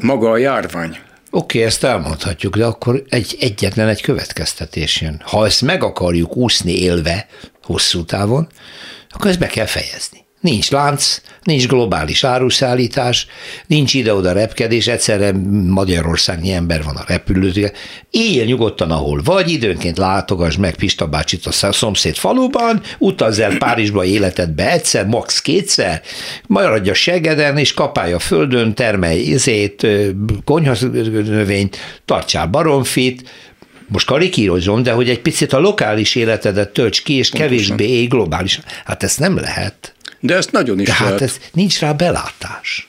maga 0.00 0.30
a 0.30 0.36
járvány. 0.36 0.98
Oké, 1.34 1.58
okay, 1.58 1.62
ezt 1.62 1.84
elmondhatjuk, 1.84 2.56
de 2.56 2.64
akkor 2.64 3.04
egy, 3.08 3.36
egyetlen 3.40 3.88
egy 3.88 4.00
következtetés 4.00 5.00
jön. 5.00 5.22
Ha 5.24 5.46
ezt 5.46 5.62
meg 5.62 5.82
akarjuk 5.82 6.36
úszni 6.36 6.72
élve 6.72 7.26
hosszú 7.62 8.04
távon, 8.04 8.48
akkor 9.10 9.30
ezt 9.30 9.38
be 9.38 9.46
kell 9.46 9.66
fejezni. 9.66 10.23
Nincs 10.44 10.70
lánc, 10.70 11.20
nincs 11.42 11.66
globális 11.66 12.24
áruszállítás, 12.24 13.26
nincs 13.66 13.94
ide-oda 13.94 14.32
repkedés, 14.32 14.86
egyszerre 14.86 15.32
Magyarországnyi 15.68 16.52
ember 16.52 16.82
van 16.82 16.96
a 16.96 17.04
repülőtéren. 17.06 17.72
Éljél 18.10 18.44
nyugodtan, 18.44 18.90
ahol 18.90 19.20
vagy, 19.24 19.50
időnként 19.50 19.98
látogass 19.98 20.56
meg 20.56 20.74
Pista 20.74 21.06
bácsit 21.06 21.46
a 21.46 21.72
szomszéd 21.72 22.14
faluban, 22.14 22.80
utazz 22.98 23.38
el 23.38 23.56
Párizsba 23.56 24.04
életedbe 24.04 24.72
egyszer, 24.72 25.06
max. 25.06 25.40
kétszer, 25.40 26.02
maradj 26.46 26.90
a 26.90 26.94
segeden, 26.94 27.58
és 27.58 27.74
kapálj 27.74 28.12
a 28.12 28.18
földön, 28.18 28.74
termelj 28.74 29.18
izét, 29.18 29.86
konyhanövényt, 30.44 31.76
tartsál 32.04 32.46
baromfit, 32.46 33.30
most 33.88 34.06
karikírozom, 34.06 34.82
de 34.82 34.92
hogy 34.92 35.08
egy 35.08 35.20
picit 35.20 35.52
a 35.52 35.58
lokális 35.58 36.14
életedet 36.14 36.68
tölts 36.68 37.02
ki, 37.02 37.12
és 37.12 37.30
Pontosan. 37.30 37.56
kevésbé 37.56 37.88
éj 37.88 38.06
globális. 38.06 38.60
Hát 38.84 39.02
ezt 39.02 39.18
nem 39.18 39.36
lehet. 39.36 39.93
De 40.24 40.34
ezt 40.34 40.52
nagyon 40.52 40.80
is 40.80 40.86
De 40.86 40.92
hát 40.92 41.04
lehet. 41.04 41.22
ez 41.22 41.36
nincs 41.52 41.78
rá 41.78 41.92
belátás. 41.92 42.88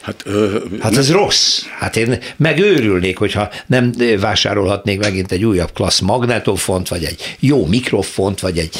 Hát, 0.00 0.22
ö, 0.24 0.58
hát 0.80 0.96
ez 0.96 1.10
rossz. 1.10 1.62
Hát 1.78 1.96
én 1.96 2.18
megőrülnék, 2.36 3.18
hogyha 3.18 3.50
nem 3.66 3.92
vásárolhatnék 4.20 4.98
megint 4.98 5.32
egy 5.32 5.44
újabb 5.44 5.72
klassz 5.72 6.00
magnetofont, 6.00 6.88
vagy 6.88 7.04
egy 7.04 7.36
jó 7.40 7.66
mikrofont, 7.66 8.40
vagy 8.40 8.58
egy... 8.58 8.76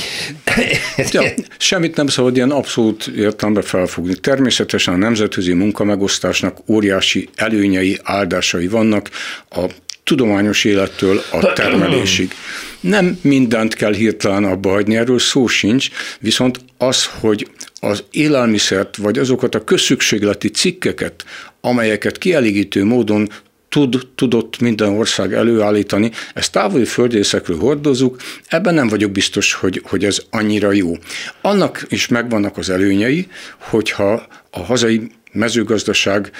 ja, 1.10 1.22
semmit 1.58 1.96
nem 1.96 2.06
szabad 2.06 2.36
ilyen 2.36 2.50
abszolút 2.50 3.06
értelembe 3.06 3.62
felfogni. 3.62 4.14
Természetesen 4.14 4.94
a 4.94 4.96
nemzetközi 4.96 5.52
munkamegosztásnak 5.52 6.58
óriási 6.66 7.28
előnyei, 7.34 7.98
áldásai 8.02 8.68
vannak 8.68 9.10
a 9.50 9.64
tudományos 10.04 10.64
élettől 10.64 11.22
a 11.32 11.52
termelésig. 11.52 12.34
Nem 12.80 13.18
mindent 13.20 13.74
kell 13.74 13.92
hirtelen 13.92 14.44
abba 14.44 14.70
hagyni, 14.70 14.96
erről 14.96 15.18
szó 15.18 15.46
sincs, 15.46 15.88
viszont 16.20 16.58
az, 16.78 17.10
hogy 17.20 17.48
az 17.84 18.04
élelmiszert, 18.10 18.96
vagy 18.96 19.18
azokat 19.18 19.54
a 19.54 19.64
közszükségleti 19.64 20.48
cikkeket, 20.48 21.24
amelyeket 21.60 22.18
kielégítő 22.18 22.84
módon 22.84 23.28
tud, 23.68 24.08
tudott 24.14 24.60
minden 24.60 24.88
ország 24.88 25.32
előállítani, 25.32 26.10
ezt 26.34 26.52
távoli 26.52 26.84
földrészekről 26.84 27.58
hordozunk, 27.58 28.16
ebben 28.46 28.74
nem 28.74 28.88
vagyok 28.88 29.10
biztos, 29.10 29.52
hogy, 29.52 29.82
hogy 29.84 30.04
ez 30.04 30.18
annyira 30.30 30.72
jó. 30.72 30.92
Annak 31.40 31.86
is 31.88 32.08
megvannak 32.08 32.56
az 32.56 32.70
előnyei, 32.70 33.26
hogyha 33.58 34.26
a 34.50 34.60
hazai 34.60 35.10
mezőgazdaság 35.32 36.30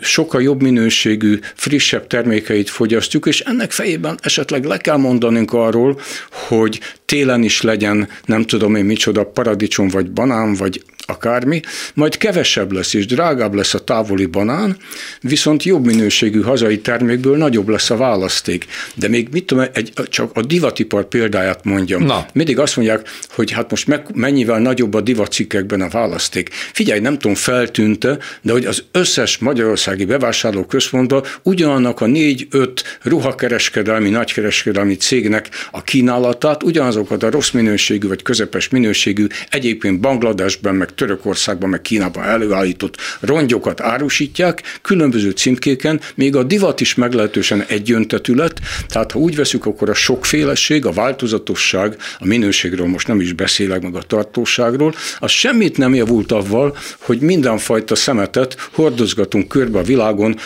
sokkal 0.00 0.42
jobb 0.42 0.62
minőségű, 0.62 1.38
frissebb 1.54 2.06
termékeit 2.06 2.70
fogyasztjuk, 2.70 3.26
és 3.26 3.40
ennek 3.40 3.70
fejében 3.70 4.18
esetleg 4.22 4.64
le 4.64 4.76
kell 4.76 4.96
mondanunk 4.96 5.52
arról, 5.52 6.00
hogy 6.30 6.80
télen 7.04 7.42
is 7.42 7.62
legyen 7.62 8.08
nem 8.24 8.42
tudom 8.42 8.74
én 8.74 8.84
micsoda 8.84 9.24
paradicsom, 9.24 9.88
vagy 9.88 10.10
banán, 10.10 10.54
vagy 10.54 10.82
akármi, 11.10 11.60
majd 11.94 12.16
kevesebb 12.16 12.72
lesz 12.72 12.94
és 12.94 13.06
drágább 13.06 13.54
lesz 13.54 13.74
a 13.74 13.78
távoli 13.78 14.26
banán, 14.26 14.76
viszont 15.20 15.62
jobb 15.62 15.84
minőségű 15.84 16.40
hazai 16.40 16.80
termékből 16.80 17.36
nagyobb 17.36 17.68
lesz 17.68 17.90
a 17.90 17.96
választék. 17.96 18.66
De 18.94 19.08
még 19.08 19.28
mit 19.32 19.44
tudom, 19.44 19.64
egy, 19.72 19.92
csak 20.08 20.30
a 20.34 20.42
divatipar 20.42 21.08
példáját 21.08 21.64
mondjam. 21.64 22.02
Na. 22.02 22.26
Mindig 22.32 22.58
azt 22.58 22.76
mondják, 22.76 23.08
hogy 23.30 23.50
hát 23.50 23.70
most 23.70 23.86
meg, 23.86 24.06
mennyivel 24.14 24.58
nagyobb 24.58 24.94
a 24.94 25.00
divatcikkekben 25.00 25.80
a 25.80 25.88
választék. 25.88 26.48
Figyelj, 26.72 27.00
nem 27.00 27.18
tudom, 27.18 27.34
feltűnte, 27.34 28.18
de 28.42 28.52
hogy 28.52 28.64
az 28.64 28.84
összes 28.92 29.38
magyarországi 29.38 30.04
bevásárló 30.04 30.64
központban 30.64 31.24
ugyanannak 31.42 32.00
a 32.00 32.06
négy-öt 32.06 32.98
ruhakereskedelmi, 33.02 34.10
nagykereskedelmi 34.10 34.96
cégnek 34.96 35.48
a 35.70 35.82
kínálatát, 35.82 36.62
ugyanazokat 36.62 37.22
a 37.22 37.30
rossz 37.30 37.50
minőségű 37.50 38.08
vagy 38.08 38.22
közepes 38.22 38.68
minőségű, 38.68 39.26
egyébként 39.50 40.00
Bangladesben, 40.00 40.74
meg 40.74 40.94
Törökországban, 41.00 41.68
meg 41.68 41.80
Kínában 41.80 42.24
előállított 42.24 42.96
rongyokat 43.20 43.80
árusítják, 43.80 44.62
különböző 44.82 45.30
címkéken, 45.30 46.00
még 46.14 46.36
a 46.36 46.42
divat 46.42 46.80
is 46.80 46.94
meglehetősen 46.94 47.64
egyöntetű 47.68 48.34
lett, 48.34 48.60
tehát 48.88 49.12
ha 49.12 49.18
úgy 49.18 49.36
veszük, 49.36 49.66
akkor 49.66 49.88
a 49.88 49.94
sokféleség, 49.94 50.86
a 50.86 50.92
változatosság, 50.92 51.96
a 52.18 52.26
minőségről 52.26 52.86
most 52.86 53.06
nem 53.06 53.20
is 53.20 53.32
beszélek, 53.32 53.82
meg 53.82 53.94
a 53.94 54.02
tartóságról, 54.02 54.94
az 55.18 55.30
semmit 55.30 55.78
nem 55.78 55.94
javult 55.94 56.32
avval, 56.32 56.76
hogy 56.98 57.20
mindenfajta 57.20 57.94
szemetet 57.94 58.68
hordozgatunk 58.72 59.48
körbe 59.48 59.78
a 59.78 59.82
világon, 59.82 60.36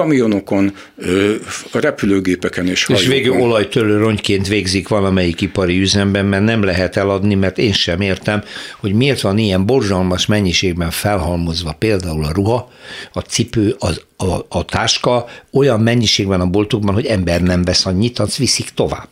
kamionokon, 0.00 0.74
repülőgépeken 1.72 2.66
és 2.66 2.88
És 2.88 3.06
végül 3.06 3.40
olajtölő 3.40 3.96
rongyként 3.96 4.48
végzik 4.48 4.88
valamelyik 4.88 5.40
ipari 5.40 5.80
üzemben, 5.80 6.24
mert 6.24 6.44
nem 6.44 6.62
lehet 6.62 6.96
eladni, 6.96 7.34
mert 7.34 7.58
én 7.58 7.72
sem 7.72 8.00
értem, 8.00 8.42
hogy 8.78 8.92
miért 8.92 9.20
van 9.20 9.38
ilyen 9.38 9.66
borzalmas 9.66 10.26
mennyiségben 10.26 10.90
felhalmozva 10.90 11.72
például 11.72 12.24
a 12.24 12.32
ruha, 12.32 12.70
a 13.12 13.20
cipő, 13.20 13.76
az, 13.78 14.02
a, 14.16 14.44
a 14.48 14.64
táska 14.64 15.26
olyan 15.52 15.80
mennyiségben 15.80 16.40
a 16.40 16.46
boltokban, 16.46 16.94
hogy 16.94 17.06
ember 17.06 17.42
nem 17.42 17.64
vesz 17.64 17.86
annyit, 17.86 18.18
az 18.18 18.36
viszik 18.36 18.68
tovább. 18.74 19.08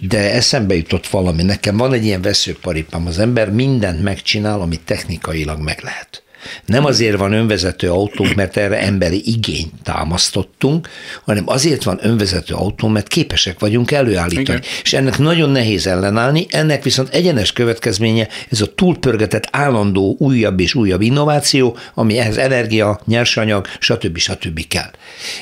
De 0.00 0.32
eszembe 0.32 0.74
jutott 0.74 1.06
valami. 1.06 1.42
Nekem 1.42 1.76
van 1.76 1.92
egy 1.92 2.04
ilyen 2.04 2.22
veszőparipám, 2.22 3.06
az 3.06 3.18
ember 3.18 3.50
mindent 3.50 4.02
megcsinál, 4.02 4.60
amit 4.60 4.80
technikailag 4.84 5.60
meg 5.60 5.80
lehet. 5.82 6.23
Nem 6.66 6.84
azért 6.84 7.16
van 7.16 7.32
önvezető 7.32 7.90
autónk, 7.90 8.34
mert 8.34 8.56
erre 8.56 8.78
emberi 8.78 9.22
igényt 9.24 9.72
támasztottunk, 9.82 10.88
hanem 11.24 11.44
azért 11.46 11.82
van 11.82 11.98
önvezető 12.02 12.54
autó, 12.54 12.88
mert 12.88 13.08
képesek 13.08 13.58
vagyunk 13.58 13.90
előállítani. 13.90 14.58
Igen. 14.58 14.62
És 14.82 14.92
ennek 14.92 15.18
nagyon 15.18 15.50
nehéz 15.50 15.86
ellenállni, 15.86 16.46
ennek 16.50 16.82
viszont 16.82 17.08
egyenes 17.08 17.52
következménye 17.52 18.28
ez 18.50 18.60
a 18.60 18.74
túlpörgetett 18.74 19.48
állandó 19.50 20.16
újabb 20.18 20.60
és 20.60 20.74
újabb 20.74 21.00
innováció, 21.00 21.76
ami 21.94 22.18
ehhez 22.18 22.36
energia, 22.36 23.00
nyersanyag, 23.06 23.66
stb. 23.78 24.18
stb. 24.18 24.68
kell. 24.68 24.90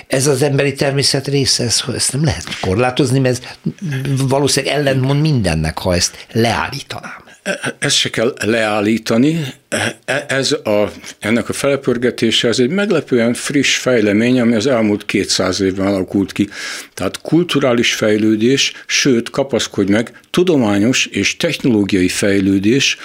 Ez 0.06 0.26
az 0.26 0.42
emberi 0.42 0.72
természet 0.72 1.26
része, 1.26 1.64
ezt 1.64 2.12
nem 2.12 2.24
lehet 2.24 2.60
korlátozni, 2.60 3.18
mert 3.18 3.58
ez 4.04 4.28
valószínűleg 4.28 4.76
ellentmond 4.76 5.20
mindennek, 5.20 5.78
ha 5.78 5.94
ezt 5.94 6.26
leállítanám. 6.32 7.31
Ezt 7.78 7.96
se 7.96 8.10
kell 8.10 8.34
leállítani, 8.44 9.44
ez 10.26 10.52
a, 10.52 10.92
ennek 11.18 11.48
a 11.48 11.52
felpörgetése 11.52 12.48
ez 12.48 12.58
egy 12.58 12.70
meglepően 12.70 13.34
friss 13.34 13.76
fejlemény, 13.76 14.40
ami 14.40 14.54
az 14.54 14.66
elmúlt 14.66 15.04
200 15.04 15.60
évben 15.60 15.86
alakult 15.86 16.32
ki. 16.32 16.48
Tehát 16.94 17.20
kulturális 17.20 17.94
fejlődés, 17.94 18.72
sőt, 18.86 19.30
kapaszkodj 19.30 19.92
meg, 19.92 20.20
tudományos 20.30 21.06
és 21.06 21.36
technológiai 21.36 22.08
fejlődés, 22.08 22.96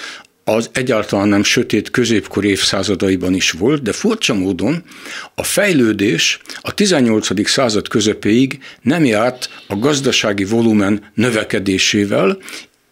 az 0.43 0.69
egyáltalán 0.73 1.27
nem 1.27 1.43
sötét 1.43 1.91
középkor 1.91 2.45
évszázadaiban 2.45 3.33
is 3.33 3.51
volt, 3.51 3.81
de 3.81 3.91
furcsa 3.91 4.33
módon 4.33 4.83
a 5.35 5.43
fejlődés 5.43 6.39
a 6.61 6.73
18. 6.73 7.49
század 7.49 7.87
közepéig 7.87 8.59
nem 8.81 9.05
járt 9.05 9.49
a 9.67 9.75
gazdasági 9.75 10.43
volumen 10.43 11.11
növekedésével, 11.13 12.37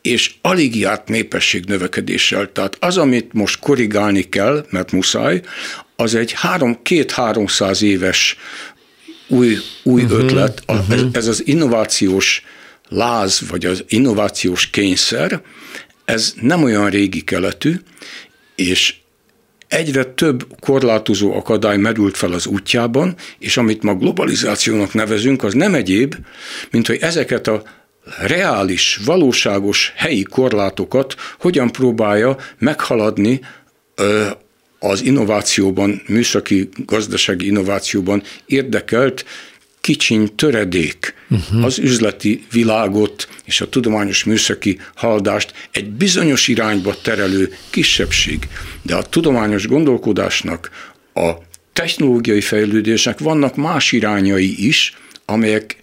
és 0.06 0.34
alig 0.42 0.76
járt 0.76 1.08
népesség 1.08 1.66
növekedéssel. 1.66 2.52
Tehát 2.52 2.78
az, 2.80 2.98
amit 2.98 3.34
most 3.34 3.60
korrigálni 3.60 4.30
kell, 4.30 4.66
mert 4.70 4.92
muszáj, 4.92 5.42
az 5.96 6.16
egy 6.16 6.32
három, 6.32 6.80
két-háromszáz 6.82 7.82
éves 7.82 8.38
új, 9.28 9.58
új 9.84 10.04
uh-huh, 10.04 10.20
ötlet. 10.20 10.62
Uh-huh. 10.68 10.94
Ez, 10.94 11.02
ez 11.12 11.28
az 11.28 11.48
innovációs 11.48 12.44
láz, 12.90 13.42
vagy 13.50 13.66
az 13.66 13.84
innovációs 13.88 14.70
kényszer, 14.70 15.42
ez 16.06 16.34
nem 16.42 16.64
olyan 16.64 16.90
régi 16.90 17.22
keletű, 17.22 17.74
és 18.56 18.96
egyre 19.68 20.04
több 20.04 20.48
korlátozó 20.60 21.34
akadály 21.34 21.78
merült 21.78 22.18
fel 22.18 22.32
az 22.32 22.46
útjában, 22.46 23.16
és 23.40 23.58
amit 23.58 23.84
ma 23.84 23.96
globalizációnak 23.96 24.94
nevezünk, 24.94 25.44
az 25.44 25.54
nem 25.54 25.74
egyéb, 25.74 26.16
mint 26.72 26.88
hogy 26.88 26.98
ezeket 27.02 27.48
a 27.48 27.64
reális, 28.18 29.00
valóságos 29.06 29.94
helyi 29.96 30.24
korlátokat 30.24 31.16
hogyan 31.40 31.72
próbálja 31.72 32.38
meghaladni 32.58 33.40
az 34.80 35.02
innovációban, 35.02 36.02
műszaki, 36.08 36.70
gazdasági 36.86 37.46
innovációban 37.46 38.24
érdekelt 38.46 39.26
kicsiny 39.82 40.36
töredék 40.36 41.14
uh-huh. 41.30 41.64
az 41.64 41.78
üzleti 41.78 42.46
világot 42.52 43.28
és 43.44 43.62
a 43.62 43.70
tudományos 43.70 44.24
műszaki 44.24 44.80
haldást 44.96 45.54
egy 45.72 45.90
bizonyos 45.90 46.48
irányba 46.48 46.96
terelő 47.02 47.54
kisebbség. 47.70 48.48
De 48.82 48.96
a 48.96 49.04
tudományos 49.04 49.68
gondolkodásnak, 49.68 50.70
a 51.14 51.32
technológiai 51.74 52.42
fejlődésnek 52.42 53.20
vannak 53.20 53.56
más 53.56 53.92
irányai 53.92 54.68
is, 54.68 54.94
amelyek 55.26 55.78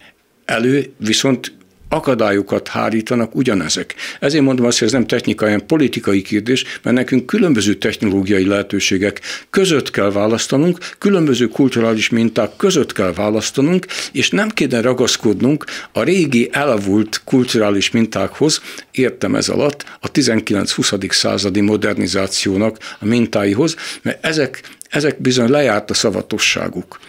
elő 0.45 0.93
viszont 0.97 1.53
akadályokat 1.93 2.69
hárítanak 2.69 3.35
ugyanezek. 3.35 3.95
Ezért 4.21 4.45
mondom 4.45 4.67
azt, 4.67 4.79
hogy 4.79 4.87
ez 4.87 4.93
nem 4.93 5.07
technikai, 5.07 5.51
hanem 5.51 5.67
politikai 5.67 6.23
kérdés, 6.23 6.65
mert 6.83 6.97
nekünk 6.97 7.27
különböző 7.27 7.75
technológiai 7.75 8.47
lehetőségek 8.47 9.21
között 9.51 9.91
kell 9.91 10.11
választanunk, 10.11 10.79
különböző 10.99 11.49
kulturális 11.49 12.09
minták 12.09 12.57
között 12.57 12.93
kell 12.93 13.13
választanunk, 13.13 13.87
és 14.13 14.31
nem 14.31 14.49
kéne 14.49 14.81
ragaszkodnunk 14.81 15.65
a 15.93 16.03
régi 16.03 16.49
elavult 16.53 17.21
kulturális 17.25 17.91
mintákhoz, 17.91 18.61
értem 18.91 19.35
ez 19.35 19.49
alatt, 19.49 19.85
a 20.01 20.11
19-20. 20.11 21.11
századi 21.11 21.61
modernizációnak 21.61 22.79
a 23.01 23.05
mintáihoz, 23.05 23.77
mert 24.03 24.25
ezek 24.25 24.63
ezek 24.93 25.21
bizony 25.21 25.49
lejárt 25.49 25.91
a 25.91 25.95
szavatosságuk. 25.95 27.01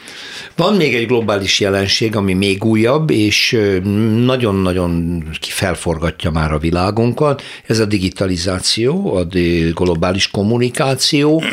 Van 0.56 0.76
még 0.76 0.96
egy 0.96 1.08
globális 1.08 1.60
jelenség, 1.60 2.16
ami 2.16 2.34
még 2.34 2.64
újabb, 2.64 3.10
és 3.10 3.58
nagyon-nagyon 4.26 5.24
felforgatja 5.42 6.32
már 6.32 6.52
a 6.52 6.58
világunkat, 6.58 7.42
ez 7.68 7.80
a 7.80 7.86
digitalizáció, 7.86 9.16
a 9.16 9.26
globális 9.74 10.32
kommunikáció, 10.32 11.44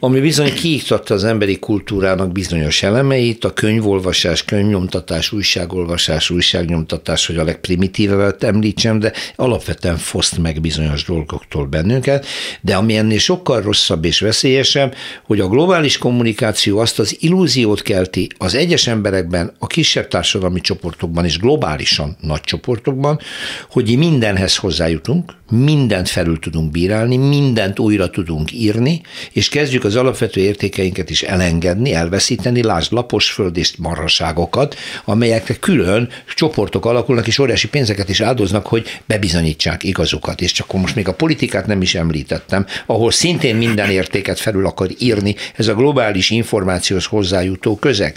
ami 0.00 0.20
bizony 0.20 0.54
kiiktatta 0.54 1.14
az 1.14 1.24
emberi 1.24 1.58
kultúrának 1.58 2.32
bizonyos 2.32 2.82
elemeit, 2.82 3.44
a 3.44 3.52
könyvolvasás, 3.52 4.44
könyvnyomtatás, 4.44 5.32
újságolvasás, 5.32 6.30
újságnyomtatás, 6.30 7.26
hogy 7.26 7.36
a 7.36 7.44
legprimitívebbet 7.44 8.44
említsem, 8.44 8.98
de 8.98 9.12
alapvetően 9.36 9.96
foszt 9.96 10.38
meg 10.38 10.60
bizonyos 10.60 11.04
dolgoktól 11.04 11.66
bennünket, 11.66 12.26
de 12.60 12.74
ami 12.74 12.96
ennél 12.96 13.18
sokkal 13.18 13.60
rosszabb 13.60 14.04
és 14.04 14.20
veszélyesebb, 14.20 14.94
hogy 15.22 15.40
a 15.40 15.48
globális 15.48 15.60
kommunikáció 15.98 16.78
azt 16.78 16.98
az 16.98 17.16
illúziót 17.20 17.82
kelti 17.82 18.28
az 18.38 18.54
egyes 18.54 18.86
emberekben, 18.86 19.52
a 19.58 19.66
kisebb 19.66 20.08
társadalmi 20.08 20.60
csoportokban 20.60 21.24
és 21.24 21.38
globálisan 21.38 22.16
nagy 22.20 22.40
csoportokban, 22.40 23.18
hogy 23.70 23.96
mindenhez 23.96 24.56
hozzájutunk, 24.56 25.34
mindent 25.50 26.08
felül 26.08 26.38
tudunk 26.38 26.70
bírálni, 26.70 27.16
mindent 27.16 27.78
újra 27.78 28.10
tudunk 28.10 28.52
írni, 28.52 29.00
és 29.32 29.48
kezdjük 29.48 29.84
az 29.84 29.96
alapvető 29.96 30.40
értékeinket 30.40 31.10
is 31.10 31.22
elengedni, 31.22 31.94
elveszíteni, 31.94 32.62
lásd 32.62 32.92
laposföld 32.92 33.56
és 33.56 33.76
marhaságokat, 33.76 34.76
amelyekre 35.04 35.54
külön 35.54 36.08
csoportok 36.34 36.84
alakulnak, 36.84 37.26
és 37.26 37.38
óriási 37.38 37.68
pénzeket 37.68 38.08
is 38.08 38.20
áldoznak, 38.20 38.66
hogy 38.66 39.00
bebizonyítsák 39.06 39.82
igazukat. 39.82 40.40
És 40.40 40.52
csak 40.52 40.72
most 40.72 40.94
még 40.94 41.08
a 41.08 41.14
politikát 41.14 41.66
nem 41.66 41.82
is 41.82 41.94
említettem, 41.94 42.66
ahol 42.86 43.10
szintén 43.10 43.56
minden 43.56 43.90
értéket 43.90 44.40
felül 44.40 44.66
akar 44.66 44.88
írni, 44.98 45.34
ez 45.54 45.68
a 45.68 45.74
globális 45.74 46.30
információhoz 46.30 47.04
hozzájutó 47.04 47.76
közeg. 47.76 48.16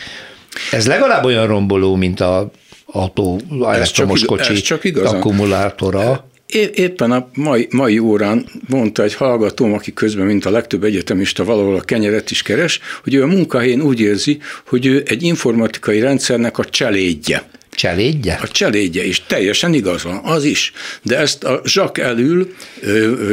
Ez 0.71 0.87
legalább 0.87 1.23
olyan 1.25 1.47
romboló, 1.47 1.95
mint 1.95 2.19
a 2.19 2.51
autó 2.85 3.39
elektromos 3.61 4.25
kocsi 4.25 4.73
akkumulátora. 5.03 6.27
Éppen 6.73 7.11
a 7.11 7.27
mai, 7.33 7.67
mai 7.71 7.99
órán 7.99 8.45
mondta 8.67 9.03
egy 9.03 9.13
hallgatóm, 9.13 9.73
aki 9.73 9.93
közben, 9.93 10.25
mint 10.25 10.45
a 10.45 10.49
legtöbb 10.49 10.83
egyetemista 10.83 11.43
valahol 11.43 11.75
a 11.75 11.81
kenyeret 11.81 12.31
is 12.31 12.41
keres, 12.41 12.79
hogy 13.03 13.13
ő 13.13 13.23
a 13.23 13.27
munkahelyén 13.27 13.81
úgy 13.81 13.99
érzi, 13.99 14.39
hogy 14.67 14.85
ő 14.85 15.03
egy 15.05 15.23
informatikai 15.23 15.99
rendszernek 15.99 16.57
a 16.57 16.65
cselédje. 16.65 17.49
Cselédje? 17.75 18.39
A 18.41 18.47
cselédje, 18.47 19.05
és 19.05 19.21
teljesen 19.27 19.73
igaz 19.73 20.03
van, 20.03 20.19
az 20.23 20.43
is. 20.43 20.71
De 21.01 21.17
ezt 21.17 21.43
a 21.43 21.61
Zsak 21.65 21.97
elül, 21.97 22.53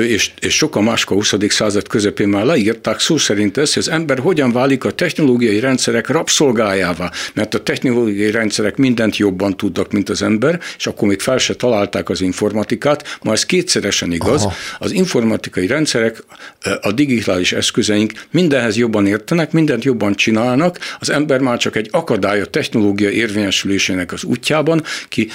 és, 0.07 0.31
és 0.41 0.55
sokan 0.55 0.83
máskor 0.83 1.17
a 1.17 1.21
20. 1.21 1.35
század 1.49 1.89
közepén 1.89 2.29
már 2.29 2.45
leírták 2.45 3.01
szó 3.01 3.17
szerint 3.17 3.57
ezt, 3.57 3.75
hogy 3.75 3.83
az 3.83 3.89
ember 3.89 4.19
hogyan 4.19 4.53
válik 4.53 4.85
a 4.85 4.91
technológiai 4.93 5.61
rendszerek 5.61 6.09
rabszolgájává, 6.09 7.11
mert 7.35 7.55
a 7.55 7.63
technológiai 7.63 8.31
rendszerek 8.31 8.77
mindent 8.77 9.17
jobban 9.17 9.57
tudnak, 9.57 9.93
mint 9.93 10.09
az 10.09 10.23
ember, 10.23 10.61
és 10.79 10.87
akkor 10.87 11.09
még 11.09 11.21
fel 11.21 11.39
se 11.39 11.55
találták 11.55 12.09
az 12.09 12.21
informatikát, 12.21 13.19
ma 13.23 13.33
ez 13.33 13.47
kétszeresen 13.47 14.13
igaz. 14.13 14.43
Aha. 14.43 14.55
Az 14.79 14.93
informatikai 14.93 15.67
rendszerek, 15.67 16.25
a 16.81 16.93
digitális 16.93 17.53
eszközeink 17.53 18.13
mindenhez 18.31 18.77
jobban 18.77 19.07
értenek, 19.07 19.53
mindent 19.53 19.85
jobban 19.85 20.15
csinálnak, 20.15 20.79
az 20.99 21.11
ember 21.11 21.41
már 21.41 21.59
csak 21.59 21.77
egy 21.77 21.89
akadály 21.91 22.41
a 22.41 22.47
technológia 22.47 23.11
érvényesülésének 23.11 24.13
az 24.13 24.25
útjában, 24.33 24.83
ki 25.09 25.29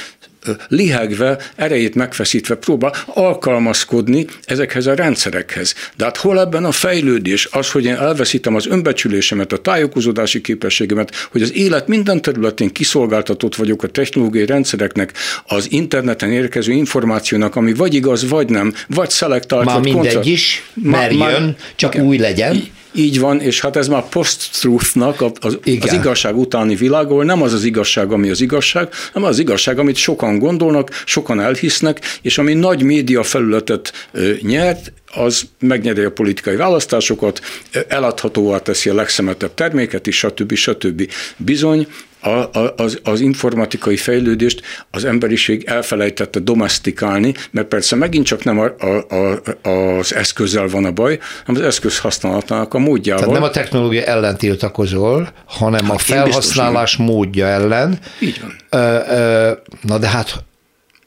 lihegve, 0.67 1.37
erejét 1.55 1.95
megfeszítve 1.95 2.55
próbál 2.55 2.93
alkalmazkodni 3.05 4.27
ezekhez 4.45 4.87
a 4.87 4.93
rendszerekhez. 4.93 5.75
De 5.95 6.03
hát 6.03 6.17
hol 6.17 6.39
ebben 6.39 6.65
a 6.65 6.71
fejlődés? 6.71 7.47
Az, 7.51 7.71
hogy 7.71 7.85
én 7.85 7.95
elveszítem 7.95 8.55
az 8.55 8.67
önbecsülésemet, 8.67 9.53
a 9.53 9.57
tájékozódási 9.57 10.41
képességemet, 10.41 11.15
hogy 11.31 11.41
az 11.41 11.53
élet 11.53 11.87
minden 11.87 12.21
területén 12.21 12.71
kiszolgáltatott 12.71 13.55
vagyok 13.55 13.83
a 13.83 13.87
technológiai 13.87 14.45
rendszereknek, 14.45 15.13
az 15.45 15.71
interneten 15.71 16.31
érkező 16.31 16.71
információnak, 16.71 17.55
ami 17.55 17.73
vagy 17.73 17.93
igaz, 17.93 18.29
vagy 18.29 18.49
nem, 18.49 18.73
vagy 18.87 19.09
szelektált. 19.09 19.65
Már 19.65 19.79
mindegy 19.79 20.13
kontra... 20.13 20.31
is, 20.31 20.63
mert 20.73 21.13
már, 21.13 21.31
jön, 21.31 21.55
csak 21.75 21.95
új 21.95 22.17
legyen. 22.17 22.63
Így 22.97 23.19
van, 23.19 23.41
és 23.41 23.61
hát 23.61 23.75
ez 23.75 23.87
már 23.87 24.09
post-truthnak, 24.09 25.21
az, 25.21 25.31
az, 25.39 25.57
az 25.81 25.93
igazság 25.93 26.37
utáni 26.37 26.75
világ, 26.75 27.05
ahol 27.05 27.23
nem 27.23 27.41
az 27.41 27.53
az 27.53 27.63
igazság, 27.63 28.11
ami 28.11 28.29
az 28.29 28.41
igazság, 28.41 28.89
hanem 29.13 29.29
az 29.29 29.39
igazság, 29.39 29.79
amit 29.79 29.95
sokan 29.95 30.39
gondolnak, 30.39 31.03
sokan 31.05 31.39
elhisznek, 31.39 31.99
és 32.21 32.37
ami 32.37 32.53
nagy 32.53 32.83
média 32.83 33.23
felületet 33.23 34.09
nyert, 34.41 34.91
az 35.13 35.41
megnyeri 35.59 36.03
a 36.03 36.11
politikai 36.11 36.55
választásokat, 36.55 37.41
eladhatóvá 37.87 38.57
teszi 38.57 38.89
a 38.89 38.93
legszemetebb 38.93 39.53
terméket 39.53 40.07
is, 40.07 40.17
stb. 40.17 40.53
stb. 40.53 41.11
Bizony, 41.37 41.87
a, 42.19 42.29
a, 42.29 42.73
az, 42.77 42.99
az 43.03 43.19
informatikai 43.19 43.97
fejlődést 43.97 44.61
az 44.91 45.05
emberiség 45.05 45.63
elfelejtette 45.63 46.39
domestikálni, 46.39 47.33
mert 47.51 47.67
persze 47.67 47.95
megint 47.95 48.25
csak 48.25 48.43
nem 48.43 48.59
a, 48.59 48.75
a, 48.79 49.15
a, 49.15 49.69
az 49.69 50.15
eszközzel 50.15 50.67
van 50.67 50.85
a 50.85 50.91
baj, 50.91 51.19
hanem 51.45 51.61
az 51.61 51.67
eszköz 51.67 51.99
használatának 51.99 52.73
a 52.73 52.79
módjával. 52.79 53.23
Tehát 53.23 53.39
nem 53.39 53.49
a 53.49 53.51
technológia 53.51 54.03
ellen 54.03 54.37
tiltakozol, 54.37 55.29
hanem 55.45 55.85
hát 55.85 55.95
a 55.95 55.97
felhasználás 55.97 56.95
módja 56.95 57.45
ellen. 57.45 57.99
Így 58.19 58.41
van. 58.41 58.55
Ö, 58.81 58.99
ö, 59.09 59.51
na 59.81 59.97
de 59.97 60.07
hát 60.07 60.43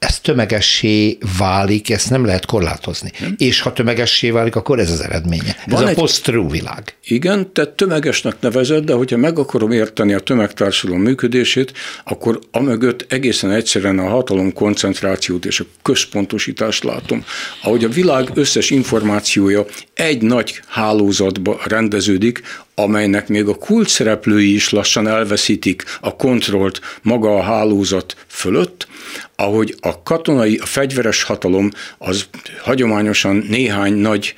ez 0.01 0.21
tömegessé 0.21 1.19
válik, 1.39 1.91
ezt 1.91 2.11
nem 2.11 2.25
lehet 2.25 2.47
korlátozni. 2.47 3.11
Nem? 3.21 3.35
És 3.39 3.61
ha 3.61 3.73
tömegessé 3.73 4.31
válik, 4.31 4.57
akkor 4.57 4.79
ez 4.79 4.91
az 4.91 5.01
eredménye. 5.01 5.57
Van 5.67 5.83
ez 5.83 5.89
egy... 5.89 5.97
a 5.97 6.01
post-true 6.01 6.51
világ. 6.51 6.97
Igen, 7.05 7.53
te 7.53 7.67
tömegesnek 7.67 8.37
nevezed, 8.41 8.85
de 8.85 8.93
hogyha 8.93 9.17
meg 9.17 9.39
akarom 9.39 9.71
érteni 9.71 10.13
a 10.13 10.21
tömegtársadalom 10.21 11.03
működését, 11.03 11.73
akkor 12.05 12.39
amögött 12.51 13.13
egészen 13.13 13.51
egyszerűen 13.51 13.99
a 13.99 14.09
hatalom 14.09 14.53
koncentrációt 14.53 15.45
és 15.45 15.61
a 15.61 15.65
központosítást 15.83 16.85
látom. 16.85 17.25
Ahogy 17.63 17.85
a 17.85 17.89
világ 17.89 18.31
összes 18.35 18.71
információja 18.71 19.65
egy 19.95 20.23
nagy 20.23 20.63
hálózatba 20.67 21.61
rendeződik, 21.65 22.43
amelynek 22.75 23.29
még 23.29 23.47
a 23.47 23.55
kult 23.55 23.89
szereplői 23.89 24.55
is 24.55 24.71
lassan 24.71 25.09
elveszítik 25.09 25.85
a 26.01 26.17
kontrollt 26.17 26.81
maga 27.03 27.37
a 27.37 27.43
hálózat 27.43 28.17
fölött, 28.27 28.89
ahogy 29.37 29.75
a 29.81 30.03
katonai, 30.03 30.59
a 30.63 30.67
fegyveres 30.67 31.23
hatalom 31.23 31.71
az 31.99 32.25
hagyományosan 32.63 33.45
néhány 33.49 33.95
nagy, 33.95 34.35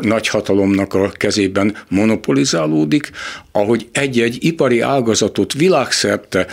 nagy 0.00 0.28
hatalomnak 0.28 0.94
a 0.94 1.10
kezében 1.10 1.76
monopolizálódik, 1.88 3.10
ahogy 3.52 3.88
egy-egy 3.92 4.44
ipari 4.44 4.80
ágazatot 4.80 5.52
világszerte 5.52 6.46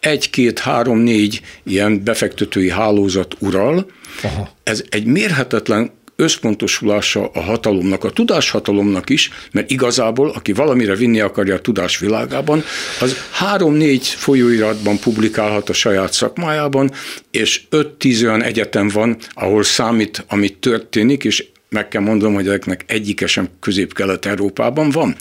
egy, 0.00 0.30
két, 0.30 0.58
három, 0.58 0.98
négy 0.98 1.40
ilyen 1.62 2.04
befektetői 2.04 2.70
hálózat 2.70 3.36
ural, 3.38 3.90
Aha. 4.22 4.50
ez 4.62 4.84
egy 4.88 5.04
mérhetetlen 5.04 5.90
összpontosulása 6.20 7.30
a 7.34 7.40
hatalomnak, 7.40 8.04
a 8.04 8.10
tudáshatalomnak 8.10 9.10
is, 9.10 9.30
mert 9.52 9.70
igazából, 9.70 10.30
aki 10.30 10.52
valamire 10.52 10.94
vinni 10.94 11.20
akarja 11.20 11.54
a 11.54 11.60
tudás 11.60 11.98
világában, 11.98 12.62
az 13.00 13.16
három-négy 13.30 14.06
folyóiratban 14.06 14.98
publikálhat 14.98 15.68
a 15.68 15.72
saját 15.72 16.12
szakmájában, 16.12 16.92
és 17.30 17.62
öt-tíz 17.68 18.22
olyan 18.22 18.42
egyetem 18.42 18.88
van, 18.88 19.16
ahol 19.30 19.62
számít, 19.62 20.24
amit 20.28 20.58
történik, 20.58 21.24
és 21.24 21.46
meg 21.68 21.88
kell 21.88 22.02
mondom, 22.02 22.34
hogy 22.34 22.46
ezeknek 22.46 22.84
egyike 22.86 23.26
sem 23.26 23.48
közép-kelet-európában 23.60 24.90
van. 24.90 25.16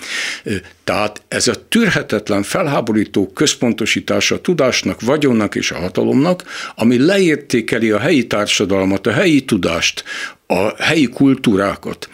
Tehát 0.83 1.21
ez 1.27 1.47
a 1.47 1.67
tűrhetetlen, 1.67 2.43
felháborító 2.43 3.27
központosítása 3.27 4.35
a 4.35 4.41
tudásnak, 4.41 5.01
vagyonnak 5.01 5.55
és 5.55 5.71
a 5.71 5.77
hatalomnak, 5.77 6.43
ami 6.75 7.05
leértékeli 7.05 7.91
a 7.91 7.99
helyi 7.99 8.27
társadalmat, 8.27 9.07
a 9.07 9.11
helyi 9.11 9.45
tudást, 9.45 10.03
a 10.47 10.83
helyi 10.83 11.09
kultúrákat. 11.09 12.09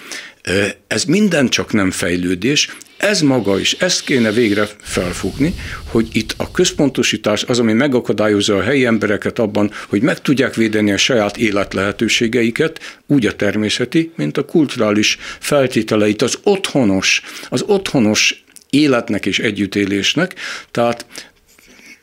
Ez 0.88 1.04
minden 1.04 1.50
csak 1.50 1.74
nem 1.74 1.92
fejlődés, 1.92 2.70
ez 3.04 3.22
maga 3.22 3.60
is, 3.60 3.74
ezt 3.74 4.04
kéne 4.04 4.32
végre 4.32 4.68
felfogni, 4.82 5.54
hogy 5.86 6.08
itt 6.12 6.34
a 6.38 6.52
központosítás 6.52 7.44
az, 7.44 7.60
ami 7.60 7.74
megakadályozza 7.74 8.56
a 8.56 8.62
helyi 8.62 8.86
embereket 8.86 9.40
abban, 9.40 9.72
hogy 9.88 10.02
meg 10.02 10.22
tudják 10.22 10.56
védeni 10.56 10.92
a 10.92 10.98
saját 10.98 11.38
élet 11.38 11.74
lehetőségeiket, 11.74 13.02
úgy 13.08 13.26
a 13.26 13.36
természeti, 13.36 14.12
mint 14.16 14.38
a 14.38 14.46
kulturális 14.46 15.18
feltételeit, 15.40 16.22
az 16.22 16.40
otthonos, 16.44 17.22
az 17.50 17.64
otthonos 17.68 18.44
életnek 18.70 19.26
és 19.26 19.40
együttélésnek. 19.40 20.36
Tehát 20.72 21.06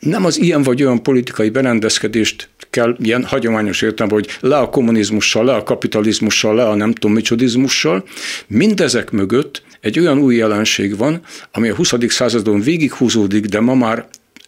nem 0.01 0.25
az 0.25 0.39
ilyen 0.39 0.63
vagy 0.63 0.83
olyan 0.83 1.03
politikai 1.03 1.49
berendezkedést 1.49 2.49
kell 2.69 2.95
ilyen 2.99 3.23
hagyományos 3.23 3.81
értelemben, 3.81 4.23
hogy 4.23 4.49
le 4.49 4.57
a 4.57 4.69
kommunizmussal, 4.69 5.45
le 5.45 5.53
a 5.53 5.63
kapitalizmussal, 5.63 6.55
le 6.55 6.67
a 6.67 6.75
nem 6.75 6.93
tudom 6.93 7.15
micsodizmussal. 7.15 8.03
Mindezek 8.47 9.11
mögött 9.11 9.63
egy 9.81 9.99
olyan 9.99 10.17
új 10.17 10.35
jelenség 10.35 10.97
van, 10.97 11.21
ami 11.51 11.69
a 11.69 11.75
20. 11.75 11.93
századon 12.07 12.61
végighúzódik, 12.61 13.45
de 13.45 13.59
ma 13.59 13.75
már 13.75 14.07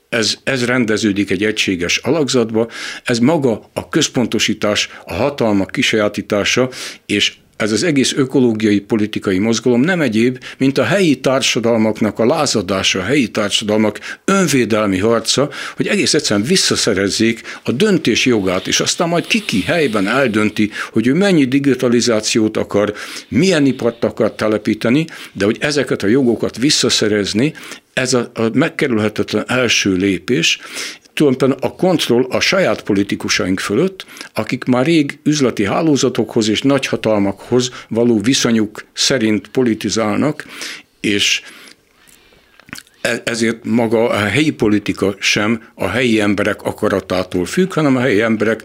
ez, 0.09 0.37
ez 0.43 0.65
rendeződik 0.65 1.31
egy 1.31 1.43
egységes 1.43 1.97
alakzatba, 1.97 2.67
ez 3.03 3.19
maga 3.19 3.69
a 3.73 3.89
központosítás, 3.89 4.89
a 5.05 5.13
hatalmak 5.13 5.71
kisajátítása, 5.71 6.69
és 7.05 7.33
ez 7.63 7.71
az 7.71 7.83
egész 7.83 8.13
ökológiai 8.15 8.79
politikai 8.79 9.37
mozgalom 9.37 9.81
nem 9.81 10.01
egyéb, 10.01 10.37
mint 10.57 10.77
a 10.77 10.83
helyi 10.83 11.19
társadalmaknak 11.19 12.19
a 12.19 12.25
lázadása, 12.25 12.99
a 12.99 13.03
helyi 13.03 13.27
társadalmak 13.27 13.99
önvédelmi 14.25 14.97
harca, 14.97 15.49
hogy 15.75 15.87
egész 15.87 16.13
egyszerűen 16.13 16.47
visszaszerezzék 16.47 17.41
a 17.63 17.71
döntés 17.71 18.25
jogát, 18.25 18.67
és 18.67 18.79
aztán 18.79 19.07
majd 19.07 19.27
kiki 19.27 19.61
helyben 19.61 20.07
eldönti, 20.07 20.71
hogy 20.91 21.07
ő 21.07 21.13
mennyi 21.13 21.45
digitalizációt 21.45 22.57
akar, 22.57 22.93
milyen 23.27 23.65
ipart 23.65 24.03
akar 24.03 24.35
telepíteni, 24.35 25.05
de 25.33 25.45
hogy 25.45 25.57
ezeket 25.59 26.03
a 26.03 26.07
jogokat 26.07 26.57
visszaszerezni, 26.57 27.53
ez 27.93 28.13
a, 28.13 28.31
a 28.33 28.41
megkerülhetetlen 28.53 29.43
első 29.47 29.93
lépés, 29.93 30.59
tulajdonképpen 31.13 31.69
a 31.69 31.75
kontroll 31.75 32.25
a 32.29 32.39
saját 32.39 32.83
politikusaink 32.83 33.59
fölött, 33.59 34.05
akik 34.33 34.63
már 34.63 34.85
rég 34.85 35.19
üzleti 35.23 35.65
hálózatokhoz 35.65 36.47
és 36.47 36.61
nagyhatalmakhoz 36.61 37.71
való 37.89 38.19
viszonyuk 38.19 38.85
szerint 38.93 39.47
politizálnak, 39.47 40.45
és 40.99 41.41
ezért 43.23 43.57
maga 43.63 44.09
a 44.09 44.17
helyi 44.17 44.51
politika 44.51 45.15
sem 45.19 45.63
a 45.75 45.87
helyi 45.87 46.21
emberek 46.21 46.61
akaratától 46.61 47.45
függ, 47.45 47.73
hanem 47.73 47.95
a 47.95 47.99
helyi 47.99 48.21
emberek 48.21 48.63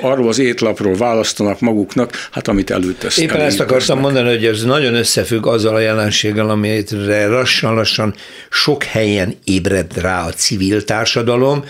arról 0.00 0.28
az 0.28 0.38
étlapról 0.38 0.96
választanak 0.96 1.60
maguknak, 1.60 2.28
hát 2.30 2.48
amit 2.48 2.70
előtesz. 2.70 3.16
Éppen 3.16 3.40
ezt 3.40 3.60
akartam 3.60 3.98
mondani, 3.98 4.28
hogy 4.28 4.44
ez 4.44 4.62
nagyon 4.62 4.94
összefügg 4.94 5.46
azzal 5.46 5.74
a 5.74 5.80
jelenséggel, 5.80 6.50
amire 6.50 7.26
lassan-lassan 7.26 8.14
sok 8.50 8.82
helyen 8.82 9.34
ébred 9.44 10.00
rá 10.00 10.26
a 10.26 10.30
civil 10.30 10.84
társadalom, 10.84 11.64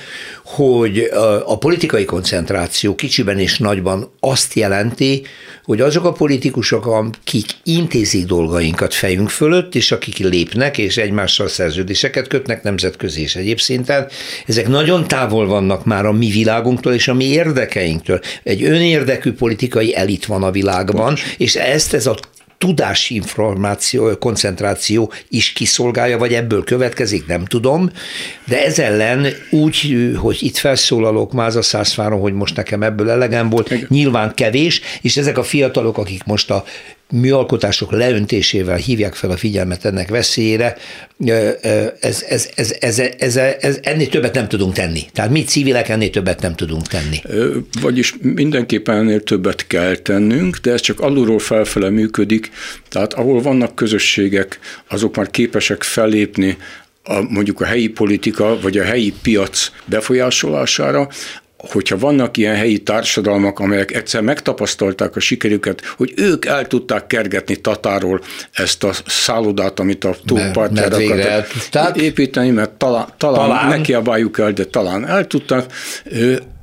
hogy 0.47 1.11
a 1.45 1.59
politikai 1.59 2.05
koncentráció 2.05 2.95
kicsiben 2.95 3.39
és 3.39 3.59
nagyban 3.59 4.11
azt 4.21 4.55
jelenti, 4.55 5.23
hogy 5.65 5.81
azok 5.81 6.05
a 6.05 6.13
politikusok, 6.13 6.87
akik 6.87 7.47
intézik 7.63 8.27
dolgainkat 8.27 8.95
fejünk 8.95 9.29
fölött, 9.29 9.75
és 9.75 9.93
akik 9.93 10.19
lépnek, 10.19 10.79
és 10.79 10.97
egymással 10.97 11.49
szerződéseket 11.49 12.27
kötnek 12.27 12.63
nemzetközi 12.63 13.21
és 13.21 13.37
egyéb 13.37 13.61
szinten, 13.61 14.07
ezek 14.47 14.69
nagyon 14.69 15.09
távol 15.09 15.47
vannak 15.47 15.85
már 15.85 16.07
a 16.07 16.13
mi 16.13 16.31
világunktól 16.31 16.93
és 16.93 17.09
a 17.09 17.15
mi 17.15 17.25
érdekeinktől. 17.25 18.21
Egy 18.43 18.65
önérdekű 18.65 19.33
politikai 19.33 19.97
elit 19.97 20.27
van 20.27 20.43
a 20.43 20.51
világban, 20.51 21.17
és 21.37 21.55
ezt 21.55 21.95
ez 21.95 22.07
a 22.07 22.17
tudási 22.59 23.15
információ, 23.15 24.17
koncentráció 24.19 25.13
is 25.29 25.53
kiszolgálja, 25.53 26.19
vagy 26.19 26.35
ebből 26.35 26.65
következik, 26.65 27.27
nem 27.27 27.45
tudom, 27.45 27.91
de 28.47 28.65
ez 28.65 28.79
ellen 28.79 29.27
úgy, 29.51 29.97
hogy 30.17 30.39
itt 30.41 30.57
felszólalok 30.57 31.33
Máza 31.33 31.63
Szászfáron, 31.63 32.21
hogy 32.21 32.33
most 32.33 32.57
nekem 32.57 32.83
ebből 32.83 33.11
elegem 33.11 33.49
volt, 33.49 33.89
nyilván 33.89 34.35
kevés, 34.35 34.81
és 35.01 35.17
ezek 35.17 35.39
a 35.39 35.43
fiatalok, 35.43 35.99
akik 35.99 36.25
most 36.25 36.51
a 36.51 36.65
műalkotások 37.11 37.93
leöntésével 37.93 38.77
hívják 38.77 39.15
fel 39.15 39.31
a 39.31 39.37
figyelmet 39.37 39.85
ennek 39.85 40.09
veszélyére, 40.09 40.77
ez, 42.01 42.25
ez, 42.29 42.49
ez, 42.55 42.77
ez, 42.81 42.99
ez, 43.19 43.37
ez, 43.37 43.79
ennél 43.83 44.09
többet 44.09 44.35
nem 44.35 44.49
tudunk 44.49 44.73
tenni. 44.75 45.03
Tehát 45.13 45.31
mi 45.31 45.45
civilek 45.45 45.89
ennél 45.89 46.11
többet 46.11 46.41
nem 46.41 46.55
tudunk 46.55 46.87
tenni. 46.87 47.23
Vagyis 47.81 48.15
mindenképpen 48.21 48.97
ennél 48.97 49.23
többet 49.23 49.67
kell 49.67 49.97
tennünk, 49.97 50.57
de 50.57 50.73
ez 50.73 50.81
csak 50.81 51.01
alulról 51.01 51.39
felfele 51.39 51.91
működik, 51.91 52.51
tehát 52.89 53.13
ahol 53.13 53.43
vannak 53.43 53.75
közösségek, 53.75 54.59
azok 54.89 55.17
már 55.17 55.31
képesek 55.31 55.83
fellépni 55.83 56.57
a, 57.03 57.21
mondjuk 57.21 57.61
a 57.61 57.65
helyi 57.65 57.89
politika 57.89 58.61
vagy 58.61 58.79
a 58.79 58.85
helyi 58.85 59.15
piac 59.23 59.71
befolyásolására, 59.85 61.09
hogyha 61.59 61.99
vannak 61.99 62.37
ilyen 62.37 62.55
helyi 62.55 62.79
társadalmak, 62.79 63.59
amelyek 63.59 63.95
egyszer 63.95 64.21
megtapasztalták 64.23 65.17
a 65.17 65.21
sikerüket, 65.21 65.83
hogy 65.97 66.13
ők 66.17 66.45
el 66.45 66.67
tudták 66.67 67.07
kergetni 67.07 67.57
Tatáról 67.57 68.21
ezt 68.53 68.85
a 68.85 68.91
szállodát, 69.07 69.81
amit 69.81 70.05
a 70.05 70.17
tópartjára 70.25 70.97
akartak 70.97 72.03
építeni, 72.03 72.51
mert 72.51 72.71
talán, 72.71 73.07
talán, 73.17 73.49
talán. 73.49 73.69
ne 73.69 73.81
kiabáljuk 73.81 74.39
el, 74.39 74.53
de 74.53 74.65
talán 74.65 75.07
el 75.07 75.27
tudtak, 75.27 75.73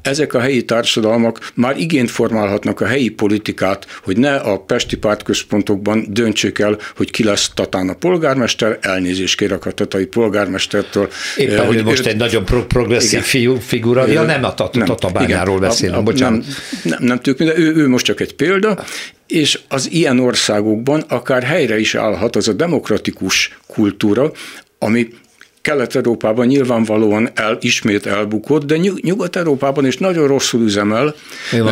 ezek 0.03 0.33
a 0.33 0.39
helyi 0.39 0.65
társadalmak 0.65 1.51
már 1.53 1.77
igényt 1.77 2.11
formálhatnak 2.11 2.81
a 2.81 2.85
helyi 2.85 3.09
politikát, 3.09 3.87
hogy 4.03 4.17
ne 4.17 4.35
a 4.35 4.59
pesti 4.59 4.97
pártközpontokban 4.97 6.05
döntsék 6.09 6.59
el, 6.59 6.77
hogy 6.95 7.11
ki 7.11 7.23
lesz 7.23 7.51
Tatán 7.53 7.89
a 7.89 7.93
polgármester, 7.93 8.77
elnézést 8.81 9.37
kér 9.37 9.51
a 9.51 9.57
tatai 9.57 10.05
polgármestertől. 10.05 11.09
Éppen, 11.37 11.59
eh, 11.59 11.65
hogy, 11.65 11.75
hogy 11.75 11.85
most 11.85 12.05
ő, 12.05 12.09
egy 12.09 12.17
nagyon 12.17 12.45
pro- 12.45 12.65
progresszív 12.65 13.21
fiú, 13.21 13.55
figura, 13.55 14.07
ja, 14.07 14.21
nem 14.21 14.43
a 14.43 14.53
tatabányáról 14.53 15.59
beszélünk, 15.59 16.03
bocsánat. 16.03 16.45
Nem, 16.83 16.97
nem, 16.99 17.21
nem 17.25 17.35
de 17.37 17.57
ő, 17.57 17.75
ő 17.75 17.87
most 17.87 18.05
csak 18.05 18.19
egy 18.19 18.35
példa, 18.35 18.83
és 19.27 19.59
az 19.67 19.91
ilyen 19.91 20.19
országokban 20.19 21.03
akár 21.07 21.43
helyre 21.43 21.79
is 21.79 21.95
állhat 21.95 22.35
az 22.35 22.47
a 22.47 22.53
demokratikus 22.53 23.57
kultúra, 23.67 24.31
ami 24.79 25.07
Kelet-Európában 25.63 26.45
nyilvánvalóan 26.45 27.29
el, 27.33 27.57
ismét 27.61 28.05
elbukott, 28.05 28.65
de 28.65 28.77
Nyugat-Európában 28.77 29.85
is 29.85 29.97
nagyon 29.97 30.27
rosszul 30.27 30.61
üzemel, 30.61 31.15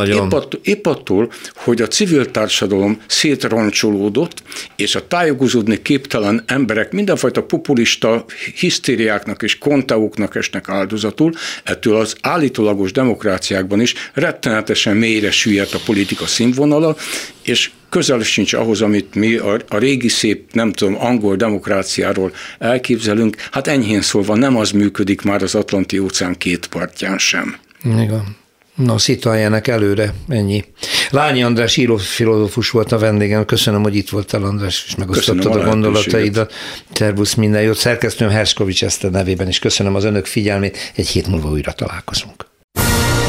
épp, 0.06 0.32
attól, 0.32 0.60
épp 0.64 0.86
attól, 0.86 1.32
hogy 1.56 1.82
a 1.82 1.88
civil 1.88 2.32
társadalom 2.32 3.02
szétroncsolódott, 3.08 4.44
és 4.76 4.96
a 4.96 5.08
tájékozódni 5.08 5.82
képtelen 5.82 6.44
emberek 6.46 6.92
mindenfajta 6.92 7.44
populista 7.44 8.26
hisztériáknak 8.56 9.44
és 9.44 9.58
kontauknak 9.58 10.36
esnek 10.36 10.70
áldozatul, 10.70 11.32
ettől 11.64 11.96
az 11.96 12.16
állítólagos 12.22 12.92
demokráciákban 12.92 13.82
is 13.82 13.94
rettenetesen 14.14 14.98
mélyre 14.98 15.32
süllyedt 15.32 15.74
a 15.74 15.80
politika 15.86 16.26
színvonala, 16.26 16.96
és 17.44 17.72
közel 17.92 18.20
sincs 18.20 18.54
ahhoz, 18.54 18.82
amit 18.82 19.16
mi 19.16 19.36
a, 19.36 19.58
a 19.68 19.78
régi 19.78 20.08
szép, 20.08 20.54
nem 20.54 20.72
tudom, 20.72 20.96
angol 21.00 21.36
demokráciáról 21.36 22.32
elképzelünk, 22.60 23.36
hát 23.52 23.68
enyhén 23.68 24.02
szólva 24.02 24.36
nem 24.36 24.58
az 24.58 24.72
működik 24.72 25.22
már 25.22 25.44
az 25.44 25.56
Atlanti 25.56 26.00
óceán 26.00 26.38
két 26.38 26.68
partján 26.68 27.18
sem. 27.18 27.56
Igen. 27.84 28.40
Na, 28.76 28.98
szitáljanak 28.98 29.68
előre, 29.68 30.14
ennyi. 30.28 30.64
Lányi 31.10 31.44
András 31.44 31.78
író 31.78 31.98
filozófus 31.98 32.70
volt 32.70 32.92
a 32.92 32.98
vendégem, 32.98 33.46
köszönöm, 33.46 33.82
hogy 33.82 33.96
itt 33.96 34.10
voltál 34.10 34.44
András, 34.44 34.84
és 34.88 34.96
megosztottad 34.96 35.56
a, 35.56 35.60
a 35.60 35.64
gondolataidat. 35.64 36.54
Tervusz, 36.94 37.34
minden 37.34 37.62
jót. 37.62 37.78
Szerkesztőm 37.78 38.30
Herskovics 38.30 38.84
Eszter 38.84 39.12
nevében 39.12 39.48
is 39.48 39.60
köszönöm 39.60 39.96
az 39.96 40.04
önök 40.04 40.26
figyelmét, 40.26 40.92
egy 40.96 41.08
hét 41.08 41.28
múlva 41.28 41.50
újra 41.50 41.72
találkozunk. 41.72 42.46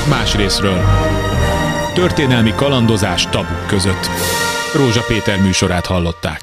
Más 0.08 0.34
részről. 0.34 0.80
Történelmi 1.94 2.52
kalandozás 2.56 3.28
tabuk 3.28 3.66
között. 3.66 4.08
Rózsa 4.74 5.02
Péter 5.06 5.40
műsorát 5.40 5.86
hallották. 5.86 6.40